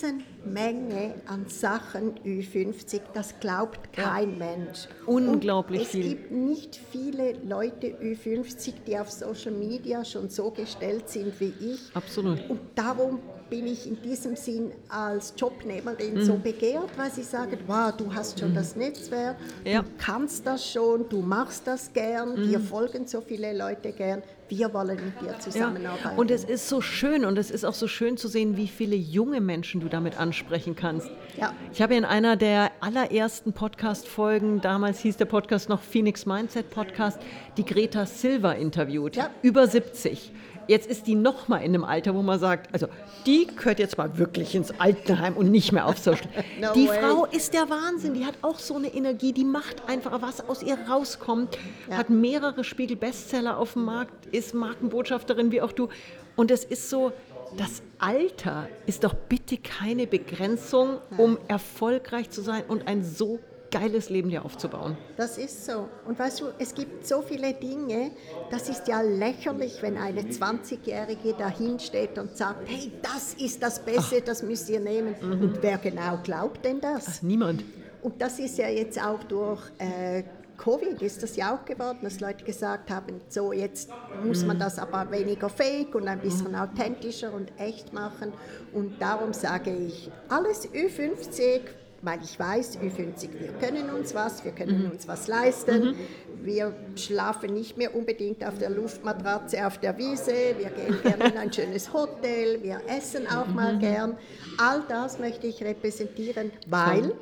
riesen 0.00 0.22
Menge 0.44 1.14
an 1.26 1.46
Sachen 1.48 2.14
Ü50, 2.24 3.00
das 3.14 3.38
glaubt 3.40 3.92
kein 3.92 4.30
ja. 4.32 4.36
Mensch. 4.38 4.88
Unglaublich 5.06 5.80
und 5.80 5.88
viel. 5.88 6.00
Es 6.00 6.08
gibt 6.08 6.30
nicht 6.30 6.80
viele 6.90 7.32
Leute 7.44 7.88
Ü50, 7.88 8.72
die 8.86 8.98
auf 8.98 9.10
Social 9.10 9.52
Media 9.52 10.04
schon 10.04 10.28
so 10.28 10.50
gestellt 10.50 11.08
sind 11.08 11.38
wie 11.40 11.52
ich. 11.60 11.94
Absolut. 11.94 12.38
Und 12.48 12.60
darum 12.74 13.20
bin 13.50 13.66
ich 13.66 13.86
in 13.86 14.00
diesem 14.00 14.36
Sinn 14.36 14.72
als 14.88 15.34
Jobnehmerin 15.36 16.14
mhm. 16.14 16.22
so 16.22 16.34
begehrt, 16.36 16.90
weil 16.96 17.10
sie 17.10 17.24
sagen, 17.24 17.58
wow, 17.66 17.92
du 17.94 18.12
hast 18.14 18.38
schon 18.38 18.50
mhm. 18.50 18.54
das 18.54 18.76
Netzwerk, 18.76 19.36
ja. 19.64 19.82
du 19.82 19.88
kannst 19.98 20.46
das 20.46 20.70
schon, 20.70 21.08
du 21.08 21.20
machst 21.20 21.66
das 21.66 21.92
gern, 21.92 22.36
mhm. 22.36 22.48
dir 22.48 22.60
folgen 22.60 23.06
so 23.06 23.20
viele 23.20 23.56
Leute 23.56 23.92
gern, 23.92 24.22
wir 24.50 24.74
wollen 24.74 24.98
mit 25.04 25.20
dir 25.20 25.38
zusammenarbeiten. 25.38 26.10
Ja. 26.10 26.16
Und 26.16 26.30
es 26.30 26.44
ist 26.44 26.68
so 26.68 26.80
schön 26.80 27.24
und 27.24 27.38
es 27.38 27.50
ist 27.50 27.64
auch 27.64 27.74
so 27.74 27.86
schön 27.86 28.16
zu 28.16 28.28
sehen, 28.28 28.56
wie 28.56 28.68
viele 28.68 28.96
junge 28.96 29.40
Menschen 29.40 29.80
du 29.80 29.88
damit 29.88 30.18
ansprechen 30.18 30.74
kannst. 30.74 31.10
Ja. 31.36 31.54
Ich 31.72 31.80
habe 31.80 31.94
in 31.94 32.04
einer 32.04 32.36
der 32.36 32.72
allerersten 32.80 33.52
Podcast-Folgen, 33.52 34.60
damals 34.60 34.98
hieß 35.00 35.16
der 35.16 35.26
Podcast 35.26 35.68
noch 35.68 35.80
Phoenix 35.82 36.26
Mindset 36.26 36.70
Podcast, 36.70 37.20
die 37.56 37.64
Greta 37.64 38.06
Silver 38.06 38.56
interviewt, 38.56 39.16
ja. 39.16 39.30
über 39.42 39.66
70. 39.66 40.32
Jetzt 40.70 40.88
ist 40.88 41.08
die 41.08 41.16
noch 41.16 41.48
mal 41.48 41.56
in 41.56 41.74
einem 41.74 41.82
Alter, 41.82 42.14
wo 42.14 42.22
man 42.22 42.38
sagt, 42.38 42.72
also 42.72 42.86
die 43.26 43.48
gehört 43.48 43.80
jetzt 43.80 43.98
mal 43.98 44.18
wirklich 44.18 44.54
ins 44.54 44.70
Altenheim 44.78 45.36
und 45.36 45.50
nicht 45.50 45.72
mehr 45.72 45.84
auf 45.84 45.98
Social. 45.98 46.28
no 46.60 46.72
die 46.74 46.86
way. 46.86 46.96
Frau 47.00 47.24
ist 47.24 47.54
der 47.54 47.68
Wahnsinn. 47.68 48.14
Die 48.14 48.24
hat 48.24 48.34
auch 48.42 48.60
so 48.60 48.76
eine 48.76 48.86
Energie. 48.86 49.32
Die 49.32 49.44
macht 49.44 49.88
einfach, 49.88 50.22
was 50.22 50.48
aus 50.48 50.62
ihr 50.62 50.78
rauskommt. 50.88 51.58
Ja. 51.90 51.96
Hat 51.96 52.08
mehrere 52.08 52.62
Spiegel-Bestseller 52.62 53.58
auf 53.58 53.72
dem 53.72 53.84
Markt, 53.84 54.26
ist 54.26 54.54
Markenbotschafterin 54.54 55.50
wie 55.50 55.60
auch 55.60 55.72
du. 55.72 55.88
Und 56.36 56.52
es 56.52 56.62
ist 56.62 56.88
so, 56.88 57.10
das 57.58 57.82
Alter 57.98 58.68
ist 58.86 59.02
doch 59.02 59.14
bitte 59.14 59.56
keine 59.56 60.06
Begrenzung, 60.06 60.98
um 61.18 61.36
erfolgreich 61.48 62.30
zu 62.30 62.42
sein 62.42 62.62
und 62.68 62.86
ein 62.86 63.02
so 63.02 63.40
geiles 63.70 64.10
Leben 64.10 64.30
dir 64.30 64.44
aufzubauen. 64.44 64.96
Das 65.16 65.38
ist 65.38 65.64
so. 65.64 65.88
Und 66.06 66.18
weißt 66.18 66.40
du, 66.40 66.46
es 66.58 66.74
gibt 66.74 67.06
so 67.06 67.22
viele 67.22 67.54
Dinge, 67.54 68.10
das 68.50 68.68
ist 68.68 68.88
ja 68.88 69.00
lächerlich, 69.00 69.80
wenn 69.82 69.96
eine 69.96 70.22
20-Jährige 70.22 71.34
dahin 71.34 71.78
steht 71.78 72.18
und 72.18 72.36
sagt, 72.36 72.68
hey, 72.68 72.92
das 73.02 73.34
ist 73.34 73.62
das 73.62 73.78
Beste, 73.80 74.18
Ach. 74.20 74.24
das 74.24 74.42
müsst 74.42 74.68
ihr 74.68 74.80
nehmen. 74.80 75.14
Mhm. 75.20 75.32
Und 75.32 75.62
wer 75.62 75.78
genau 75.78 76.18
glaubt 76.22 76.64
denn 76.64 76.80
das? 76.80 77.06
Ach, 77.08 77.22
niemand. 77.22 77.64
Und 78.02 78.20
das 78.20 78.38
ist 78.38 78.58
ja 78.58 78.68
jetzt 78.68 79.02
auch 79.02 79.22
durch 79.24 79.60
äh, 79.78 80.22
Covid 80.60 81.00
ist 81.00 81.22
das 81.22 81.36
ja 81.36 81.54
auch 81.54 81.64
geworden, 81.64 82.00
dass 82.02 82.20
Leute 82.20 82.44
gesagt 82.44 82.90
haben, 82.90 83.22
so 83.28 83.52
jetzt 83.52 83.88
muss 84.22 84.44
man 84.44 84.56
mhm. 84.56 84.60
das 84.60 84.78
aber 84.78 85.10
weniger 85.10 85.48
fake 85.48 85.94
und 85.94 86.06
ein 86.06 86.20
bisschen 86.20 86.50
mhm. 86.50 86.56
authentischer 86.56 87.32
und 87.32 87.50
echt 87.58 87.94
machen. 87.94 88.32
Und 88.74 89.00
darum 89.00 89.32
sage 89.32 89.74
ich, 89.74 90.10
alles 90.28 90.68
Ü50 90.68 91.60
weil 92.02 92.20
ich 92.22 92.38
weiß, 92.38 92.78
Ü50, 92.78 93.28
wir 93.38 93.52
können 93.60 93.90
uns 93.90 94.14
was, 94.14 94.44
wir 94.44 94.52
können 94.52 94.84
mhm. 94.84 94.92
uns 94.92 95.06
was 95.06 95.28
leisten. 95.28 95.90
Mhm. 95.90 95.94
Wir 96.42 96.74
schlafen 96.96 97.52
nicht 97.52 97.76
mehr 97.76 97.94
unbedingt 97.94 98.42
auf 98.44 98.56
der 98.58 98.70
Luftmatratze 98.70 99.66
auf 99.66 99.78
der 99.78 99.98
Wiese, 99.98 100.32
wir 100.56 100.70
gehen 100.70 101.02
gerne 101.02 101.28
in 101.32 101.36
ein 101.36 101.52
schönes 101.52 101.92
Hotel, 101.92 102.62
wir 102.62 102.80
essen 102.88 103.26
auch 103.26 103.46
mal 103.48 103.74
mhm. 103.74 103.80
gern. 103.80 104.16
All 104.56 104.82
das 104.88 105.18
möchte 105.18 105.46
ich 105.46 105.62
repräsentieren, 105.62 106.50
weil 106.66 107.12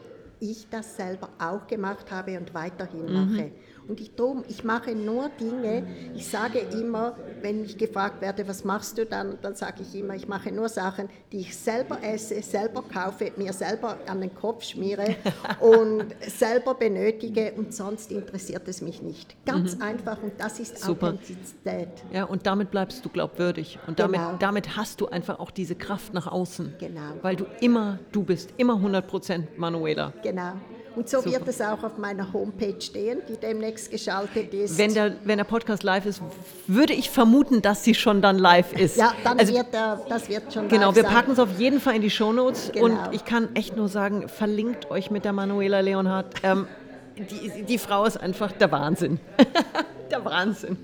ich 0.40 0.68
das 0.70 0.96
selber 0.96 1.30
auch 1.40 1.66
gemacht 1.66 2.10
habe 2.12 2.38
und 2.38 2.54
weiterhin 2.54 3.06
mhm. 3.06 3.12
mache. 3.12 3.50
Und 3.88 4.00
ich, 4.00 4.14
drum, 4.14 4.44
ich 4.48 4.64
mache 4.64 4.94
nur 4.94 5.30
Dinge, 5.40 5.86
ich 6.14 6.28
sage 6.28 6.58
immer, 6.58 7.16
wenn 7.40 7.64
ich 7.64 7.78
gefragt 7.78 8.20
werde, 8.20 8.46
was 8.46 8.62
machst 8.64 8.98
du 8.98 9.06
dann, 9.06 9.38
dann 9.40 9.54
sage 9.54 9.82
ich 9.82 9.98
immer, 9.98 10.14
ich 10.14 10.28
mache 10.28 10.52
nur 10.52 10.68
Sachen, 10.68 11.08
die 11.32 11.40
ich 11.40 11.56
selber 11.56 11.98
esse, 12.02 12.42
selber 12.42 12.82
kaufe, 12.82 13.32
mir 13.36 13.52
selber 13.52 13.96
an 14.06 14.20
den 14.20 14.34
Kopf 14.34 14.64
schmiere 14.64 15.16
und 15.60 16.14
selber 16.26 16.74
benötige 16.74 17.52
und 17.56 17.74
sonst 17.74 18.12
interessiert 18.12 18.68
es 18.68 18.82
mich 18.82 19.00
nicht. 19.00 19.34
Ganz 19.46 19.76
mhm. 19.76 19.82
einfach 19.82 20.22
und 20.22 20.32
das 20.38 20.60
ist 20.60 20.78
Super. 20.78 21.08
Authentizität. 21.08 21.88
Ja, 22.12 22.24
und 22.24 22.46
damit 22.46 22.70
bleibst 22.70 23.04
du 23.04 23.08
glaubwürdig 23.08 23.78
und 23.86 23.98
damit, 23.98 24.20
genau. 24.20 24.36
damit 24.38 24.76
hast 24.76 25.00
du 25.00 25.06
einfach 25.06 25.38
auch 25.38 25.50
diese 25.50 25.74
Kraft 25.74 26.12
nach 26.12 26.26
außen. 26.26 26.74
Genau. 26.78 27.12
Weil 27.22 27.36
du 27.36 27.46
immer 27.60 27.98
du 28.12 28.22
bist, 28.22 28.52
immer 28.58 28.74
100% 28.74 29.44
Manuela. 29.56 30.12
Genau. 30.22 30.52
Und 30.98 31.08
so 31.08 31.18
Super. 31.18 31.30
wird 31.30 31.48
es 31.48 31.60
auch 31.60 31.84
auf 31.84 31.96
meiner 31.96 32.32
Homepage 32.32 32.80
stehen, 32.80 33.20
die 33.28 33.36
demnächst 33.36 33.88
geschaltet 33.88 34.52
ist. 34.52 34.76
Wenn 34.78 34.94
der, 34.94 35.14
wenn 35.22 35.38
der 35.38 35.44
Podcast 35.44 35.84
live 35.84 36.06
ist, 36.06 36.20
würde 36.66 36.92
ich 36.92 37.08
vermuten, 37.08 37.62
dass 37.62 37.84
sie 37.84 37.94
schon 37.94 38.20
dann 38.20 38.36
live 38.36 38.72
ist. 38.72 38.96
Ja, 38.96 39.12
dann 39.22 39.38
also, 39.38 39.54
wird 39.54 39.72
der, 39.72 40.00
das 40.08 40.28
wird 40.28 40.52
schon 40.52 40.66
Genau, 40.66 40.96
wir 40.96 41.04
packen 41.04 41.30
es 41.30 41.38
auf 41.38 41.56
jeden 41.56 41.78
Fall 41.78 41.94
in 41.94 42.02
die 42.02 42.10
Shownotes. 42.10 42.72
Genau. 42.72 42.86
Und 42.86 42.98
ich 43.12 43.24
kann 43.24 43.54
echt 43.54 43.76
nur 43.76 43.86
sagen, 43.86 44.28
verlinkt 44.28 44.90
euch 44.90 45.12
mit 45.12 45.24
der 45.24 45.32
Manuela 45.32 45.78
Leonhardt. 45.78 46.34
Ähm, 46.42 46.66
die, 47.16 47.62
die 47.62 47.78
Frau 47.78 48.04
ist 48.04 48.16
einfach 48.16 48.50
der 48.50 48.72
Wahnsinn. 48.72 49.20
der 50.18 50.24
Wahnsinn. 50.24 50.76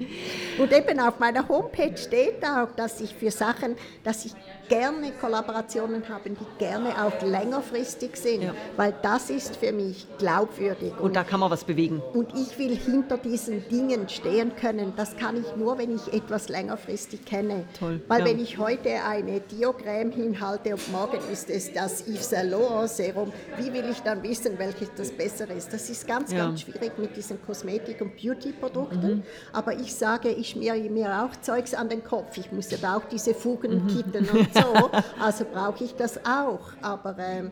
Und 0.58 0.72
eben 0.72 1.00
auf 1.00 1.18
meiner 1.18 1.46
Homepage 1.48 1.96
steht 1.96 2.44
auch, 2.44 2.68
dass 2.76 3.00
ich 3.00 3.14
für 3.14 3.30
Sachen, 3.30 3.76
dass 4.02 4.24
ich 4.24 4.32
gerne 4.68 5.12
Kollaborationen 5.20 6.08
habe, 6.08 6.30
die 6.30 6.58
gerne 6.58 6.90
auch 7.02 7.22
längerfristig 7.22 8.16
sind, 8.16 8.42
ja. 8.42 8.54
weil 8.76 8.94
das 9.02 9.30
ist 9.30 9.56
für 9.56 9.72
mich 9.72 10.06
glaubwürdig. 10.18 10.92
Und, 10.92 11.00
und, 11.00 11.16
da 11.16 11.24
kann 11.24 11.40
man 11.40 11.50
was 11.50 11.64
bewegen. 11.64 12.02
Und 12.12 12.32
ich 12.34 12.58
will 12.58 12.76
hinter 12.76 13.18
diesen 13.18 13.68
Dingen 13.68 14.08
stehen 14.08 14.56
können. 14.56 14.92
Das 14.96 15.16
kann 15.16 15.36
ich 15.36 15.56
nur, 15.56 15.78
wenn 15.78 15.94
ich 15.94 16.12
etwas 16.12 16.48
längerfristig 16.48 17.24
kenne. 17.24 17.64
Toll. 17.78 18.00
Weil 18.08 18.20
ja. 18.20 18.26
wenn 18.26 18.38
ich 18.38 18.58
heute 18.58 19.02
eine 19.04 19.40
Diagramm 19.40 20.10
hinhalte 20.10 20.72
und 20.74 20.92
morgen 20.92 21.18
ist 21.32 21.50
es 21.50 21.72
das 21.72 22.06
Yves 22.06 22.30
Saint 22.30 22.50
Laurent 22.50 22.90
Serum, 22.90 23.32
wie 23.58 23.72
will 23.72 23.84
ich 23.90 24.00
dann 24.00 24.22
wissen, 24.22 24.58
welches 24.58 24.90
das 24.96 25.10
bessere 25.10 25.52
ist? 25.52 25.72
Das 25.72 25.88
ist 25.90 26.06
ganz, 26.06 26.32
ja. 26.32 26.38
ganz 26.38 26.62
schwierig 26.62 26.92
mit 26.98 27.16
diesen 27.16 27.40
Kosmetik- 27.44 28.00
und 28.00 28.16
Beauty-Produkten. 28.16 29.16
Mhm. 29.16 29.22
Aber 29.52 29.74
ich 29.74 29.94
sage, 29.94 30.30
ich 30.30 30.50
schmiere 30.50 30.78
mir 30.90 31.24
auch 31.24 31.40
Zeugs 31.40 31.74
an 31.74 31.88
den 31.88 32.04
Kopf. 32.04 32.36
Ich 32.36 32.52
muss 32.52 32.70
ja 32.70 32.96
auch 32.96 33.04
diese 33.10 33.34
Fugen 33.34 33.84
mhm. 33.84 33.86
kitten 33.88 34.28
und 34.36 34.54
so, 34.54 34.90
also 35.20 35.44
brauche 35.52 35.84
ich 35.84 35.94
das 35.94 36.18
auch. 36.24 36.60
Aber 36.82 37.16
ähm, 37.18 37.50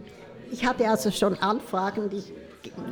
ich 0.50 0.64
hatte 0.66 0.88
also 0.88 1.10
schon 1.10 1.38
Anfragen, 1.38 2.10
die 2.10 2.22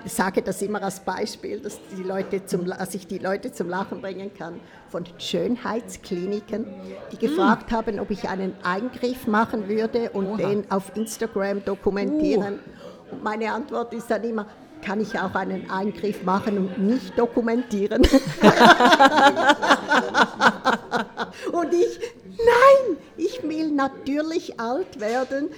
ich 0.05 0.13
sage 0.13 0.43
das 0.43 0.63
immer 0.63 0.83
als 0.83 1.01
Beispiel, 1.01 1.61
dass, 1.61 1.79
die 1.97 2.03
Leute 2.03 2.45
zum, 2.45 2.67
dass 2.67 2.95
ich 2.95 3.07
die 3.07 3.19
Leute 3.19 3.53
zum 3.53 3.69
Lachen 3.69 4.01
bringen 4.01 4.33
kann, 4.37 4.61
von 4.89 5.05
Schönheitskliniken, 5.19 6.67
die 7.13 7.19
gefragt 7.19 7.71
mm. 7.71 7.75
haben, 7.75 8.01
ob 8.01 8.11
ich 8.11 8.29
einen 8.29 8.55
Eingriff 8.63 9.27
machen 9.27 9.69
würde 9.69 10.11
und 10.11 10.27
Oha. 10.27 10.37
den 10.37 10.71
auf 10.71 10.97
Instagram 10.97 11.65
dokumentieren. 11.65 12.55
Uh. 12.55 13.15
Und 13.15 13.23
meine 13.23 13.53
Antwort 13.53 13.93
ist 13.95 14.11
dann 14.11 14.25
immer, 14.25 14.47
kann 14.83 15.01
ich 15.01 15.19
auch 15.19 15.35
einen 15.35 15.71
Eingriff 15.71 16.23
machen 16.23 16.59
und 16.59 16.79
nicht 16.79 17.19
dokumentieren. 17.19 18.03
und 21.53 21.73
ich, 21.73 22.01
nein, 22.39 22.97
ich 23.17 23.43
will 23.43 23.71
natürlich 23.73 24.59
alt 24.61 25.01
werden 25.01 25.51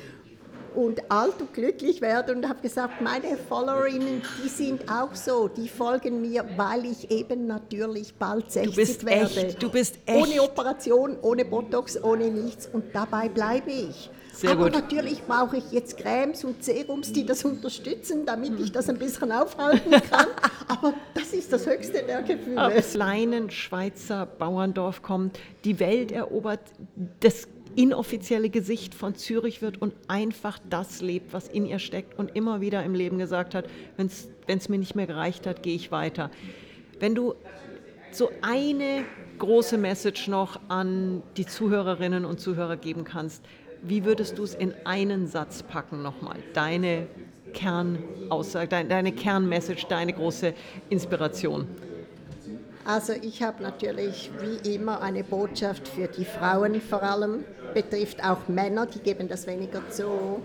und 0.74 1.10
alt 1.10 1.40
und 1.40 1.52
glücklich 1.52 2.00
werden 2.00 2.38
und 2.38 2.48
habe 2.48 2.60
gesagt, 2.62 3.00
meine 3.00 3.36
Followerinnen, 3.36 4.22
die 4.42 4.48
sind 4.48 4.90
auch 4.90 5.14
so, 5.14 5.48
die 5.48 5.68
folgen 5.68 6.20
mir, 6.20 6.44
weil 6.56 6.86
ich 6.86 7.10
eben 7.10 7.46
natürlich 7.46 8.14
bald 8.14 8.50
60 8.50 8.70
du 8.70 8.76
bist 8.76 9.04
werde. 9.04 9.46
Echt, 9.46 9.62
du 9.62 9.70
bist 9.70 9.98
echt. 10.06 10.22
Ohne 10.22 10.42
Operation, 10.42 11.16
ohne 11.22 11.44
Botox, 11.44 12.02
ohne 12.02 12.30
nichts 12.30 12.68
und 12.72 12.84
dabei 12.94 13.28
bleibe 13.28 13.70
ich. 13.70 14.10
Sehr 14.32 14.50
Aber 14.52 14.64
gut. 14.64 14.72
natürlich 14.72 15.22
brauche 15.22 15.58
ich 15.58 15.70
jetzt 15.72 15.98
Cremes 15.98 16.42
und 16.44 16.64
Serums, 16.64 17.12
die 17.12 17.26
das 17.26 17.44
unterstützen, 17.44 18.24
damit 18.24 18.58
ich 18.58 18.72
das 18.72 18.88
ein 18.88 18.98
bisschen 18.98 19.30
aufhalten 19.30 19.90
kann. 19.90 20.26
Aber 20.68 20.94
das 21.14 21.32
ist 21.32 21.52
das 21.52 21.66
höchste 21.66 22.02
der 22.02 22.22
Gefühle. 22.22 22.60
Aus 22.60 22.92
kleinen 22.92 23.50
Schweizer 23.50 24.26
Bauerndorf 24.26 25.02
kommt, 25.02 25.38
die 25.64 25.78
Welt 25.78 26.12
erobert, 26.12 26.60
das 27.20 27.46
inoffizielle 27.76 28.50
Gesicht 28.50 28.94
von 28.94 29.14
Zürich 29.14 29.62
wird 29.62 29.80
und 29.80 29.94
einfach 30.08 30.58
das 30.68 31.00
lebt, 31.00 31.32
was 31.32 31.48
in 31.48 31.64
ihr 31.66 31.78
steckt 31.78 32.18
und 32.18 32.34
immer 32.34 32.60
wieder 32.60 32.82
im 32.82 32.94
Leben 32.94 33.18
gesagt 33.18 33.54
hat, 33.54 33.66
wenn 33.96 34.08
es 34.46 34.68
mir 34.68 34.78
nicht 34.78 34.94
mehr 34.94 35.06
gereicht 35.06 35.46
hat, 35.46 35.62
gehe 35.62 35.74
ich 35.74 35.90
weiter. 35.90 36.30
Wenn 37.00 37.14
du 37.14 37.34
so 38.10 38.30
eine 38.42 39.04
große 39.38 39.78
Message 39.78 40.28
noch 40.28 40.60
an 40.68 41.22
die 41.36 41.46
Zuhörerinnen 41.46 42.24
und 42.24 42.40
Zuhörer 42.40 42.76
geben 42.76 43.04
kannst, 43.04 43.42
wie 43.82 44.04
würdest 44.04 44.38
du 44.38 44.44
es 44.44 44.54
in 44.54 44.74
einen 44.84 45.26
Satz 45.26 45.62
packen 45.62 46.02
nochmal? 46.02 46.38
Deine 46.54 47.06
Kernaussage, 47.52 48.68
deine, 48.68 48.88
deine 48.88 49.12
Kernmessage, 49.12 49.86
deine 49.88 50.12
große 50.12 50.54
Inspiration? 50.88 51.66
Also 52.84 53.12
ich 53.12 53.42
habe 53.42 53.62
natürlich 53.62 54.30
wie 54.40 54.74
immer 54.74 55.00
eine 55.02 55.22
Botschaft 55.22 55.86
für 55.86 56.08
die 56.08 56.24
Frauen 56.24 56.80
vor 56.80 57.02
allem, 57.02 57.44
betrifft 57.74 58.24
auch 58.24 58.48
Männer, 58.48 58.86
die 58.86 58.98
geben 58.98 59.28
das 59.28 59.46
weniger 59.46 59.88
zu. 59.90 60.42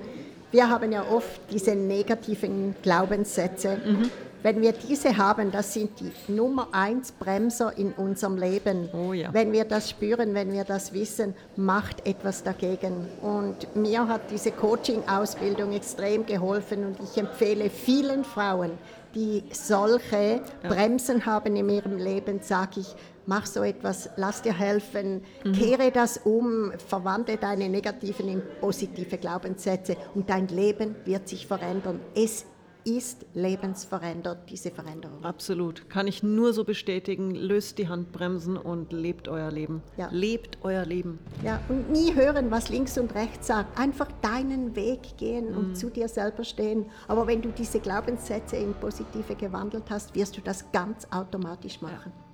Wir 0.52 0.70
haben 0.70 0.92
ja 0.92 1.04
oft 1.04 1.42
diese 1.52 1.76
negativen 1.76 2.76
Glaubenssätze. 2.82 3.82
Mhm. 3.84 4.12
Wenn 4.44 4.62
wir 4.62 4.72
diese 4.72 5.18
haben, 5.18 5.52
das 5.52 5.74
sind 5.74 5.92
die 6.00 6.12
Nummer 6.32 6.70
eins 6.72 7.12
Bremser 7.12 7.78
in 7.78 7.92
unserem 7.94 8.38
Leben. 8.38 8.90
Oh 8.94 9.14
ja. 9.14 9.34
Wenn 9.34 9.52
wir 9.52 9.66
das 9.66 9.90
spüren, 9.90 10.34
wenn 10.34 10.52
wir 10.52 10.64
das 10.64 10.94
wissen, 10.94 11.34
macht 11.56 12.06
etwas 12.06 12.44
dagegen. 12.44 13.08
Und 13.22 13.76
mir 13.76 14.08
hat 14.08 14.30
diese 14.32 14.52
Coaching-Ausbildung 14.52 15.74
extrem 15.74 16.26
geholfen 16.26 16.86
und 16.86 16.98
ich 17.02 17.18
empfehle 17.18 17.70
vielen 17.70 18.24
Frauen, 18.24 18.72
die 19.16 19.44
solche 19.52 20.42
ja. 20.64 20.70
Bremsen 20.70 21.26
haben 21.26 21.56
in 21.56 21.70
ihrem 21.70 21.98
Leben, 21.98 22.40
sage 22.42 22.82
ich, 22.82 22.96
mach 23.26 23.46
so 23.46 23.62
etwas, 23.64 24.10
lass 24.16 24.42
dir 24.42 24.58
helfen, 24.58 25.22
mhm. 25.44 25.52
kehre 25.52 25.92
das 25.92 26.18
um, 26.18 26.72
verwandle 26.88 27.38
deine 27.38 27.70
negativen 27.70 28.30
in 28.30 28.42
positive 28.62 29.18
Glaubenssätze 29.18 29.98
und 30.16 30.30
dein 30.30 30.48
Leben 30.48 30.96
wird 31.06 31.28
sich 31.28 31.46
verändern. 31.46 32.00
Es 32.16 32.46
ist 32.88 33.26
lebensverändert, 33.34 34.50
diese 34.50 34.72
Veränderung. 34.72 35.24
Absolut. 35.24 35.90
Kann 35.90 36.08
ich 36.08 36.24
nur 36.24 36.54
so 36.54 36.64
bestätigen. 36.64 37.36
Löst 37.36 37.78
die 37.78 37.90
Handbremsen 37.90 38.56
und 38.56 38.94
lebt 38.94 39.28
euer 39.28 39.52
Leben. 39.52 39.84
Ja. 39.98 40.08
Lebt 40.12 40.60
euer 40.62 40.86
Leben. 40.86 41.20
Ja, 41.44 41.62
und 41.68 41.92
nie 41.92 42.16
hören, 42.16 42.50
was 42.50 42.70
links 42.70 42.98
und 42.98 43.14
rechts 43.14 43.48
sagt. 43.48 43.78
Einfach 43.78 44.08
deinen 44.22 44.76
Weg 44.76 45.18
gehen 45.18 45.52
mhm. 45.52 45.58
und 45.58 45.76
zu 45.76 45.90
dir 45.90 46.08
selber 46.08 46.46
stehen. 46.46 46.86
Aber 47.08 47.28
wenn 47.28 47.42
du 47.42 47.50
diese 47.50 47.80
Glaubenssätze 47.80 48.56
in 48.56 48.74
positive 48.74 49.36
gewandelt 49.36 49.90
hast, 49.90 50.16
wirst 50.16 50.38
du 50.38 50.42
das 50.42 50.72
ganz 50.72 51.06
automatisch 51.12 51.82
machen. 51.82 52.14
Ja. 52.16 52.27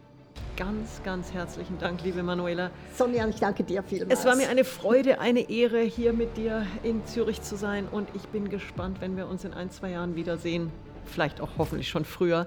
Ganz, 0.56 1.02
ganz 1.04 1.34
herzlichen 1.34 1.80
Dank, 1.80 2.04
liebe 2.04 2.22
Manuela. 2.22 2.70
Sonja, 2.96 3.28
ich 3.28 3.38
danke 3.38 3.64
dir 3.64 3.82
vielmals. 3.82 4.20
Es 4.20 4.26
war 4.26 4.36
mir 4.36 4.50
eine 4.50 4.64
Freude, 4.64 5.20
eine 5.20 5.50
Ehre, 5.50 5.82
hier 5.82 6.14
mit 6.14 6.38
dir 6.38 6.68
in 6.84 7.04
Zürich 7.08 7.42
zu 7.42 7.56
sein. 7.56 7.88
Und 7.90 8.08
ich 8.14 8.28
bin 8.28 8.50
gespannt, 8.50 8.98
wenn 9.02 9.18
wir 9.18 9.28
uns 9.28 9.46
in 9.46 9.54
ein, 9.54 9.72
zwei 9.72 9.90
Jahren 9.92 10.16
wiedersehen. 10.16 10.72
Vielleicht 11.06 11.42
auch 11.42 11.50
hoffentlich 11.58 11.90
schon 11.90 12.06
früher. 12.06 12.46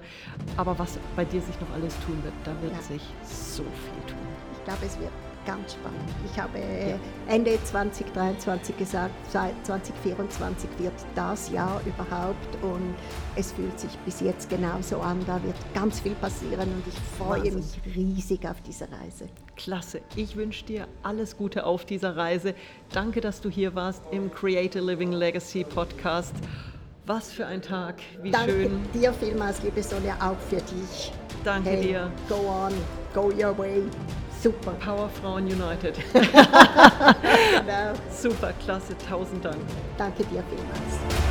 Aber 0.55 0.79
was 0.79 0.97
bei 1.17 1.25
dir 1.25 1.41
sich 1.41 1.59
noch 1.59 1.69
alles 1.75 1.93
tun 2.05 2.17
wird, 2.23 2.33
da 2.45 2.53
wird 2.61 2.73
ja. 2.73 2.81
sich 2.81 3.01
so 3.23 3.63
viel 3.63 4.13
tun. 4.13 4.27
Ich 4.53 4.63
glaube, 4.63 4.85
es 4.85 4.97
wird 4.99 5.11
ganz 5.47 5.73
spannend. 5.73 6.01
Ich 6.31 6.39
habe 6.39 6.59
ja. 6.59 6.99
Ende 7.33 7.57
2023 7.63 8.77
gesagt, 8.77 9.13
2024 9.31 10.69
wird 10.77 10.93
das 11.15 11.49
Jahr 11.49 11.81
überhaupt 11.85 12.61
und 12.61 12.93
es 13.35 13.53
fühlt 13.53 13.79
sich 13.79 13.97
bis 13.99 14.19
jetzt 14.19 14.49
genauso 14.49 14.99
an. 14.99 15.23
Da 15.25 15.41
wird 15.41 15.55
ganz 15.73 16.01
viel 16.01 16.13
passieren 16.15 16.69
und 16.69 16.83
ich 16.85 16.99
freue 17.17 17.39
Wahnsinn. 17.39 17.55
mich 17.55 17.95
riesig 17.95 18.47
auf 18.47 18.61
diese 18.61 18.85
Reise. 18.91 19.29
Klasse. 19.55 20.01
Ich 20.15 20.35
wünsche 20.35 20.65
dir 20.65 20.87
alles 21.01 21.37
Gute 21.37 21.65
auf 21.65 21.85
dieser 21.85 22.17
Reise. 22.17 22.53
Danke, 22.91 23.21
dass 23.21 23.39
du 23.41 23.49
hier 23.49 23.73
warst 23.73 24.03
im 24.11 24.31
Create 24.31 24.75
a 24.75 24.79
Living 24.81 25.13
Legacy 25.13 25.63
Podcast. 25.63 26.35
Was 27.05 27.31
für 27.31 27.45
ein 27.45 27.61
Tag, 27.61 27.95
wie 28.21 28.31
Danke 28.31 28.51
schön. 28.51 28.71
Danke 28.83 28.99
dir 28.99 29.13
vielmals, 29.13 29.63
liebe 29.63 29.81
Sonja, 29.81 30.17
auch 30.19 30.37
für 30.49 30.57
dich. 30.57 31.13
Danke 31.45 31.69
hey, 31.69 31.81
dir. 31.81 32.11
Go 32.27 32.35
on, 32.49 32.73
go 33.13 33.31
your 33.31 33.57
way. 33.57 33.81
Super. 34.47 34.71
Powerfrauen 34.79 35.45
United. 35.45 35.95
genau. 36.13 37.93
Super, 38.09 38.53
klasse, 38.63 38.95
tausend 39.09 39.43
Dank. 39.43 39.57
Danke 39.97 40.23
dir 40.23 40.41
vielmals. 40.49 41.26